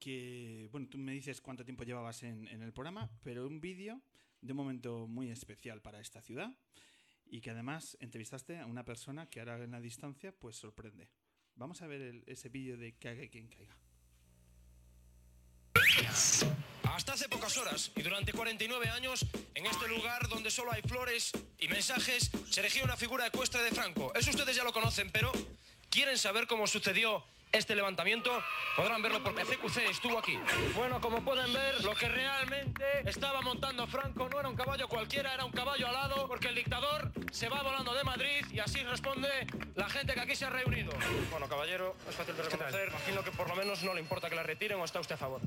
que, 0.00 0.68
bueno, 0.72 0.88
tú 0.88 0.98
me 0.98 1.12
dices 1.12 1.40
cuánto 1.40 1.64
tiempo 1.64 1.84
llevabas 1.84 2.24
en, 2.24 2.48
en 2.48 2.62
el 2.62 2.72
programa, 2.72 3.08
pero 3.22 3.46
un 3.46 3.60
vídeo 3.60 4.02
de 4.42 4.52
un 4.52 4.56
momento 4.56 5.06
muy 5.06 5.30
especial 5.30 5.80
para 5.80 6.00
esta 6.00 6.20
ciudad 6.20 6.52
y 7.26 7.40
que 7.40 7.50
además 7.50 7.96
entrevistaste 8.00 8.58
a 8.58 8.66
una 8.66 8.84
persona 8.84 9.30
que 9.30 9.38
ahora 9.38 9.62
en 9.62 9.70
la 9.70 9.80
distancia 9.80 10.32
pues 10.32 10.56
sorprende. 10.56 11.08
Vamos 11.58 11.82
a 11.82 11.86
ver 11.88 12.00
el- 12.00 12.22
ese 12.26 12.48
vídeo 12.48 12.76
de 12.76 12.92
Cae 12.94 13.28
quien 13.28 13.48
caiga. 13.48 13.76
Hasta 16.84 17.12
hace 17.12 17.28
pocas 17.28 17.56
horas 17.56 17.90
y 17.96 18.02
durante 18.02 18.32
49 18.32 18.88
años, 18.88 19.26
en 19.54 19.66
este 19.66 19.88
lugar 19.88 20.28
donde 20.28 20.50
solo 20.50 20.72
hay 20.72 20.82
flores 20.82 21.32
y 21.58 21.68
mensajes, 21.68 22.30
se 22.48 22.60
erigía 22.60 22.84
una 22.84 22.96
figura 22.96 23.26
ecuestre 23.26 23.62
de 23.62 23.70
Franco. 23.72 24.12
Eso 24.14 24.30
ustedes 24.30 24.54
ya 24.56 24.64
lo 24.64 24.72
conocen, 24.72 25.10
pero 25.10 25.32
¿quieren 25.90 26.16
saber 26.16 26.46
cómo 26.46 26.66
sucedió 26.66 27.24
este 27.52 27.74
levantamiento? 27.74 28.30
Podrán 28.76 29.02
verlo 29.02 29.22
porque 29.22 29.44
CQC 29.44 29.90
estuvo 29.90 30.18
aquí. 30.18 30.38
Bueno, 30.74 31.00
como 31.00 31.22
pueden 31.22 31.52
ver, 31.52 31.82
lo 31.84 31.94
que 31.94 32.08
realmente 32.08 32.84
estaba 33.06 33.40
montando 33.40 33.86
Franco 33.86 34.28
no 34.28 34.40
era 34.40 34.48
un 34.48 34.56
caballo 34.56 34.88
cualquiera, 34.88 35.34
era 35.34 35.44
un 35.44 35.52
caballo 35.52 35.88
alado, 35.88 36.28
porque 36.28 36.48
el 36.48 36.54
dictador 36.54 37.12
se 37.32 37.48
va 37.48 37.62
volando 37.62 37.94
de 37.94 38.04
Madrid 38.04 38.44
y 38.52 38.58
así 38.60 38.82
responde 38.84 39.28
la 39.74 39.88
gente 39.88 40.14
que 40.14 40.20
aquí 40.20 40.36
se 40.36 40.44
ha 40.44 40.50
reunido. 40.50 40.92
Bueno, 41.30 41.48
caballero, 41.48 41.96
es 42.08 42.14
fácil 42.14 42.36
de 42.36 42.42
reconocer. 42.42 42.88
Imagino 42.88 43.22
que 43.22 43.30
por 43.30 43.48
lo 43.48 43.56
menos 43.56 43.82
no 43.82 43.94
le 43.94 44.00
importa 44.00 44.28
que 44.28 44.36
la 44.36 44.42
retiren 44.42 44.78
o 44.80 44.84
está 44.84 45.00
usted 45.00 45.14
a 45.14 45.18
favor. 45.18 45.40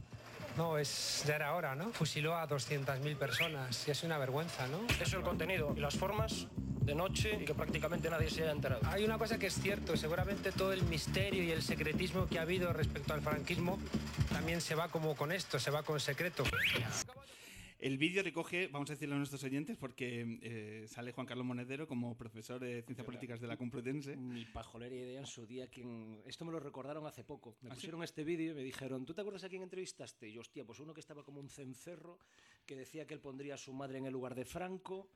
No, 0.58 0.78
es, 0.78 1.24
ya 1.26 1.36
era 1.36 1.54
hora, 1.54 1.76
¿no? 1.76 1.92
Fusiló 1.92 2.36
a 2.36 2.48
200.000 2.48 3.16
personas 3.16 3.88
y 3.88 3.92
es 3.92 4.04
una 4.04 4.18
vergüenza, 4.18 4.68
¿no? 4.68 4.86
Eso 4.90 5.04
es 5.04 5.14
el 5.14 5.22
contenido 5.22 5.74
y 5.76 5.80
las 5.80 5.96
formas 5.96 6.48
de 6.82 6.96
noche 6.96 7.38
y 7.42 7.46
que 7.46 7.54
prácticamente 7.54 8.10
nadie 8.10 8.30
se 8.30 8.44
haya 8.44 8.52
enterado. 8.52 8.82
Hay 8.88 9.06
una 9.06 9.18
cosa 9.18 9.38
que 9.38 9.48
es 9.48 9.54
cierto, 9.54 9.96
seguramente 9.96 10.52
todo 10.52 10.74
el 10.74 10.84
misterio 10.84 11.44
y 11.44 11.52
el 11.52 11.62
secretismo 11.62 12.28
que 12.28 12.40
ha 12.40 12.42
habido 12.42 12.74
respecto 12.74 13.14
al 13.14 13.22
franquismo 13.22 13.80
también 14.32 14.62
se 14.62 14.76
va 14.76 14.90
como 14.90 15.16
con 15.16 15.32
esto, 15.32 15.60
se 15.60 15.72
va 15.72 15.84
con 15.84 16.00
secreto. 16.00 16.44
El 17.82 17.98
vídeo 17.98 18.22
recoge, 18.22 18.68
vamos 18.68 18.92
a 18.92 18.94
decirlo 18.94 19.16
a 19.16 19.18
nuestros 19.18 19.44
oyentes, 19.44 19.76
porque 19.76 20.38
eh, 20.44 20.86
sale 20.88 21.14
Juan 21.14 21.26
Carlos 21.26 21.48
Monedero 21.48 21.88
como 21.88 22.16
profesor 22.16 22.60
de 22.60 22.84
Ciencias 22.84 23.04
Políticas 23.04 23.42
de 23.42 23.48
la 23.48 23.58
Complutense. 23.58 24.16
Ni 24.16 24.46
pajolera 24.46 24.94
idea 24.94 25.20
en 25.20 25.26
su 25.26 25.48
día. 25.48 25.68
Quien... 25.68 26.22
Esto 26.28 26.46
me 26.46 26.52
lo 26.52 26.60
recordaron 26.60 27.08
hace 27.08 27.24
poco. 27.24 27.58
Me 27.62 27.70
¿Ah, 27.70 27.74
sí? 27.74 27.78
pusieron 27.78 28.04
este 28.04 28.24
vídeo 28.24 28.52
y 28.52 28.56
me 28.56 28.62
dijeron, 28.62 29.04
¿tú 29.04 29.16
te 29.16 29.22
acuerdas 29.22 29.46
a 29.46 29.50
quién 29.50 29.64
entrevistaste? 29.64 30.30
Y 30.30 30.34
yo, 30.34 30.42
hostia, 30.42 30.64
pues 30.64 30.80
uno 30.80 30.94
que 30.94 31.00
estaba 31.00 31.24
como 31.24 31.40
un 31.40 31.50
cencerro, 31.50 32.20
que 32.68 32.76
decía 32.76 33.08
que 33.08 33.16
él 33.16 33.20
pondría 33.20 33.56
a 33.56 33.58
su 33.58 33.74
madre 33.74 33.98
en 33.98 34.06
el 34.06 34.14
lugar 34.14 34.36
de 34.36 34.46
Franco, 34.46 35.10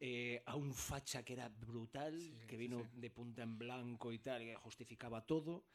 eh, 0.00 0.42
a 0.44 0.56
un 0.56 0.74
facha 0.74 1.24
que 1.24 1.34
era 1.34 1.48
brutal, 1.50 2.18
que 2.48 2.56
vino 2.56 2.84
de 2.96 3.10
punta 3.10 3.44
en 3.44 3.56
blanco 3.56 4.12
y 4.12 4.18
tal, 4.18 4.42
y 4.42 4.46
que 4.46 4.56
justificaba 4.56 5.24
todo. 5.24 5.66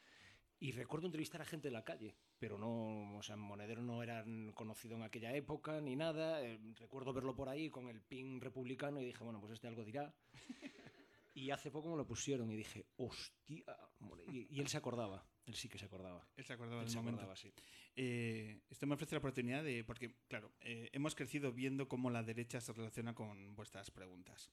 Y 0.60 0.74
recuerdo 0.74 1.06
entrevistar 1.06 1.42
a 1.42 1.46
gente 1.46 1.70
de 1.70 1.72
la 1.72 1.86
calle, 1.86 2.16
pero 2.40 2.58
no, 2.58 3.18
o 3.18 3.24
sea, 3.24 3.36
Monedero 3.36 3.82
no 3.82 4.04
era 4.04 4.24
conocido 4.54 4.96
en 4.96 5.04
aquella 5.04 5.34
época 5.36 5.80
ni 5.82 5.96
nada. 5.96 6.42
eh, 6.44 6.60
recuerdo 6.76 7.14
verlo 7.14 7.36
por 7.36 7.50
ahí 7.50 7.70
con 7.70 7.88
el 7.90 8.02
pin 8.02 8.40
republicano 8.42 9.02
y 9.02 9.06
dije, 9.06 9.24
bueno, 9.24 9.40
pues 9.40 9.54
este 9.54 9.68
algo 9.68 9.84
dirá. 9.84 10.14
Y 11.34 11.52
hace 11.52 11.70
poco 11.70 11.92
me 11.92 11.98
lo 11.98 12.08
pusieron 12.08 12.50
y 12.50 12.56
dije, 12.56 12.88
hostia. 12.98 13.64
mole". 14.00 14.24
Y, 14.28 14.48
y 14.50 14.60
él 14.60 14.68
se 14.70 14.78
acordaba, 14.78 15.24
él 15.46 15.54
sí 15.54 15.70
que 15.70 15.78
se 15.78 15.86
acordaba. 15.86 16.28
Él 16.36 16.44
se 16.44 16.54
acordaba 16.54 16.82
Él 16.82 16.86
del 16.88 16.92
se 16.94 16.98
momento. 16.98 17.18
acordaba, 17.22 17.36
sí. 17.36 17.54
Eh, 17.96 18.60
esto 18.72 18.88
me 18.88 18.96
ofrece 18.96 19.14
la 19.14 19.20
oportunidad 19.20 19.64
de, 19.64 19.84
porque, 19.84 20.16
claro, 20.28 20.52
eh, 20.62 20.90
hemos 20.94 21.14
crecido 21.14 21.52
viendo 21.54 21.88
cómo 21.88 22.10
la 22.10 22.24
derecha 22.24 22.60
se 22.60 22.74
relaciona 22.74 23.14
con 23.14 23.56
vuestras 23.56 23.92
preguntas, 23.92 24.52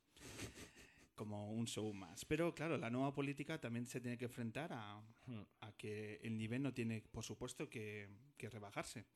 como 1.14 1.52
un 1.52 1.66
show 1.66 1.92
más. 1.92 2.24
Pero, 2.24 2.54
claro, 2.54 2.76
la 2.76 2.90
nueva 2.90 3.14
política 3.14 3.60
también 3.60 3.86
se 3.86 4.00
tiene 4.00 4.18
que 4.18 4.24
enfrentar 4.26 4.72
a, 4.72 5.02
a 5.60 5.72
que 5.76 6.20
el 6.22 6.36
nivel 6.36 6.62
no 6.62 6.72
tiene, 6.74 7.02
por 7.02 7.24
supuesto, 7.24 7.68
que, 7.68 8.08
que 8.36 8.50
rebajarse. 8.50 9.06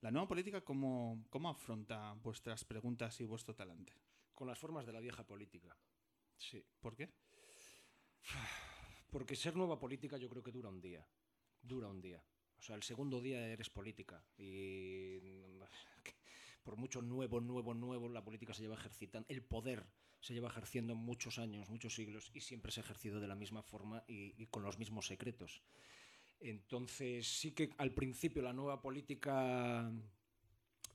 La 0.00 0.10
nueva 0.10 0.28
política, 0.28 0.60
¿cómo, 0.62 1.24
¿cómo 1.30 1.48
afronta 1.48 2.12
vuestras 2.22 2.64
preguntas 2.64 3.20
y 3.20 3.24
vuestro 3.24 3.54
talante? 3.54 3.94
Con 4.34 4.46
las 4.46 4.58
formas 4.58 4.86
de 4.86 4.92
la 4.92 5.00
vieja 5.00 5.26
política. 5.26 5.76
Sí. 6.36 6.64
¿Por 6.80 6.94
qué? 6.94 7.10
Porque 9.10 9.34
ser 9.34 9.56
nueva 9.56 9.78
política 9.78 10.18
yo 10.18 10.28
creo 10.28 10.42
que 10.42 10.52
dura 10.52 10.68
un 10.68 10.80
día. 10.80 11.06
Dura 11.62 11.88
un 11.88 12.00
día. 12.00 12.22
O 12.58 12.62
sea, 12.62 12.76
el 12.76 12.82
segundo 12.82 13.20
día 13.20 13.46
eres 13.48 13.70
política. 13.70 14.22
Y 14.36 15.18
por 16.62 16.76
mucho 16.76 17.00
nuevo, 17.00 17.40
nuevo, 17.40 17.74
nuevo, 17.74 18.08
la 18.08 18.24
política 18.24 18.52
se 18.52 18.62
lleva 18.62 18.74
ejercitando. 18.74 19.26
El 19.28 19.42
poder 19.42 19.86
se 20.26 20.34
lleva 20.34 20.48
ejerciendo 20.48 20.96
muchos 20.96 21.38
años, 21.38 21.70
muchos 21.70 21.94
siglos, 21.94 22.32
y 22.34 22.40
siempre 22.40 22.72
se 22.72 22.80
ha 22.80 22.82
ejercido 22.82 23.20
de 23.20 23.28
la 23.28 23.36
misma 23.36 23.62
forma 23.62 24.02
y, 24.08 24.46
con 24.46 24.64
los 24.64 24.76
mismos 24.76 25.06
secretos. 25.06 25.62
Entonces, 26.40 27.28
sí 27.28 27.52
que 27.52 27.70
al 27.78 27.92
principio 27.92 28.42
la 28.42 28.52
nueva 28.52 28.82
política 28.82 29.88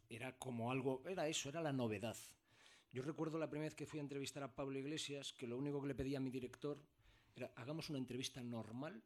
era 0.10 0.38
como 0.38 0.70
algo, 0.70 1.02
era 1.08 1.30
eso, 1.30 1.48
era 1.48 1.62
la 1.62 1.72
novedad. 1.72 2.18
Yo 2.92 3.04
recuerdo 3.04 3.40
la 3.40 3.50
primera 3.50 3.68
vez 3.68 3.76
que 3.76 3.86
fui 3.86 4.00
a 4.00 4.02
entrevistar 4.02 4.44
a 4.44 4.54
Pablo 4.54 4.78
Iglesias, 4.78 5.32
que 5.32 5.48
lo 5.48 5.58
único 5.58 5.82
que 5.82 5.88
le 5.88 5.96
pedía 5.96 6.18
a 6.18 6.22
mi 6.22 6.30
director 6.30 6.78
era, 7.34 7.54
hagamos 7.56 7.90
una 7.90 8.00
entrevista 8.00 8.44
normal 8.44 9.02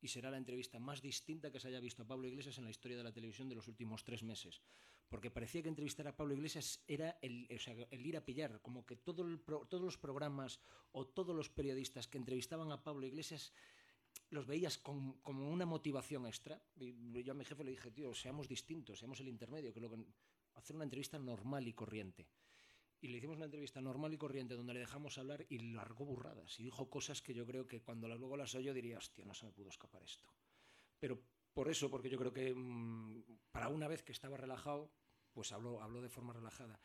y 0.00 0.08
será 0.08 0.30
la 0.30 0.38
entrevista 0.38 0.78
más 0.78 1.02
distinta 1.02 1.50
que 1.50 1.60
se 1.60 1.68
haya 1.68 1.80
visto 1.80 2.02
a 2.02 2.06
Pablo 2.06 2.28
Iglesias 2.28 2.58
en 2.58 2.64
la 2.64 2.70
historia 2.70 2.96
de 2.96 3.04
la 3.04 3.12
televisión 3.12 3.48
de 3.48 3.54
los 3.54 3.68
últimos 3.68 4.04
tres 4.04 4.22
meses. 4.22 4.60
Porque 5.08 5.30
parecía 5.30 5.62
que 5.62 5.68
entrevistar 5.68 6.06
a 6.06 6.16
Pablo 6.16 6.34
Iglesias 6.34 6.82
era 6.86 7.18
el, 7.22 7.46
ir 7.90 8.16
a 8.16 8.24
pillar, 8.24 8.60
como 8.60 8.84
que 8.84 8.96
todo 8.96 9.24
todos 9.38 9.82
los 9.82 9.98
programas 9.98 10.60
o 10.92 11.06
todos 11.06 11.34
los 11.34 11.48
periodistas 11.48 12.06
que 12.06 12.18
entrevistaban 12.18 12.70
a 12.72 12.82
Pablo 12.82 13.06
Iglesias 13.06 13.52
los 14.30 14.46
veías 14.46 14.78
con, 14.78 15.14
como 15.22 15.50
una 15.50 15.66
motivación 15.66 16.26
extra. 16.26 16.60
Y 16.76 17.22
yo 17.22 17.32
a 17.32 17.36
mi 17.36 17.44
jefe 17.44 17.64
le 17.64 17.70
dije, 17.70 17.90
tío, 17.90 18.14
seamos 18.14 18.48
distintos, 18.48 18.98
seamos 18.98 19.20
el 19.20 19.28
intermedio, 19.28 19.72
que 19.72 19.80
lo 19.80 19.90
que 19.90 20.04
hacer 20.54 20.76
una 20.76 20.84
entrevista 20.84 21.18
normal 21.18 21.66
y 21.66 21.72
corriente. 21.72 22.26
Y 23.00 23.08
le 23.08 23.18
hicimos 23.18 23.36
una 23.36 23.44
entrevista 23.44 23.80
normal 23.80 24.12
y 24.12 24.18
corriente 24.18 24.54
donde 24.54 24.74
le 24.74 24.80
dejamos 24.80 25.18
hablar 25.18 25.46
y 25.48 25.58
largó 25.58 26.04
burradas 26.04 26.58
y 26.58 26.64
dijo 26.64 26.90
cosas 26.90 27.22
que 27.22 27.32
yo 27.32 27.46
creo 27.46 27.66
que 27.66 27.80
cuando 27.80 28.08
luego 28.08 28.36
las 28.36 28.54
oyo 28.54 28.74
diría, 28.74 28.98
hostia, 28.98 29.24
no 29.24 29.34
se 29.34 29.46
me 29.46 29.52
pudo 29.52 29.68
escapar 29.68 30.02
esto. 30.02 30.24
Pero 30.98 31.22
por 31.52 31.68
eso, 31.68 31.90
porque 31.90 32.10
yo 32.10 32.18
creo 32.18 32.32
que 32.32 32.54
mmm, 32.54 33.22
para 33.52 33.68
una 33.68 33.86
vez 33.86 34.02
que 34.02 34.12
estaba 34.12 34.36
relajado, 34.36 34.92
pues 35.32 35.52
habló, 35.52 35.80
habló 35.80 36.02
de 36.02 36.08
forma 36.08 36.32
relajada. 36.32 36.80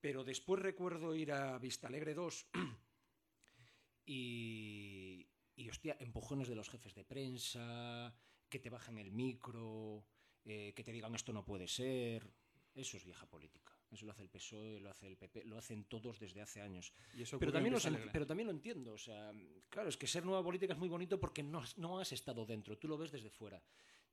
Pero 0.00 0.24
después 0.24 0.60
recuerdo 0.60 1.14
ir 1.14 1.32
a 1.32 1.58
Vista 1.58 1.86
Alegre 1.86 2.14
2 2.14 2.46
y, 4.06 5.28
y, 5.54 5.68
hostia, 5.68 5.96
empujones 6.00 6.48
de 6.48 6.56
los 6.56 6.68
jefes 6.68 6.94
de 6.94 7.04
prensa, 7.04 8.14
que 8.48 8.58
te 8.58 8.70
bajan 8.70 8.98
el 8.98 9.12
micro, 9.12 10.04
eh, 10.44 10.72
que 10.74 10.82
te 10.82 10.92
digan 10.92 11.14
esto 11.14 11.32
no 11.32 11.44
puede 11.44 11.68
ser. 11.68 12.28
Eso 12.74 12.96
es 12.96 13.04
vieja 13.04 13.26
política. 13.26 13.71
Eso 13.92 14.06
lo 14.06 14.12
hace 14.12 14.22
el 14.22 14.30
PSOE, 14.30 14.80
lo 14.80 14.90
hace 14.90 15.06
el 15.06 15.16
PP, 15.16 15.44
lo 15.44 15.58
hacen 15.58 15.84
todos 15.84 16.18
desde 16.18 16.40
hace 16.40 16.62
años. 16.62 16.92
Y 17.14 17.22
eso 17.22 17.38
pero, 17.38 17.52
también 17.52 17.74
lo, 17.74 17.80
pero 18.10 18.26
también 18.26 18.46
lo 18.46 18.52
entiendo. 18.52 18.94
O 18.94 18.98
sea, 18.98 19.32
claro, 19.68 19.90
es 19.90 19.98
que 19.98 20.06
ser 20.06 20.24
nueva 20.24 20.42
política 20.42 20.72
es 20.72 20.78
muy 20.78 20.88
bonito 20.88 21.20
porque 21.20 21.42
no, 21.42 21.62
no 21.76 22.00
has 22.00 22.12
estado 22.12 22.46
dentro, 22.46 22.78
tú 22.78 22.88
lo 22.88 22.96
ves 22.96 23.12
desde 23.12 23.28
fuera. 23.28 23.62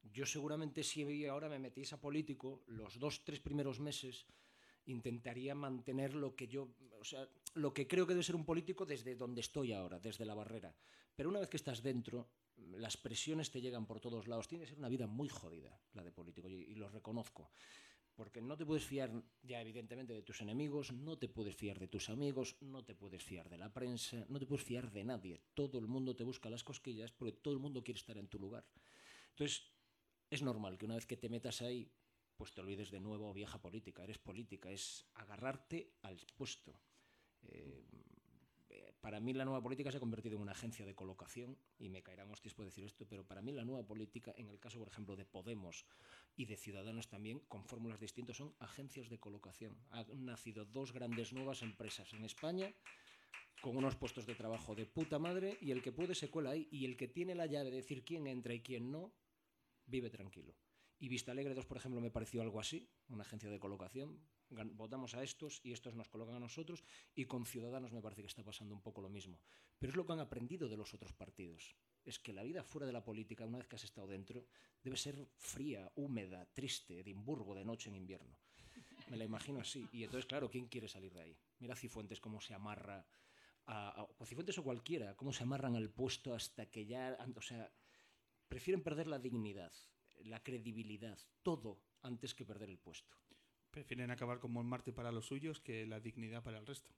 Yo 0.04 0.26
seguramente 0.26 0.84
si 0.84 1.26
ahora 1.26 1.48
me 1.48 1.60
metís 1.60 1.94
a 1.94 2.02
político, 2.02 2.64
los 2.68 3.00
dos, 3.00 3.24
tres 3.24 3.40
primeros 3.40 3.80
meses 3.80 4.26
intentaría 4.86 5.56
mantener 5.56 6.14
lo 6.14 6.36
que 6.36 6.48
yo, 6.48 6.70
o 7.00 7.06
sea, 7.06 7.28
lo 7.54 7.74
que 7.74 7.88
creo 7.88 8.06
que 8.06 8.14
debe 8.14 8.24
ser 8.24 8.36
un 8.36 8.46
político 8.46 8.86
desde 8.86 9.16
donde 9.16 9.42
estoy 9.42 9.72
ahora, 9.72 10.00
desde 10.00 10.26
la 10.26 10.34
barrera. 10.34 10.76
Pero 11.16 11.30
una 11.30 11.40
vez 11.40 11.50
que 11.50 11.58
estás 11.58 11.84
dentro, 11.84 12.28
las 12.78 12.98
presiones 12.98 13.52
te 13.52 13.62
llegan 13.62 13.86
por 13.86 14.00
todos 14.00 14.28
lados. 14.28 14.48
Tiene 14.48 14.64
que 14.64 14.70
ser 14.70 14.80
una 14.80 14.90
vida 14.90 15.08
muy 15.08 15.30
jodida 15.30 15.80
la 15.94 16.04
de 16.04 16.12
político 16.12 16.50
y, 16.50 16.56
y 16.56 16.76
lo 16.76 16.90
reconozco. 16.90 17.50
Porque 18.20 18.42
no 18.42 18.58
te 18.58 18.66
puedes 18.66 18.84
fiar 18.84 19.10
ya 19.44 19.62
evidentemente 19.62 20.12
de 20.12 20.24
tus 20.24 20.42
enemigos, 20.42 20.92
no 20.92 21.18
te 21.18 21.30
puedes 21.30 21.56
fiar 21.56 21.80
de 21.80 21.88
tus 21.88 22.10
amigos, 22.10 22.58
no 22.60 22.84
te 22.84 22.94
puedes 22.94 23.24
fiar 23.24 23.48
de 23.48 23.58
la 23.58 23.72
prensa, 23.72 24.26
no 24.28 24.40
te 24.40 24.46
puedes 24.46 24.66
fiar 24.66 24.92
de 24.92 25.06
nadie. 25.06 25.40
Todo 25.54 25.80
el 25.80 25.88
mundo 25.88 26.14
te 26.14 26.26
busca 26.26 26.50
las 26.50 26.66
cosquillas 26.66 27.14
porque 27.14 27.32
todo 27.32 27.54
el 27.54 27.62
mundo 27.62 27.82
quiere 27.82 27.98
estar 27.98 28.18
en 28.18 28.28
tu 28.28 28.38
lugar. 28.38 28.68
Entonces, 29.30 29.72
es 30.30 30.42
normal 30.42 30.78
que 30.78 30.84
una 30.84 30.96
vez 30.96 31.06
que 31.06 31.16
te 31.16 31.30
metas 31.30 31.62
ahí, 31.62 31.90
pues 32.36 32.54
te 32.54 32.60
olvides 32.60 32.92
de 32.92 33.00
nuevo 33.00 33.34
vieja 33.34 33.62
política. 33.62 34.04
Eres 34.04 34.18
política, 34.18 34.70
es 34.70 35.06
agarrarte 35.14 35.94
al 36.02 36.20
puesto. 36.36 36.78
Eh, 37.48 37.86
para 39.02 39.20
mí 39.20 39.34
la 39.34 39.46
nueva 39.46 39.62
política 39.62 39.92
se 39.92 39.98
ha 39.98 40.00
convertido 40.00 40.36
en 40.36 40.42
una 40.42 40.52
agencia 40.52 40.86
de 40.86 40.96
colocación, 40.96 41.58
y 41.78 41.90
me 41.90 42.04
caerán 42.04 42.32
hostias 42.32 42.54
por 42.54 42.66
decir 42.66 42.84
esto, 42.84 43.08
pero 43.08 43.26
para 43.26 43.42
mí 43.42 43.52
la 43.52 43.64
nueva 43.64 43.86
política, 43.86 44.34
en 44.38 44.50
el 44.50 44.60
caso, 44.60 44.80
por 44.80 44.90
ejemplo, 44.90 45.16
de 45.16 45.26
Podemos 45.26 45.86
y 46.36 46.46
de 46.46 46.58
Ciudadanos 46.58 47.08
también, 47.08 47.40
con 47.48 47.64
fórmulas 47.66 48.00
distintas, 48.00 48.38
son 48.38 48.54
agencias 48.60 49.10
de 49.10 49.20
colocación. 49.20 49.78
Han 49.92 50.26
nacido 50.26 50.66
dos 50.66 50.92
grandes 50.92 51.34
nuevas 51.34 51.62
empresas 51.62 52.14
en 52.14 52.26
España 52.26 52.74
con 53.62 53.76
unos 53.76 53.96
puestos 53.96 54.26
de 54.26 54.36
trabajo 54.36 54.76
de 54.76 54.86
puta 54.86 55.20
madre 55.20 55.58
y 55.62 55.72
el 55.72 55.82
que 55.82 55.92
puede 55.92 56.16
se 56.16 56.30
cuela 56.30 56.52
ahí 56.52 56.68
y 56.72 56.86
el 56.86 56.96
que 56.96 57.08
tiene 57.08 57.36
la 57.36 57.46
llave 57.46 57.72
de 57.72 57.78
decir 57.78 58.04
quién 58.04 58.28
entra 58.28 58.54
y 58.54 58.62
quién 58.62 58.92
no, 58.92 59.14
vive 59.86 60.10
tranquilo. 60.10 60.56
Y 61.00 61.08
Vista 61.08 61.32
Alegre 61.32 61.54
2, 61.54 61.66
por 61.66 61.78
ejemplo, 61.78 62.02
me 62.02 62.12
pareció 62.12 62.42
algo 62.42 62.60
así, 62.60 62.90
una 63.08 63.24
agencia 63.24 63.50
de 63.50 63.60
colocación. 63.60 64.20
Votamos 64.50 65.14
a 65.14 65.24
estos 65.24 65.62
y 65.64 65.74
estos 65.74 65.96
nos 65.96 66.10
colocan 66.10 66.36
a 66.36 66.40
nosotros 66.40 66.84
y 67.16 67.26
con 67.26 67.46
Ciudadanos 67.46 67.92
me 67.92 68.02
parece 68.02 68.22
que 68.22 68.28
está 68.28 68.44
pasando 68.44 68.74
un 68.74 68.82
poco 68.82 69.02
lo 69.02 69.10
mismo. 69.10 69.40
Pero 69.78 69.92
es 69.92 69.98
lo 69.98 70.06
que 70.06 70.14
han 70.14 70.20
aprendido 70.20 70.68
de 70.68 70.78
los 70.78 70.94
otros 70.94 71.14
partidos. 71.14 71.76
Es 72.04 72.18
que 72.18 72.34
la 72.34 72.44
vida 72.44 72.64
fuera 72.64 72.88
de 72.88 72.94
la 72.94 73.04
política, 73.04 73.46
una 73.46 73.60
vez 73.60 73.68
que 73.68 73.76
has 73.76 73.84
estado 73.84 74.08
dentro, 74.08 74.48
debe 74.84 74.98
ser 74.98 75.30
fría, 75.38 75.92
húmeda, 75.96 76.46
triste, 76.54 77.00
Edimburgo 77.00 77.54
de 77.54 77.66
noche 77.66 77.90
en 77.90 77.96
invierno. 77.96 78.36
Me 79.10 79.18
la 79.18 79.26
imagino 79.26 79.60
así. 79.60 79.88
Y 79.92 80.04
entonces, 80.04 80.26
claro, 80.26 80.50
¿quién 80.50 80.68
quiere 80.68 80.88
salir 80.88 81.14
de 81.14 81.22
ahí? 81.22 81.38
Mira 81.60 81.76
Cifuentes 81.76 82.20
cómo 82.20 82.42
se 82.42 82.54
amarra 82.54 83.06
a, 83.68 84.08
Cifuentes 84.26 84.58
o 84.58 84.64
cualquiera, 84.64 85.16
cómo 85.16 85.32
se 85.32 85.44
amarran 85.44 85.76
al 85.76 85.90
puesto 85.90 86.34
hasta 86.34 86.66
que 86.68 86.86
ya, 86.86 87.18
o 87.36 87.42
sea, 87.42 87.72
prefieren 88.48 88.84
perder 88.84 89.08
la 89.08 89.20
dignidad, 89.20 89.72
la 90.24 90.42
credibilidad, 90.42 91.20
todo 91.44 91.82
antes 92.02 92.34
que 92.34 92.46
perder 92.46 92.70
el 92.70 92.80
puesto. 92.80 93.16
Prefieren 93.72 94.12
acabar 94.12 94.40
como 94.40 94.60
un 94.60 94.68
Marte 94.68 94.94
para 94.94 95.12
los 95.12 95.26
suyos 95.28 95.60
que 95.60 95.86
la 95.86 96.00
dignidad 96.00 96.44
para 96.44 96.58
el 96.58 96.66
resto. 96.66 96.92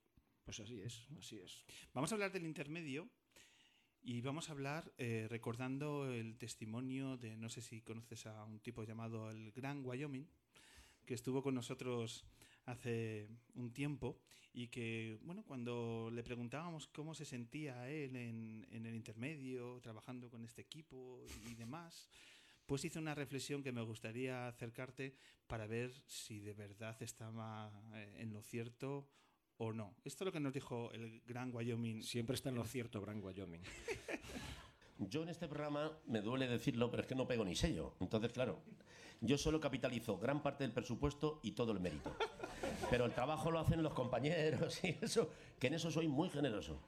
Pues 0.46 0.60
así 0.60 0.82
es, 0.82 1.08
así 1.20 1.38
es. 1.38 1.64
Vamos 1.94 2.12
a 2.12 2.16
hablar 2.16 2.32
del 2.32 2.46
intermedio 2.46 3.10
y 4.02 4.22
vamos 4.22 4.50
a 4.50 4.54
hablar 4.54 4.92
eh, 4.98 5.28
recordando 5.30 6.12
el 6.12 6.38
testimonio 6.38 7.18
de, 7.18 7.38
no 7.38 7.50
sé 7.50 7.62
si 7.62 7.82
conoces 7.82 8.26
a 8.26 8.44
un 8.46 8.60
tipo 8.60 8.84
llamado 8.84 9.30
el 9.30 9.52
Gran 9.52 9.86
Wyoming, 9.86 10.28
que 11.06 11.14
estuvo 11.14 11.44
con 11.44 11.54
nosotros 11.54 12.26
hace 12.66 13.28
un 13.54 13.72
tiempo 13.74 14.20
y 14.54 14.68
que, 14.68 15.20
bueno, 15.22 15.44
cuando 15.44 16.10
le 16.12 16.24
preguntábamos 16.24 16.88
cómo 16.88 17.14
se 17.14 17.26
sentía 17.26 17.90
él 17.90 18.16
en, 18.16 18.68
en 18.72 18.86
el 18.86 18.96
intermedio, 18.96 19.80
trabajando 19.82 20.30
con 20.30 20.44
este 20.44 20.62
equipo 20.62 21.24
y 21.50 21.56
demás, 21.56 22.10
pues 22.72 22.86
hizo 22.86 23.00
una 23.00 23.14
reflexión 23.14 23.62
que 23.62 23.74
me 23.74 23.82
gustaría 23.82 24.48
acercarte 24.48 25.14
para 25.46 25.68
ver 25.68 25.92
si 26.06 26.40
de 26.40 26.54
verdad 26.54 26.96
estaba 27.04 27.70
eh, 27.96 28.16
en 28.20 28.32
lo 28.32 28.42
cierto 28.42 29.10
o 29.58 29.74
no. 29.74 29.94
Esto 30.06 30.24
es 30.24 30.28
lo 30.28 30.32
que 30.32 30.40
nos 30.40 30.54
dijo 30.54 30.90
el 30.94 31.20
Gran 31.28 31.54
Wyoming. 31.54 32.02
Siempre 32.02 32.36
está 32.36 32.48
en 32.48 32.56
lo 32.56 32.64
cierto, 32.64 33.02
Gran 33.02 33.22
Wyoming. 33.22 33.60
Yo 35.00 35.24
en 35.24 35.28
este 35.28 35.50
programa, 35.50 35.92
me 36.06 36.22
duele 36.22 36.48
decirlo, 36.48 36.90
pero 36.90 37.02
es 37.02 37.08
que 37.10 37.16
no 37.16 37.28
pego 37.28 37.44
ni 37.44 37.58
sello. 37.58 37.96
Entonces, 38.00 38.32
claro, 38.32 38.62
yo 39.20 39.38
solo 39.38 39.60
capitalizo 39.60 40.18
gran 40.18 40.42
parte 40.42 40.64
del 40.64 40.72
presupuesto 40.72 41.42
y 41.44 41.52
todo 41.52 41.74
el 41.74 41.82
mérito. 41.82 42.16
Pero 42.90 43.04
el 43.04 43.12
trabajo 43.12 43.52
lo 43.52 43.60
hacen 43.60 43.84
los 43.84 43.94
compañeros 43.94 44.82
y 44.86 44.98
eso, 45.02 45.30
que 45.60 45.68
en 45.68 45.74
eso 45.74 45.92
soy 45.92 46.08
muy 46.08 46.30
generoso. 46.30 46.80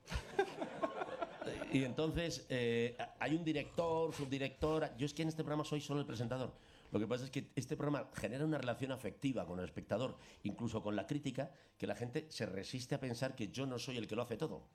Y 1.74 1.84
entonces 1.84 2.46
eh, 2.50 2.96
hay 3.20 3.34
un 3.34 3.44
director, 3.44 4.14
subdirector. 4.14 4.96
Yo 4.96 5.08
es 5.08 5.14
que 5.14 5.24
en 5.24 5.30
este 5.30 5.44
programa 5.44 5.66
soy 5.66 5.82
solo 5.82 6.00
el 6.02 6.06
presentador. 6.06 6.54
Lo 6.92 7.00
que 7.00 7.08
pasa 7.08 7.26
es 7.26 7.32
que 7.32 7.50
este 7.56 7.76
programa 7.76 8.12
genera 8.14 8.46
una 8.46 8.60
relación 8.60 8.92
afectiva 8.92 9.48
con 9.48 9.58
el 9.58 9.66
espectador, 9.66 10.16
incluso 10.44 10.84
con 10.84 10.96
la 10.96 11.08
crítica, 11.08 11.52
que 11.76 11.88
la 11.88 11.96
gente 11.96 12.28
se 12.30 12.46
resiste 12.46 12.94
a 12.94 13.00
pensar 13.00 13.36
que 13.36 13.48
yo 13.48 13.66
no 13.66 13.80
soy 13.80 13.98
el 13.98 14.08
que 14.08 14.16
lo 14.16 14.22
hace 14.22 14.38
todo. 14.38 14.68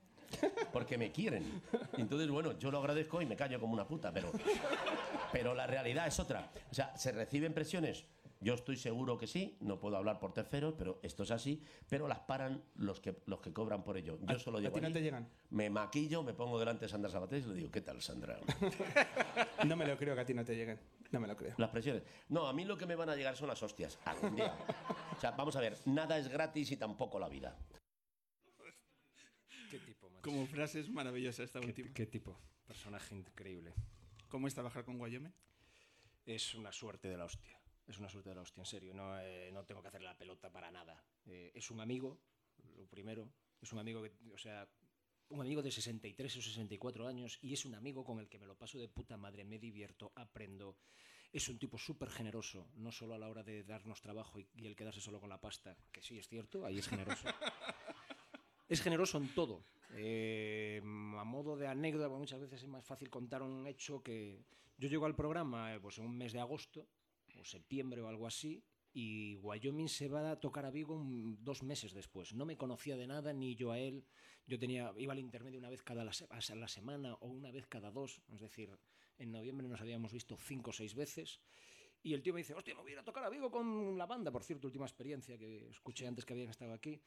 Porque 0.73 0.99
me 0.99 1.13
quieren. 1.13 1.63
Entonces, 1.97 2.29
bueno, 2.29 2.59
yo 2.59 2.73
lo 2.73 2.79
agradezco 2.79 3.23
y 3.23 3.27
me 3.27 3.37
callo 3.37 3.61
como 3.61 3.75
una 3.75 3.87
puta, 3.87 4.13
pero, 4.13 4.33
pero 5.33 5.55
la 5.55 5.69
realidad 5.69 6.09
es 6.09 6.19
otra. 6.19 6.51
O 6.71 6.75
sea, 6.75 6.97
¿se 6.97 7.13
reciben 7.13 7.55
presiones? 7.55 8.05
Yo 8.41 8.55
estoy 8.55 8.77
seguro 8.77 9.19
que 9.19 9.27
sí, 9.27 9.57
no 9.61 9.81
puedo 9.81 9.97
hablar 9.97 10.21
por 10.21 10.33
terceros, 10.33 10.75
pero 10.79 11.01
esto 11.03 11.25
es 11.25 11.33
así, 11.33 11.61
pero 11.89 12.07
las 12.07 12.21
paran 12.21 12.63
los 12.77 13.01
que, 13.01 13.21
los 13.27 13.41
que 13.41 13.53
cobran 13.53 13.83
por 13.83 13.97
ello. 13.97 14.17
Yo 14.21 14.37
¿A, 14.37 14.39
solo 14.39 14.59
¿a 14.59 14.61
llego 14.61 14.75
ti 14.75 14.81
no 14.81 14.87
allí, 14.87 14.95
te 14.95 15.03
llegan? 15.03 15.29
me 15.51 15.69
maquillo, 15.71 16.23
me 16.23 16.35
pongo 16.35 16.57
delante 16.59 16.85
de 16.85 16.89
Sandra 16.89 17.11
Sabatés 17.11 17.45
y 17.47 17.49
le 17.49 17.55
digo, 17.57 17.71
¿qué 17.73 17.81
tal, 17.81 18.01
Sandra? 18.01 18.39
No 19.67 19.75
me 19.77 19.87
lo 19.87 19.97
creo 19.97 20.15
que 20.15 20.21
a 20.21 20.25
ti 20.25 20.35
no 20.35 20.45
te 20.45 20.55
lleguen. 20.55 20.79
No 21.11 21.19
me 21.19 21.27
lo 21.27 21.37
creo. 21.37 21.55
Las 21.59 21.71
presiones. 21.71 22.05
No, 22.29 22.47
a 22.47 22.53
mí 22.53 22.65
lo 22.65 22.77
que 22.79 22.87
me 22.87 22.95
van 22.95 23.09
a 23.11 23.17
llegar 23.17 23.37
son 23.37 23.49
las 23.49 23.61
hostias. 23.63 23.99
Algún 24.05 24.37
día. 24.37 24.55
O 25.17 25.21
sea, 25.21 25.33
vamos 25.33 25.57
a 25.57 25.61
ver, 25.61 25.77
nada 25.87 26.17
es 26.19 26.29
gratis 26.29 26.71
y 26.71 26.77
tampoco 26.77 27.19
la 27.19 27.29
vida. 27.29 27.57
¿Qué 29.71 29.79
tipo, 29.81 30.09
macho? 30.11 30.23
Como 30.23 30.47
frase 30.47 30.81
es 30.81 30.89
maravillosa 30.91 31.43
esta 31.43 31.61
¿Qué, 31.61 31.67
última. 31.67 31.93
qué 31.93 32.07
tipo? 32.07 32.39
Personaje 32.67 33.15
increíble. 33.17 33.75
¿Cómo 34.29 34.47
es 34.47 34.55
trabajar 34.55 34.85
con 34.85 35.01
Wyoming? 35.01 35.33
Es 36.25 36.55
una 36.55 36.71
suerte 36.73 37.09
de 37.09 37.17
la 37.17 37.25
hostia. 37.25 37.58
Es 37.89 37.99
una 37.99 38.09
suerte 38.09 38.29
de 38.29 38.35
la 38.35 38.43
hostia, 38.43 38.61
en 38.61 38.67
serio. 38.67 38.95
No, 38.95 39.19
eh, 39.19 39.51
no 39.53 39.65
tengo 39.65 39.83
que 39.83 39.89
hacerle 39.89 40.07
la 40.07 40.17
pelota 40.17 40.53
para 40.53 40.71
nada. 40.71 41.03
Eh, 41.27 41.51
es 41.55 41.71
un 41.71 41.81
amigo, 41.81 42.21
lo 42.77 42.87
primero. 42.87 43.29
Es 43.61 43.73
un 43.73 43.79
amigo 43.79 44.03
que, 44.03 44.13
o 44.33 44.39
sea, 44.39 44.69
un 45.31 45.41
amigo 45.41 45.63
de 45.63 45.71
63 45.71 46.37
o 46.37 46.43
64 46.43 47.09
años 47.09 47.39
y 47.43 47.53
es 47.53 47.65
un 47.65 47.75
amigo 47.75 48.05
con 48.05 48.21
el 48.21 48.29
que 48.29 48.39
me 48.39 48.47
lo 48.47 48.57
paso 48.57 48.79
de 48.79 48.89
puta 48.89 49.17
madre, 49.17 49.45
me 49.45 49.59
divierto, 49.59 50.13
aprendo. 50.15 50.77
Es 51.33 51.49
un 51.49 51.59
tipo 51.59 51.77
súper 51.77 52.11
generoso, 52.11 52.71
no 52.75 52.93
solo 52.93 53.15
a 53.15 53.19
la 53.19 53.29
hora 53.29 53.43
de 53.43 53.65
darnos 53.65 54.01
trabajo 54.01 54.39
y, 54.39 54.49
y 54.55 54.67
el 54.67 54.77
quedarse 54.77 55.01
solo 55.01 55.21
con 55.21 55.29
la 55.29 55.41
pasta, 55.41 55.77
que 55.91 56.03
sí 56.03 56.19
es 56.19 56.29
cierto, 56.29 56.65
ahí 56.65 56.79
es 56.79 56.89
generoso. 56.89 57.29
es 58.69 58.81
generoso 58.83 59.19
en 59.19 59.35
todo. 59.35 59.65
Eh, 59.95 60.81
a 60.83 61.25
modo 61.25 61.57
de 61.57 61.67
anécdota, 61.67 62.09
muchas 62.09 62.41
veces 62.41 62.63
es 62.63 62.69
más 62.69 62.85
fácil 62.85 63.09
contar 63.09 63.43
un 63.43 63.67
hecho 63.67 64.03
que 64.03 64.45
yo 64.77 64.89
llego 64.89 65.07
al 65.07 65.17
programa 65.17 65.75
eh, 65.75 65.81
pues 65.81 65.99
en 65.99 66.05
un 66.05 66.17
mes 66.17 66.33
de 66.33 66.41
agosto 66.41 66.87
septiembre 67.45 68.01
o 68.03 68.09
algo 68.09 68.27
así 68.27 68.63
y 68.93 69.37
Wyoming 69.37 69.89
se 69.89 70.09
va 70.09 70.33
a 70.33 70.41
tocar 70.41 70.65
a 70.65 70.71
Vigo 70.71 71.01
dos 71.41 71.63
meses 71.63 71.93
después. 71.93 72.35
No 72.35 72.45
me 72.45 72.57
conocía 72.57 72.97
de 72.97 73.07
nada, 73.07 73.33
ni 73.33 73.55
yo 73.55 73.71
a 73.71 73.79
él. 73.79 74.05
Yo 74.47 74.59
tenía, 74.59 74.93
iba 74.97 75.13
al 75.13 75.19
intermedio 75.19 75.59
una 75.59 75.71
vez 75.71 75.83
cada 75.83 76.05
la, 76.05 76.13
la 76.55 76.69
semana 76.69 77.15
o 77.21 77.29
una 77.29 77.51
vez 77.51 77.67
cada 77.67 77.91
dos. 77.91 78.23
Es 78.33 78.41
decir, 78.41 78.77
en 79.19 79.31
noviembre 79.31 79.69
nos 79.69 79.81
habíamos 79.81 80.13
visto 80.13 80.37
cinco 80.37 80.71
o 80.71 80.73
seis 80.73 80.95
veces. 80.95 81.41
Y 82.03 82.15
el 82.15 82.23
tío 82.23 82.33
me 82.33 82.41
dice, 82.41 82.55
hostia, 82.55 82.75
me 82.75 82.83
voy 82.83 82.95
a 82.95 83.01
a 83.01 83.05
tocar 83.05 83.25
a 83.25 83.29
Vigo 83.29 83.51
con 83.51 83.99
la 83.99 84.07
banda, 84.07 84.31
por 84.31 84.43
cierto, 84.43 84.67
última 84.67 84.87
experiencia 84.87 85.37
que 85.37 85.69
escuché 85.69 86.07
antes 86.07 86.25
que 86.25 86.33
habían 86.33 86.49
estado 86.49 86.73
aquí. 86.73 87.01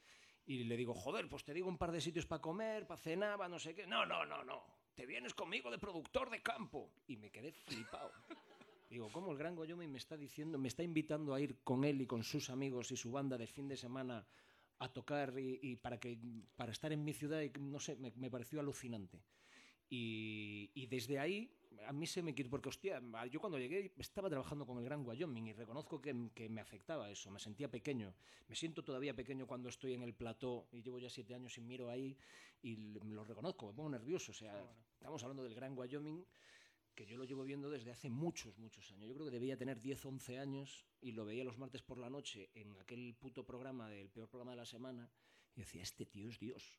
Y 0.44 0.64
le 0.64 0.76
digo, 0.76 0.94
joder, 0.94 1.28
pues 1.28 1.44
te 1.44 1.52
digo 1.52 1.68
un 1.68 1.78
par 1.78 1.92
de 1.92 2.00
sitios 2.00 2.26
para 2.26 2.40
comer, 2.40 2.86
para 2.86 3.00
cenar, 3.00 3.36
para 3.36 3.48
no 3.48 3.58
sé 3.58 3.74
qué. 3.74 3.86
No, 3.86 4.06
no, 4.06 4.24
no, 4.24 4.44
no. 4.44 4.64
Te 4.94 5.06
vienes 5.06 5.34
conmigo 5.34 5.70
de 5.70 5.78
productor 5.78 6.30
de 6.30 6.42
campo. 6.42 6.92
Y 7.06 7.16
me 7.16 7.30
quedé 7.30 7.52
flipado. 7.52 8.12
Digo, 8.92 9.08
¿cómo 9.10 9.32
el 9.32 9.38
Gran 9.38 9.56
Wyoming 9.56 9.90
me 9.90 9.96
está 9.96 10.18
diciendo, 10.18 10.58
me 10.58 10.68
está 10.68 10.82
invitando 10.82 11.32
a 11.32 11.40
ir 11.40 11.56
con 11.64 11.82
él 11.82 12.02
y 12.02 12.06
con 12.06 12.22
sus 12.22 12.50
amigos 12.50 12.92
y 12.92 12.96
su 12.98 13.10
banda 13.10 13.38
de 13.38 13.46
fin 13.46 13.66
de 13.66 13.74
semana 13.74 14.26
a 14.80 14.92
tocar 14.92 15.32
y, 15.38 15.58
y 15.62 15.76
para, 15.76 15.98
que, 15.98 16.18
para 16.56 16.72
estar 16.72 16.92
en 16.92 17.02
mi 17.02 17.14
ciudad? 17.14 17.40
Y, 17.40 17.50
no 17.58 17.80
sé, 17.80 17.96
me, 17.96 18.12
me 18.16 18.30
pareció 18.30 18.60
alucinante. 18.60 19.24
Y, 19.88 20.70
y 20.74 20.86
desde 20.88 21.18
ahí 21.18 21.50
a 21.86 21.92
mí 21.94 22.06
se 22.06 22.22
me 22.22 22.34
quitó, 22.34 22.50
porque 22.50 22.68
hostia, 22.68 23.02
yo 23.30 23.40
cuando 23.40 23.58
llegué 23.58 23.94
estaba 23.96 24.28
trabajando 24.28 24.66
con 24.66 24.76
el 24.76 24.84
Gran 24.84 25.06
Wyoming 25.06 25.46
y 25.46 25.52
reconozco 25.54 25.98
que, 25.98 26.14
que 26.34 26.50
me 26.50 26.60
afectaba 26.60 27.10
eso, 27.10 27.30
me 27.30 27.38
sentía 27.38 27.70
pequeño. 27.70 28.12
Me 28.46 28.54
siento 28.54 28.84
todavía 28.84 29.14
pequeño 29.14 29.46
cuando 29.46 29.70
estoy 29.70 29.94
en 29.94 30.02
el 30.02 30.12
plató 30.12 30.68
y 30.70 30.82
llevo 30.82 30.98
ya 30.98 31.08
siete 31.08 31.34
años 31.34 31.56
y 31.56 31.62
miro 31.62 31.88
ahí 31.88 32.14
y 32.60 32.76
lo 32.76 33.24
reconozco, 33.24 33.68
me 33.68 33.72
pongo 33.72 33.88
nervioso. 33.88 34.32
O 34.32 34.34
sea, 34.34 34.54
estamos 34.92 35.22
hablando 35.22 35.44
del 35.44 35.54
Gran 35.54 35.78
Wyoming 35.78 36.22
que 36.94 37.06
yo 37.06 37.16
lo 37.16 37.24
llevo 37.24 37.44
viendo 37.44 37.70
desde 37.70 37.90
hace 37.90 38.10
muchos, 38.10 38.58
muchos 38.58 38.90
años. 38.92 39.08
Yo 39.08 39.14
creo 39.14 39.26
que 39.26 39.32
debía 39.32 39.56
tener 39.56 39.80
10, 39.80 40.04
11 40.04 40.38
años 40.38 40.86
y 41.00 41.12
lo 41.12 41.24
veía 41.24 41.44
los 41.44 41.58
martes 41.58 41.82
por 41.82 41.98
la 41.98 42.10
noche 42.10 42.50
en 42.54 42.78
aquel 42.78 43.14
puto 43.14 43.44
programa 43.44 43.88
del 43.88 44.10
peor 44.10 44.28
programa 44.28 44.52
de 44.52 44.58
la 44.58 44.66
semana 44.66 45.10
y 45.54 45.60
decía, 45.60 45.82
este 45.82 46.06
tío 46.06 46.28
es 46.28 46.38
Dios. 46.38 46.78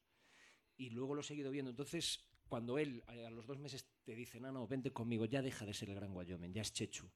Y 0.78 0.90
luego 0.90 1.16
lo 1.16 1.22
he 1.22 1.24
seguido 1.24 1.52
viendo. 1.52 1.72
Entonces, 1.72 2.26
cuando 2.48 2.78
él 2.78 3.04
a 3.08 3.30
los 3.30 3.48
dos 3.48 3.60
meses 3.60 3.88
te 4.04 4.16
dice, 4.16 4.40
no, 4.40 4.52
no, 4.52 4.68
vente 4.68 4.92
conmigo, 4.92 5.26
ya 5.26 5.42
deja 5.42 5.66
de 5.66 5.74
ser 5.74 5.90
el 5.90 5.96
Gran 5.96 6.16
Wyoming, 6.16 6.54
ya 6.54 6.62
es 6.62 6.74
Chechu. 6.74 7.10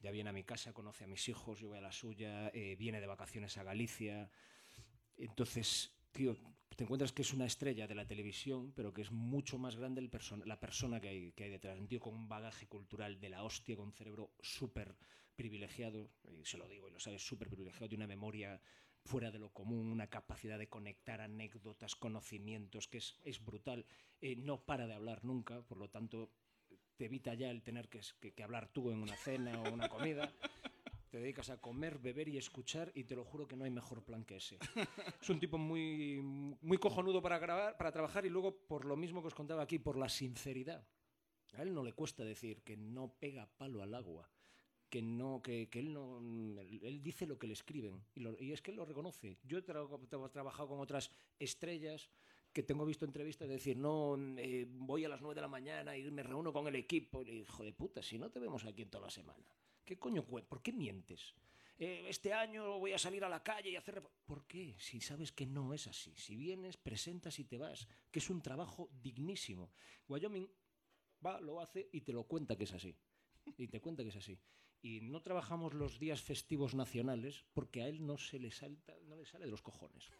Ya 0.00 0.10
viene 0.10 0.30
a 0.30 0.32
mi 0.32 0.44
casa, 0.44 0.72
conoce 0.72 1.04
a 1.04 1.06
mis 1.06 1.26
hijos, 1.28 1.58
yo 1.58 1.68
voy 1.68 1.78
a 1.78 1.80
la 1.80 1.92
suya, 1.92 2.48
eh, 2.48 2.76
viene 2.76 3.00
de 3.00 3.06
vacaciones 3.06 3.56
a 3.56 3.62
Galicia. 3.62 4.30
Entonces, 5.16 5.96
tío, 6.12 6.36
te 6.74 6.84
encuentras 6.84 7.12
que 7.12 7.22
es 7.22 7.32
una 7.32 7.46
estrella 7.46 7.86
de 7.86 7.94
la 7.94 8.06
televisión, 8.06 8.72
pero 8.74 8.92
que 8.92 9.02
es 9.02 9.10
mucho 9.10 9.58
más 9.58 9.76
grande 9.76 10.00
el 10.00 10.10
person 10.10 10.42
la 10.46 10.60
persona 10.60 11.00
que 11.00 11.08
hay, 11.08 11.32
que 11.32 11.44
hay 11.44 11.50
detrás. 11.50 11.78
Un 11.78 11.88
tío 11.88 12.00
con 12.00 12.14
un 12.14 12.28
bagaje 12.28 12.66
cultural 12.66 13.20
de 13.20 13.28
la 13.30 13.44
hostia, 13.44 13.76
con 13.76 13.86
un 13.86 13.92
cerebro 13.92 14.32
súper 14.40 14.96
privilegiado, 15.36 16.10
y 16.30 16.44
se 16.44 16.58
lo 16.58 16.66
digo 16.66 16.88
y 16.88 16.92
lo 16.92 17.00
sabes, 17.00 17.26
súper 17.26 17.48
privilegiado, 17.48 17.88
de 17.88 17.96
una 17.96 18.06
memoria 18.06 18.60
fuera 19.04 19.30
de 19.30 19.38
lo 19.38 19.50
común, 19.50 19.86
una 19.86 20.08
capacidad 20.08 20.58
de 20.58 20.68
conectar 20.68 21.20
anécdotas, 21.20 21.94
conocimientos, 21.94 22.88
que 22.88 22.98
es, 22.98 23.20
es 23.22 23.44
brutal. 23.44 23.86
Eh, 24.20 24.36
no 24.36 24.64
para 24.64 24.86
de 24.86 24.94
hablar 24.94 25.24
nunca, 25.24 25.62
por 25.62 25.78
lo 25.78 25.88
tanto, 25.88 26.32
te 26.96 27.04
evita 27.04 27.34
ya 27.34 27.50
el 27.50 27.62
tener 27.62 27.88
que, 27.88 28.00
que, 28.20 28.32
que 28.32 28.42
hablar 28.42 28.68
tú 28.68 28.90
en 28.90 28.98
una 28.98 29.16
cena 29.16 29.62
o 29.62 29.72
una 29.72 29.88
comida. 29.88 30.32
Te 31.10 31.18
dedicas 31.18 31.50
a 31.50 31.60
comer, 31.60 31.98
beber 31.98 32.28
y 32.28 32.36
escuchar 32.36 32.90
y 32.94 33.04
te 33.04 33.14
lo 33.14 33.24
juro 33.24 33.46
que 33.46 33.56
no 33.56 33.64
hay 33.64 33.70
mejor 33.70 34.02
plan 34.04 34.24
que 34.24 34.36
ese. 34.36 34.58
Es 35.22 35.28
un 35.30 35.38
tipo 35.38 35.56
muy, 35.56 36.20
muy 36.62 36.78
cojonudo 36.78 37.22
para, 37.22 37.38
grabar, 37.38 37.76
para 37.76 37.92
trabajar 37.92 38.26
y 38.26 38.28
luego, 38.28 38.56
por 38.66 38.84
lo 38.84 38.96
mismo 38.96 39.20
que 39.20 39.28
os 39.28 39.34
contaba 39.34 39.62
aquí, 39.62 39.78
por 39.78 39.96
la 39.96 40.08
sinceridad. 40.08 40.86
A 41.54 41.62
él 41.62 41.72
no 41.72 41.82
le 41.82 41.92
cuesta 41.92 42.24
decir 42.24 42.62
que 42.62 42.76
no 42.76 43.14
pega 43.18 43.48
palo 43.56 43.82
al 43.82 43.94
agua, 43.94 44.28
que 44.90 45.00
no 45.00 45.40
que, 45.42 45.68
que 45.68 45.78
él 45.78 45.92
no 45.92 46.18
él, 46.18 46.80
él, 46.82 47.02
dice 47.02 47.26
lo 47.26 47.38
que 47.38 47.46
le 47.46 47.54
escriben 47.54 48.04
y, 48.14 48.20
lo, 48.20 48.36
y, 48.38 48.52
es 48.52 48.60
que 48.60 48.72
él 48.72 48.76
lo 48.76 48.84
reconoce. 48.84 49.38
Yo 49.44 49.58
he 49.58 49.62
tra 49.62 49.82
tra 50.08 50.28
trabajado 50.28 50.68
con 50.68 50.80
otras 50.80 51.10
estrellas 51.38 52.10
que 52.56 52.62
tengo 52.62 52.86
visto 52.86 53.04
entrevistas 53.04 53.48
de 53.48 53.54
decir, 53.54 53.76
no, 53.76 54.16
eh, 54.38 54.66
voy 54.66 55.04
a 55.04 55.10
las 55.10 55.20
9 55.20 55.34
de 55.34 55.40
la 55.42 55.48
mañana 55.48 55.94
y 55.94 56.10
me 56.10 56.22
reúno 56.22 56.54
con 56.54 56.66
el 56.66 56.74
equipo. 56.74 57.22
Y 57.22 57.40
hijo 57.40 57.62
de 57.62 57.72
puta, 57.72 58.02
si 58.02 58.18
no 58.18 58.30
te 58.30 58.40
vemos 58.40 58.64
aquí 58.64 58.80
en 58.80 58.88
toda 58.88 59.04
la 59.04 59.10
semana. 59.10 59.44
¿Qué 59.86 59.96
coño? 59.98 60.24
¿Por 60.26 60.62
qué 60.62 60.72
mientes? 60.72 61.34
Eh, 61.78 62.06
este 62.08 62.32
año 62.32 62.78
voy 62.78 62.92
a 62.92 62.98
salir 62.98 63.24
a 63.24 63.28
la 63.28 63.42
calle 63.42 63.70
y 63.70 63.76
hacer... 63.76 64.02
¿Por 64.26 64.44
qué? 64.46 64.74
Si 64.78 65.00
sabes 65.00 65.30
que 65.30 65.46
no 65.46 65.72
es 65.72 65.86
así. 65.86 66.12
Si 66.16 66.34
vienes, 66.34 66.76
presentas 66.76 67.38
y 67.38 67.44
te 67.44 67.56
vas. 67.56 67.86
Que 68.10 68.18
es 68.18 68.28
un 68.28 68.42
trabajo 68.42 68.90
dignísimo. 69.00 69.70
Wyoming 70.08 70.50
va, 71.24 71.40
lo 71.40 71.60
hace 71.60 71.88
y 71.92 72.00
te 72.00 72.12
lo 72.12 72.24
cuenta 72.24 72.56
que 72.56 72.64
es 72.64 72.72
así. 72.72 72.96
Y 73.56 73.68
te 73.68 73.80
cuenta 73.80 74.02
que 74.02 74.08
es 74.08 74.16
así. 74.16 74.36
Y 74.82 75.02
no 75.02 75.22
trabajamos 75.22 75.72
los 75.72 76.00
días 76.00 76.20
festivos 76.20 76.74
nacionales 76.74 77.44
porque 77.52 77.82
a 77.82 77.88
él 77.88 78.04
no 78.04 78.18
se 78.18 78.40
le 78.40 78.50
salta, 78.50 78.96
no 79.04 79.16
le 79.16 79.24
sale 79.24 79.44
de 79.44 79.52
los 79.52 79.62
cojones. 79.62 80.10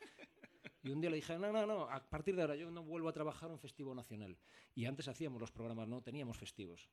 Y 0.83 0.91
un 0.91 1.01
día 1.01 1.11
le 1.11 1.17
dije, 1.17 1.37
no, 1.37 1.51
no, 1.51 1.67
no, 1.67 1.91
a 1.91 2.09
partir 2.09 2.37
de 2.37 2.43
ahora 2.43 2.55
yo 2.55 2.71
no 2.71 2.85
vuelvo 2.85 3.09
a 3.09 3.13
trabajar 3.13 3.51
un 3.51 3.59
festivo 3.59 3.93
nacional. 3.93 4.39
Y 4.73 4.85
antes 4.85 5.09
hacíamos 5.09 5.41
los 5.41 5.51
programas, 5.51 5.89
no 5.89 6.01
teníamos 6.01 6.39
festivos. 6.39 6.89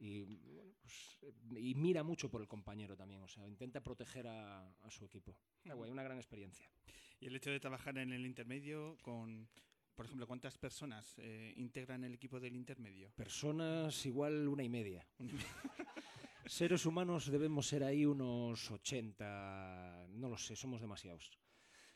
Y, 0.00 0.22
bueno, 0.22 0.72
pues, 0.80 1.18
y 1.56 1.74
mira 1.74 2.02
mucho 2.02 2.30
por 2.30 2.40
el 2.40 2.46
compañero 2.46 2.96
también, 2.96 3.22
o 3.22 3.28
sea, 3.28 3.46
intenta 3.46 3.82
proteger 3.82 4.28
a, 4.28 4.68
a 4.68 4.90
su 4.90 5.04
equipo. 5.04 5.36
Ah, 5.68 5.74
güey, 5.74 5.90
una 5.90 6.04
gran 6.04 6.18
experiencia. 6.18 6.70
Y 7.20 7.26
el 7.26 7.36
hecho 7.36 7.50
de 7.50 7.58
trabajar 7.58 7.98
en 7.98 8.12
el 8.12 8.24
intermedio 8.24 8.96
con, 9.02 9.48
por 9.98 10.06
ejemplo, 10.06 10.28
¿cuántas 10.28 10.56
personas 10.56 11.14
eh, 11.18 11.52
integran 11.56 12.04
el 12.04 12.14
equipo 12.14 12.38
del 12.38 12.54
intermedio? 12.54 13.10
Personas 13.16 14.06
igual 14.06 14.46
una 14.46 14.62
y 14.62 14.68
media. 14.68 15.04
Seres 16.46 16.86
humanos 16.86 17.28
debemos 17.28 17.66
ser 17.66 17.82
ahí 17.82 18.06
unos 18.06 18.70
80, 18.70 20.06
no 20.10 20.28
lo 20.28 20.38
sé, 20.38 20.54
somos 20.54 20.80
demasiados. 20.80 21.36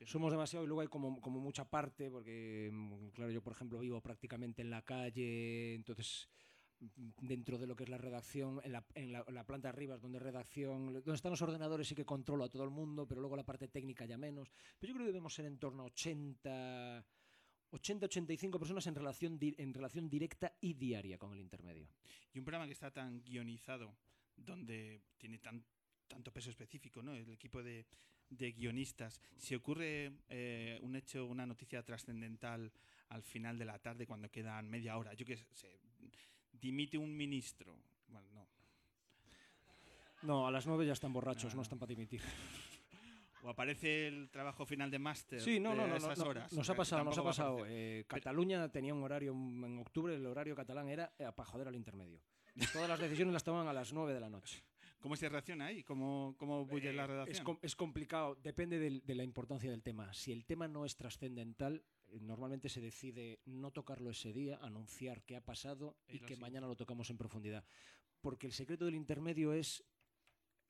Somos 0.05 0.33
demasiado 0.33 0.65
y 0.65 0.67
luego 0.67 0.81
hay 0.81 0.89
como, 0.89 1.21
como 1.21 1.39
mucha 1.39 1.65
parte, 1.65 2.11
porque, 2.11 2.69
mm, 2.73 3.11
claro, 3.11 3.31
yo 3.31 3.41
por 3.41 3.53
ejemplo 3.53 3.79
vivo 3.79 4.01
prácticamente 4.01 4.61
en 4.61 4.71
la 4.71 4.83
calle, 4.83 5.75
entonces 5.77 6.29
dentro 7.21 7.59
de 7.59 7.67
lo 7.67 7.77
que 7.77 7.85
es 7.85 7.89
la 7.89 7.99
redacción, 7.99 8.61
en 8.65 8.73
la, 9.13 9.45
planta 9.45 9.69
arriba 9.69 9.97
donde 9.99 10.19
redacción, 10.19 10.93
donde 10.93 11.15
están 11.15 11.31
los 11.31 11.43
ordenadores 11.43 11.87
sí 11.87 11.95
que 11.95 12.05
controlo 12.05 12.45
a 12.45 12.49
todo 12.49 12.65
el 12.65 12.71
mundo, 12.71 13.07
pero 13.07 13.21
luego 13.21 13.37
la 13.37 13.45
parte 13.45 13.69
técnica 13.69 14.05
ya 14.05 14.19
menos. 14.19 14.51
Pero 14.79 14.91
yo 14.91 14.95
creo 14.95 15.07
que 15.07 15.13
debemos 15.13 15.35
ser 15.35 15.47
en 15.47 15.59
torno 15.59 15.83
a 15.83 15.87
80, 15.87 17.05
80-85 17.73 18.59
personas 18.59 18.87
en 18.87 18.95
relación, 18.95 19.39
en 19.41 19.75
relación 19.75 20.09
directa 20.09 20.53
y 20.61 20.75
diaria 20.75 21.19
con 21.19 21.33
el 21.33 21.41
intermedio. 21.41 21.89
Y 22.33 22.39
un 22.39 22.45
programa 22.45 22.67
que 22.67 22.73
está 22.73 22.91
tan 22.91 23.23
guionizado, 23.23 23.95
donde 24.37 25.03
tiene 25.19 25.39
tan, 25.39 25.65
tanto 26.09 26.33
peso 26.33 26.51
específico, 26.51 27.03
¿no? 27.03 27.15
El 27.15 27.31
equipo 27.31 27.63
de, 27.63 27.87
guionistas. 28.29 29.21
Si 29.37 29.55
ocurre 29.55 30.11
eh, 30.31 30.79
un 30.81 30.97
hecho, 30.97 31.27
una 31.27 31.47
noticia 31.47 31.83
trascendental 31.83 32.73
al 33.11 33.23
final 33.23 33.59
de 33.59 33.67
la 33.67 33.79
tarde, 33.79 34.07
cuando 34.07 34.31
quedan 34.31 34.71
media 34.71 34.97
hora, 34.97 35.13
yo 35.13 35.27
qué 35.27 35.37
sé, 35.37 35.79
dimite 36.63 36.97
un 36.97 37.15
ministro. 37.15 37.77
Bueno, 38.09 38.29
no. 38.33 38.49
No, 40.23 40.47
a 40.47 40.51
las 40.51 40.67
nueve 40.67 40.87
ya 40.87 40.93
están 40.93 41.13
borrachos, 41.13 41.53
no, 41.53 41.57
no 41.57 41.63
están 41.63 41.79
para 41.79 41.89
dimitir. 41.89 42.23
O 43.43 43.51
aparece 43.51 44.07
el 44.07 44.31
trabajo 44.31 44.65
final 44.65 44.89
de 44.89 45.01
máster. 45.01 45.41
Sí, 45.41 45.59
no, 45.59 45.75
no, 45.75 45.89
no, 45.89 45.97
esas 45.97 46.17
no, 46.19 46.27
horas. 46.27 46.53
Nos 46.53 46.71
ha 46.71 46.75
pasado, 46.77 47.03
nos 47.03 47.19
ha 47.19 47.25
pasado. 47.25 47.67
Eh, 47.67 48.05
Cataluña 48.07 48.69
tenía 48.69 48.95
un 48.95 49.03
horario 49.03 49.33
en 49.33 49.79
octubre, 49.81 50.15
el 50.15 50.25
horario 50.25 50.55
catalán 50.55 50.89
era 50.89 51.13
eh, 51.19 51.27
para 51.35 51.49
joder 51.51 51.67
al 51.67 51.75
intermedio. 51.75 52.21
Todas 52.73 52.89
las 52.89 53.01
decisiones 53.01 53.33
las 53.33 53.43
toman 53.43 53.67
a 53.67 53.73
las 53.73 53.93
9 53.93 54.15
de 54.15 54.21
la 54.21 54.31
noche. 54.31 54.63
¿Cómo 55.01 55.17
se 55.17 55.29
reacciona 55.29 55.67
ahí? 55.67 55.83
¿Cómo, 55.83 56.37
cómo 56.39 56.69
eh, 56.71 56.93
la 56.93 57.09
redacción? 57.09 57.37
Es, 57.37 57.43
com 57.43 57.59
es 57.61 57.75
complicado, 57.75 58.37
depende 58.37 58.79
de, 58.79 59.01
de, 59.01 59.15
la 59.17 59.25
importancia 59.25 59.69
del 59.69 59.83
tema. 59.83 60.15
Si 60.15 60.31
el 60.31 60.45
tema 60.45 60.69
no 60.69 60.85
es 60.85 60.95
trascendental, 60.95 61.83
normalmente 62.21 62.69
se 62.69 62.81
decide 62.81 63.41
no 63.47 63.71
tocarlo 63.71 64.11
ese 64.11 64.33
día, 64.33 64.59
anunciar 64.63 65.23
qué 65.25 65.37
ha 65.37 65.45
pasado 65.45 65.97
y, 66.07 66.17
y 66.17 66.21
que 66.21 66.35
sí. 66.35 66.41
mañana 66.41 66.67
lo 66.67 66.77
tocamos 66.77 67.11
en 67.11 67.19
profundidad. 67.19 67.65
Porque 68.21 68.47
el 68.47 68.53
secreto 68.53 68.85
del 68.85 68.95
intermedio 68.95 69.53
es, 69.53 69.85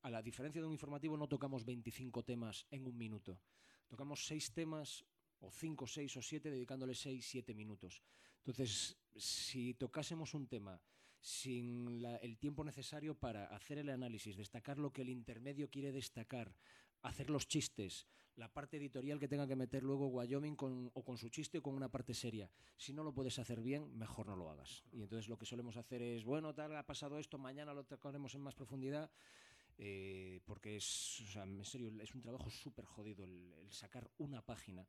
a 0.03 0.11
la 0.11 0.23
diferencia 0.23 0.61
de 0.61 0.67
un 0.67 0.73
informativo, 0.73 1.17
no 1.17 1.29
tocamos 1.29 1.65
25 1.65 2.25
temas 2.25 2.67
en 2.71 2.87
un 2.87 2.97
minuto. 2.97 3.41
Tocamos 3.89 4.25
6 4.27 4.53
temas, 4.53 5.05
o 5.41 5.51
5, 5.51 5.87
6 5.87 6.17
o 6.17 6.23
7, 6.23 6.51
dedicándole 6.51 6.95
6, 6.95 7.25
7 7.25 7.55
minutos. 7.55 8.03
Entonces, 8.39 8.97
si 9.17 9.75
tocásemos 9.75 10.35
un 10.35 10.47
tema 10.47 10.81
sin 11.21 12.03
la, 12.03 12.17
el 12.17 12.39
tiempo 12.39 12.65
necesario 12.65 13.15
para 13.15 13.47
hacer 13.47 13.79
el 13.79 13.91
análisis, 13.91 14.37
destacar 14.37 14.79
lo 14.79 14.93
que 14.93 15.03
el 15.03 15.11
intermedio 15.11 15.71
quiere 15.71 15.93
destacar, 15.93 16.57
hacer 17.03 17.31
los 17.31 17.47
chistes, 17.47 18.09
la 18.37 18.53
parte 18.53 18.77
editorial 18.79 19.19
que 19.19 19.29
tenga 19.29 19.47
que 19.47 19.57
meter 19.57 19.83
luego 19.83 20.09
Wyoming 20.09 20.57
con, 20.57 20.91
o 20.95 21.05
con 21.05 21.19
su 21.19 21.29
chiste 21.29 21.59
o 21.59 21.63
con 21.63 21.75
una 21.75 21.91
parte 21.91 22.15
seria. 22.15 22.51
Si 22.77 22.93
no 22.93 23.05
lo 23.05 23.13
puedes 23.13 23.39
hacer 23.39 23.61
bien, 23.61 23.97
mejor 23.97 24.27
no 24.27 24.37
lo 24.37 24.51
hagas. 24.51 24.85
Y 24.93 25.03
entonces 25.03 25.29
lo 25.29 25.37
que 25.39 25.47
solemos 25.47 25.77
hacer 25.77 26.01
es, 26.03 26.25
bueno, 26.25 26.55
tal, 26.55 26.75
ha 26.77 26.87
pasado 26.87 27.19
esto, 27.19 27.39
mañana 27.39 27.75
lo 27.75 27.85
tocaremos 27.85 28.35
en 28.35 28.41
más 28.43 28.55
profundidad. 28.55 29.11
eh, 29.79 30.41
porque 30.45 30.77
es, 30.77 31.21
o 31.23 31.27
sea, 31.27 31.45
en 31.45 31.65
serio, 31.65 31.91
es 32.01 32.15
un 32.15 32.21
trabajo 32.23 32.51
súper 32.51 32.85
jodido 32.85 33.25
el, 33.25 33.53
el 33.55 33.73
sacar 33.73 34.11
una 34.19 34.43
página 34.43 34.87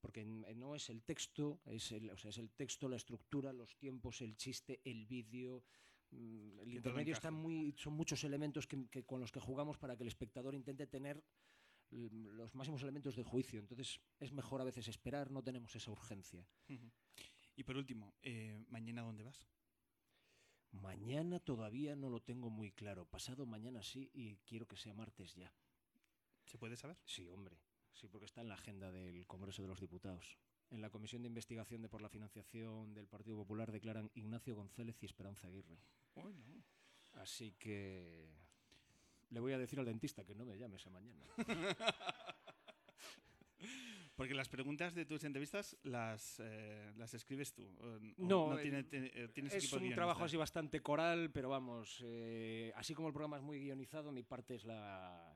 porque 0.00 0.20
eh, 0.22 0.54
no 0.54 0.74
es 0.74 0.88
el 0.90 1.02
texto, 1.02 1.60
es 1.66 1.92
el, 1.92 2.10
o 2.10 2.16
sea, 2.16 2.30
es 2.30 2.38
el 2.38 2.50
texto, 2.50 2.88
la 2.88 2.96
estructura, 2.96 3.52
los 3.52 3.76
tiempos, 3.76 4.20
el 4.22 4.36
chiste, 4.36 4.80
el 4.84 5.06
vídeo. 5.06 5.62
mm, 6.10 6.60
El 6.60 6.74
intermedio 6.74 7.12
está 7.12 7.30
muy, 7.30 7.74
son 7.76 7.94
muchos 7.94 8.24
elementos 8.24 8.66
que, 8.66 8.88
que 8.88 9.04
con 9.04 9.20
los 9.20 9.30
que 9.32 9.40
jugamos 9.40 9.78
para 9.78 9.96
que 9.96 10.02
el 10.04 10.08
espectador 10.08 10.54
intente 10.54 10.86
tener 10.86 11.22
los 11.90 12.54
máximos 12.54 12.82
elementos 12.82 13.16
de 13.16 13.22
juicio. 13.22 13.60
Entonces 13.60 14.00
es 14.18 14.32
mejor 14.32 14.60
a 14.60 14.64
veces 14.64 14.88
esperar, 14.88 15.30
no 15.30 15.42
tenemos 15.42 15.74
esa 15.74 15.90
urgencia. 15.90 16.46
Y 17.56 17.64
por 17.64 17.76
último, 17.76 18.14
eh, 18.22 18.64
¿mañana 18.68 19.02
dónde 19.02 19.24
vas? 19.24 19.46
Mañana 20.72 21.40
todavía 21.40 21.96
no 21.96 22.08
lo 22.08 22.20
tengo 22.20 22.48
muy 22.48 22.70
claro. 22.70 23.04
Pasado 23.04 23.44
mañana 23.44 23.82
sí 23.82 24.10
y 24.14 24.36
quiero 24.46 24.66
que 24.66 24.76
sea 24.76 24.94
martes 24.94 25.34
ya. 25.34 25.52
¿Se 26.44 26.58
puede 26.58 26.76
saber? 26.76 26.98
Sí, 27.04 27.28
hombre. 27.28 27.58
Sí, 27.92 28.08
porque 28.08 28.26
está 28.26 28.40
en 28.40 28.48
la 28.48 28.54
agenda 28.54 28.92
del 28.92 29.26
Congreso 29.26 29.62
de 29.62 29.68
los 29.68 29.80
Diputados. 29.80 30.38
En 30.70 30.80
la 30.80 30.90
Comisión 30.90 31.22
de 31.22 31.28
Investigación 31.28 31.82
de 31.82 31.88
por 31.88 32.00
la 32.00 32.08
Financiación 32.08 32.94
del 32.94 33.08
Partido 33.08 33.36
Popular 33.36 33.72
declaran 33.72 34.10
Ignacio 34.14 34.54
González 34.54 35.02
y 35.02 35.06
Esperanza 35.06 35.48
Aguirre. 35.48 35.80
Así 37.12 37.52
que 37.58 38.32
le 39.30 39.40
voy 39.40 39.52
a 39.52 39.58
decir 39.58 39.78
al 39.78 39.86
dentista 39.86 40.24
que 40.24 40.34
no 40.34 40.44
me 40.44 40.56
llame 40.58 40.76
esa 40.76 40.90
mañana. 40.90 41.24
Porque 44.16 44.34
las 44.34 44.48
preguntas 44.50 44.94
de 44.94 45.06
tus 45.06 45.24
entrevistas 45.24 45.76
las, 45.82 46.40
eh, 46.44 46.92
las 46.96 47.14
escribes 47.14 47.54
tú. 47.54 47.70
No, 48.18 48.48
tiene- 48.62 48.78
el- 48.80 48.88
te- 48.88 49.22
eh, 49.24 49.28
tienes 49.28 49.54
es 49.54 49.72
un 49.72 49.94
trabajo 49.94 50.24
así 50.24 50.36
bastante 50.36 50.80
coral, 50.82 51.30
pero 51.32 51.48
vamos, 51.48 52.02
eh, 52.04 52.70
así 52.76 52.92
como 52.94 53.08
el 53.08 53.14
programa 53.14 53.38
es 53.38 53.42
muy 53.42 53.58
guionizado, 53.60 54.12
mi 54.12 54.22
parte 54.22 54.56
es 54.56 54.64
la, 54.64 55.34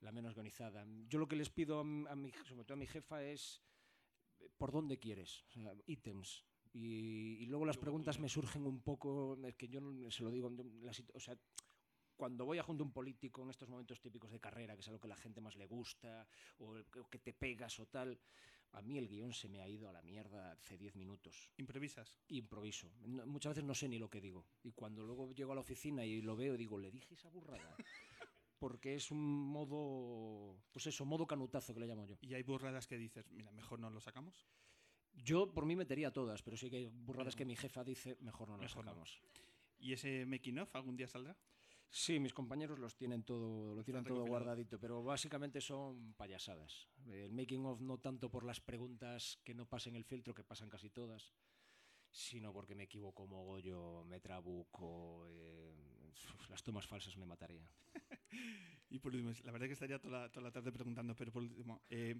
la 0.00 0.12
menos 0.12 0.34
guionizada. 0.34 0.86
Yo 1.08 1.18
lo 1.18 1.28
que 1.28 1.36
les 1.36 1.50
pido 1.50 1.80
a, 1.80 1.84
mi, 1.84 2.32
sobre 2.46 2.64
todo 2.64 2.74
a 2.74 2.78
mi 2.78 2.86
jefa 2.86 3.22
es 3.22 3.62
eh, 4.38 4.48
por 4.56 4.72
dónde 4.72 4.98
quieres, 4.98 5.44
o 5.48 5.50
sea, 5.50 5.74
ítems. 5.86 6.46
Y, 6.72 7.38
y 7.42 7.46
luego 7.46 7.64
las 7.66 7.76
preguntas 7.78 8.18
me 8.18 8.28
surgen 8.30 8.66
un 8.66 8.80
poco, 8.82 9.36
es 9.46 9.54
que 9.56 9.68
yo 9.68 9.80
no- 9.82 10.10
se 10.10 10.22
lo 10.22 10.30
digo, 10.30 10.50
la 10.82 10.92
o 11.12 11.20
sea, 11.20 11.36
cuando 12.16 12.44
voy 12.44 12.58
a 12.58 12.62
junto 12.62 12.82
a 12.82 12.86
un 12.86 12.92
político 12.92 13.42
en 13.42 13.50
estos 13.50 13.68
momentos 13.68 14.00
típicos 14.00 14.30
de 14.32 14.40
carrera, 14.40 14.74
que 14.74 14.80
es 14.80 14.88
algo 14.88 15.00
que 15.00 15.08
la 15.08 15.16
gente 15.16 15.40
más 15.40 15.56
le 15.56 15.66
gusta, 15.66 16.26
o, 16.58 16.74
que 17.10 17.18
te 17.18 17.32
pegas 17.32 17.78
o 17.78 17.86
tal, 17.86 18.18
a 18.72 18.82
mí 18.82 18.98
el 18.98 19.08
guion 19.08 19.32
se 19.32 19.48
me 19.48 19.60
ha 19.60 19.68
ido 19.68 19.88
a 19.88 19.92
la 19.92 20.02
mierda 20.02 20.52
hace 20.52 20.76
10 20.76 20.96
minutos 20.96 21.50
¿Improvisas? 21.56 22.18
improviso. 22.28 22.90
No- 23.06 23.26
muchas 23.26 23.50
veces 23.50 23.64
no 23.64 23.74
sé 23.74 23.88
ni 23.88 23.98
lo 23.98 24.08
que 24.10 24.20
digo. 24.20 24.46
Y 24.62 24.72
cuando 24.72 25.04
luego 25.04 25.32
llego 25.32 25.52
a 25.52 25.54
la 25.54 25.60
oficina 25.60 26.04
y 26.04 26.20
lo 26.22 26.36
veo, 26.36 26.56
digo, 26.56 26.78
le 26.78 26.90
dije 26.90 27.14
esa 27.14 27.28
burrada. 27.28 27.76
Porque 28.58 28.94
es 28.94 29.10
un 29.10 29.20
modo, 29.22 30.56
pues 30.72 30.86
eso, 30.86 31.04
modo 31.04 31.26
canutazo 31.26 31.74
que 31.74 31.80
le 31.80 31.86
llamo 31.86 32.06
yo. 32.06 32.16
¿Y 32.22 32.32
hay 32.34 32.42
burradas 32.42 32.86
que 32.86 32.96
dices, 32.96 33.30
mira, 33.30 33.52
mejor 33.52 33.78
no 33.78 33.90
lo 33.90 34.00
sacamos? 34.00 34.46
Yo 35.12 35.52
por 35.52 35.66
mí 35.66 35.76
metería 35.76 36.10
todas, 36.10 36.42
pero 36.42 36.56
sí 36.56 36.70
que 36.70 36.76
hay 36.76 36.86
burradas 36.86 37.36
que 37.36 37.44
mi 37.44 37.54
jefa 37.54 37.84
dice, 37.84 38.16
mejor 38.20 38.48
no 38.48 38.56
Mejor 38.56 38.84
no. 38.84 38.90
sacamos. 38.90 39.20
¿Y 39.78 39.92
ese 39.92 40.24
making 40.24 40.58
of 40.60 40.74
algún 40.74 40.96
día 40.96 41.06
saldrá? 41.06 41.36
Sí, 41.90 42.18
mis 42.20 42.34
compañeros 42.34 42.78
los 42.78 42.94
tienen 42.96 43.22
todo, 43.22 43.74
lo 43.74 43.82
tienen 43.82 44.04
todo 44.04 44.26
guardadito, 44.26 44.78
pero 44.78 45.02
básicamente 45.02 45.60
son 45.60 46.14
payasadas. 46.14 46.88
El 47.06 47.32
making 47.32 47.64
of 47.64 47.80
no 47.80 47.98
tanto 47.98 48.30
por 48.30 48.44
las 48.44 48.60
preguntas 48.60 49.38
que 49.44 49.54
no 49.54 49.66
pasen 49.66 49.96
el 49.96 50.04
filtro, 50.04 50.34
que 50.34 50.44
pasan 50.44 50.68
casi 50.68 50.90
todas, 50.90 51.32
sino 52.10 52.52
porque 52.52 52.74
me 52.74 52.84
equivoco 52.84 53.26
mogollo, 53.26 54.04
me 54.04 54.20
trabuco, 54.20 55.26
eh, 55.28 55.74
las 56.48 56.62
tomas 56.62 56.86
falsas 56.86 57.16
me 57.16 57.26
matarían. 57.26 57.68
Y 58.88 59.00
por 59.00 59.12
último, 59.12 59.32
la 59.42 59.50
verdad 59.50 59.66
que 59.66 59.72
estaría 59.72 59.98
toda 59.98 60.22
la, 60.22 60.28
toda 60.30 60.44
la 60.44 60.52
tarde 60.52 60.70
preguntando, 60.70 61.16
pero 61.16 61.32
por 61.32 61.42
último, 61.42 61.82
eh, 61.90 62.14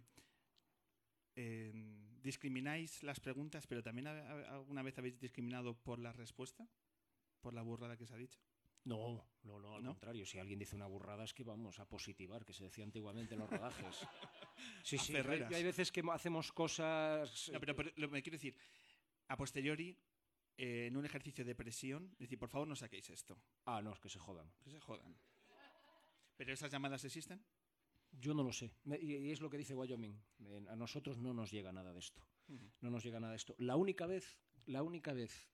eh, 1.37 1.73
¿discrimináis 2.23 3.03
las 3.05 3.21
preguntas, 3.21 3.67
pero 3.67 3.83
también 3.83 4.09
alguna 4.09 4.83
vez 4.83 4.99
habéis 4.99 5.21
discriminado 5.21 5.75
por 5.75 6.01
la 6.01 6.13
respuesta? 6.13 6.69
¿Por 7.41 7.55
la 7.55 7.63
burrada 7.63 7.97
que 7.97 8.07
se 8.07 8.15
ha 8.15 8.17
dicho? 8.17 8.41
No, 8.87 9.27
no, 9.43 9.59
no, 9.59 9.75
al 9.75 9.83
¿No? 9.83 9.91
contrario. 9.91 10.25
Si 10.25 10.39
alguien 10.39 10.61
dice 10.61 10.77
una 10.77 10.87
burrada 10.87 11.25
es 11.25 11.35
que 11.35 11.43
vamos 11.43 11.81
a 11.81 11.89
positivar, 11.89 12.45
que 12.45 12.53
se 12.53 12.65
decía 12.65 12.85
antiguamente 12.85 13.35
en 13.35 13.41
los 13.41 13.51
rodajes. 13.51 13.97
Sí, 14.83 14.97
A 14.97 15.01
sí, 15.01 15.15
hay, 15.15 15.43
hay 15.43 15.65
veces 15.65 15.93
que 15.93 16.03
hacemos 16.11 16.51
cosas... 16.51 17.51
No, 17.53 17.61
pero, 17.61 17.77
pero 17.77 17.91
lo 17.97 18.09
que 18.09 18.13
me 18.13 18.23
quiero 18.23 18.37
decir, 18.37 18.57
a 19.29 19.37
posteriori, 19.37 19.99
eh, 20.57 20.87
en 20.87 20.97
un 20.97 21.05
ejercicio 21.05 21.45
de 21.45 21.55
presión, 21.55 22.15
decir, 22.19 22.39
por 22.39 22.49
favor, 22.49 22.67
no 22.67 22.75
saquéis 22.75 23.11
esto. 23.11 23.37
Ah, 23.67 23.83
no, 23.83 23.93
es 23.93 24.01
que 24.01 24.09
se 24.09 24.19
jodan. 24.19 24.51
Que 24.65 24.71
se 24.71 24.81
jodan. 24.81 25.15
¿Pero 26.37 26.55
esas 26.55 26.73
llamadas 26.73 27.05
existen? 27.05 27.45
Yo 28.13 28.33
no 28.33 28.43
lo 28.43 28.53
sé. 28.53 28.73
Y, 29.01 29.31
es 29.31 29.41
lo 29.41 29.51
que 29.51 29.59
dice 29.59 29.75
Wyoming. 29.75 30.19
A 30.69 30.77
nosotros 30.77 31.19
no 31.19 31.35
nos 31.35 31.51
llega 31.51 31.73
nada 31.73 31.93
de 31.93 31.99
esto. 31.99 32.27
No 32.81 32.91
nos 32.91 33.05
llega 33.05 33.21
nada 33.21 33.33
de 33.33 33.37
esto. 33.37 33.55
La 33.59 33.77
única 33.77 34.07
vez, 34.07 34.39
la 34.65 34.83
única 34.83 35.13
vez 35.13 35.51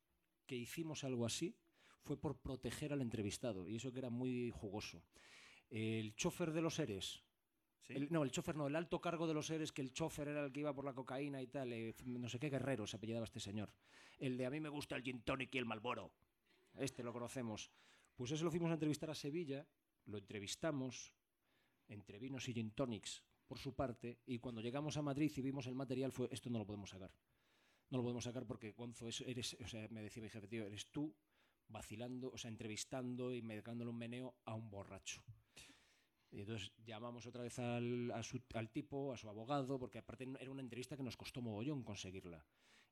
que 0.46 0.54
hicimos 0.54 1.02
algo 1.02 1.26
así 1.26 1.56
fue 2.02 2.16
por 2.16 2.36
proteger 2.36 2.92
al 2.92 3.00
entrevistado. 3.00 3.68
Y 3.68 3.76
eso 3.76 3.92
que 3.92 3.98
era 4.00 4.10
muy 4.10 4.50
jugoso. 4.50 5.02
El 5.70 6.14
chofer 6.14 6.52
de 6.52 6.60
los 6.62 6.74
seres. 6.74 7.22
¿Sí? 7.84 7.94
el- 7.94 8.12
no, 8.12 8.22
el 8.22 8.30
chofer 8.30 8.54
no, 8.54 8.68
el 8.68 8.76
alto 8.76 9.00
cargo 9.00 9.26
de 9.26 9.34
los 9.34 9.46
seres, 9.46 9.72
que 9.72 9.82
el 9.82 9.92
chofer 9.92 10.28
era 10.28 10.44
el 10.44 10.52
que 10.52 10.60
iba 10.60 10.72
por 10.72 10.84
la 10.84 10.94
cocaína 10.94 11.42
y 11.42 11.48
tal. 11.48 11.72
eh, 11.72 11.94
no 12.04 12.28
sé 12.28 12.38
qué 12.38 12.48
guerrero 12.48 12.86
se 12.86 12.96
apellidaba 12.96 13.24
este 13.24 13.40
señor. 13.40 13.72
El 14.18 14.36
de 14.36 14.46
a 14.46 14.50
mí 14.50 14.60
me 14.60 14.68
gusta 14.68 14.94
el 14.96 15.02
gin 15.02 15.22
tonic 15.22 15.54
y 15.54 15.58
el 15.58 15.64
malboro. 15.66 16.12
Este 16.74 17.02
lo 17.02 17.12
conocemos. 17.12 17.70
Pues 18.14 18.30
eso 18.30 18.44
lo 18.44 18.50
fuimos 18.50 18.70
a 18.70 18.74
entrevistar 18.74 19.10
a 19.10 19.14
Sevilla, 19.14 19.66
lo 20.06 20.18
entrevistamos 20.18 21.12
entre 21.88 22.18
vinos 22.18 22.48
y 22.48 22.52
gin 22.54 22.70
tonics 22.70 23.22
por 23.48 23.58
su 23.58 23.74
parte, 23.74 24.20
y 24.26 24.38
cuando 24.38 24.60
llegamos 24.62 24.96
a 24.96 25.02
Madrid 25.02 25.30
y 25.36 25.42
vimos 25.42 25.66
el 25.66 25.74
material 25.74 26.12
fue, 26.12 26.28
esto 26.30 26.48
no 26.50 26.58
lo 26.58 26.64
podemos 26.66 26.88
sacar. 26.90 27.10
No 27.90 27.98
lo 27.98 28.04
podemos 28.04 28.24
sacar 28.24 28.46
porque, 28.46 28.70
Gonzo, 28.72 29.08
eso 29.08 29.24
eres, 29.26 29.56
o 29.62 29.66
sea, 29.66 29.86
me 29.90 30.02
decía 30.02 30.22
mi 30.22 30.30
jefe, 30.30 30.46
tío, 30.48 30.64
eres 30.66 30.86
tú 30.86 31.14
vacilando, 31.72 32.30
o 32.30 32.38
sea, 32.38 32.50
entrevistando 32.50 33.32
y 33.32 33.40
dándole 33.40 33.90
un 33.90 33.98
meneo 33.98 34.34
a 34.44 34.54
un 34.54 34.70
borracho. 34.70 35.22
Y 36.30 36.40
entonces 36.40 36.72
llamamos 36.86 37.26
otra 37.26 37.42
vez 37.42 37.58
al, 37.58 38.10
a 38.12 38.22
su- 38.22 38.40
al 38.54 38.70
tipo, 38.70 39.12
a 39.12 39.16
su 39.18 39.28
abogado, 39.28 39.78
porque 39.78 39.98
aparte 39.98 40.26
era 40.40 40.50
una 40.50 40.62
entrevista 40.62 40.96
que 40.96 41.02
nos 41.02 41.16
costó 41.16 41.42
mogollón 41.42 41.82
conseguirla. 41.82 42.44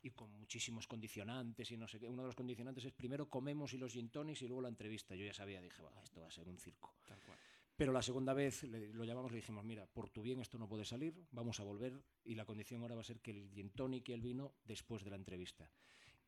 Y 0.03 0.11
con 0.11 0.31
muchísimos 0.33 0.87
condicionantes 0.87 1.71
y 1.71 1.77
no 1.77 1.87
sé 1.87 2.01
qué. 2.01 2.09
Uno 2.09 2.23
de 2.23 2.29
los 2.29 2.35
condicionantes 2.35 2.85
es 2.85 2.93
primero 2.93 3.29
comemos 3.29 3.73
y 3.75 3.79
los 3.79 3.93
gin 3.93 4.09
tonics 4.11 4.43
y 4.43 4.47
luego 4.47 4.63
la 4.63 4.69
entrevista. 4.69 5.15
Yo 5.15 5.25
ya 5.27 5.35
sabía, 5.35 5.61
dije, 5.61 5.81
"Buah, 5.83 6.03
esto 6.03 6.21
va 6.23 6.29
a 6.29 6.31
ser 6.31 6.49
un 6.49 6.59
circo. 6.59 6.95
Tal 7.07 7.19
cual. 7.21 7.39
Pero 7.77 7.93
la 7.93 8.03
segunda 8.03 8.35
vez 8.35 8.63
le- 8.65 8.93
lo 8.93 9.05
llamamos 9.05 9.31
y 9.33 9.35
le 9.35 9.41
dijimos, 9.41 9.65
mira, 9.65 9.87
por 9.87 10.11
tu 10.11 10.21
bien 10.23 10.41
esto 10.41 10.59
no 10.59 10.69
puede 10.69 10.85
salir, 10.85 11.15
vamos 11.31 11.61
a 11.61 11.65
volver 11.65 12.03
y 12.25 12.35
la 12.35 12.45
condición 12.45 12.83
ahora 12.83 12.95
va 12.95 13.01
a 13.03 13.05
ser 13.05 13.21
que 13.21 13.31
el 13.31 13.51
gin 13.51 13.71
tonic 13.71 14.09
y 14.09 14.13
el 14.13 14.21
vino 14.21 14.55
después 14.65 15.03
de 15.03 15.11
la 15.11 15.17
entrevista. 15.17 15.71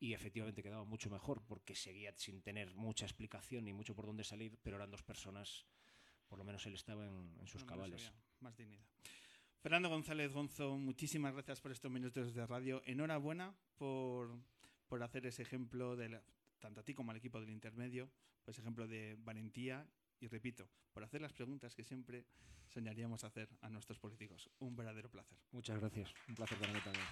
Y 0.03 0.13
efectivamente 0.13 0.61
quedaba 0.61 0.83
mucho 0.83 1.09
mejor 1.09 1.41
porque 1.47 1.75
seguía 1.75 2.11
sin 2.17 2.41
tener 2.41 2.73
mucha 2.75 3.05
explicación 3.05 3.63
ni 3.63 3.71
mucho 3.71 3.95
por 3.95 4.05
dónde 4.05 4.25
salir, 4.25 4.57
pero 4.61 4.75
eran 4.75 4.91
dos 4.91 5.01
personas, 5.01 5.65
por 6.27 6.37
lo 6.37 6.43
menos 6.43 6.65
él 6.65 6.73
estaba 6.73 7.05
en, 7.07 7.37
en 7.39 7.47
sus 7.47 7.63
cabales. 7.63 8.11
Más 8.41 8.53
dignidad. 8.57 8.85
Fernando 9.61 9.87
González 9.87 10.33
Gonzo, 10.33 10.77
muchísimas 10.77 11.31
gracias 11.31 11.61
por 11.61 11.71
estos 11.71 11.89
minutos 11.89 12.33
de 12.33 12.45
radio. 12.45 12.81
Enhorabuena 12.85 13.55
por, 13.77 14.37
por 14.87 15.01
hacer 15.01 15.25
ese 15.25 15.43
ejemplo, 15.43 15.95
de 15.95 16.09
la- 16.09 16.23
tanto 16.59 16.81
a 16.81 16.83
ti 16.83 16.93
como 16.93 17.11
al 17.11 17.17
equipo 17.17 17.39
del 17.39 17.51
intermedio, 17.51 18.11
pues 18.43 18.59
ejemplo 18.59 18.89
de 18.89 19.15
valentía 19.19 19.87
y, 20.19 20.27
repito, 20.27 20.69
por 20.91 21.05
hacer 21.05 21.21
las 21.21 21.31
preguntas 21.31 21.75
que 21.75 21.85
siempre 21.85 22.25
soñaríamos 22.67 23.23
hacer 23.23 23.47
a 23.61 23.69
nuestros 23.69 23.99
políticos. 23.99 24.49
Un 24.59 24.75
verdadero 24.75 25.09
placer. 25.09 25.37
Muchas 25.53 25.79
gracias, 25.79 26.13
un 26.27 26.35
placer 26.35 26.57
para 26.59 26.73
mí 26.73 26.81
también. 26.81 27.05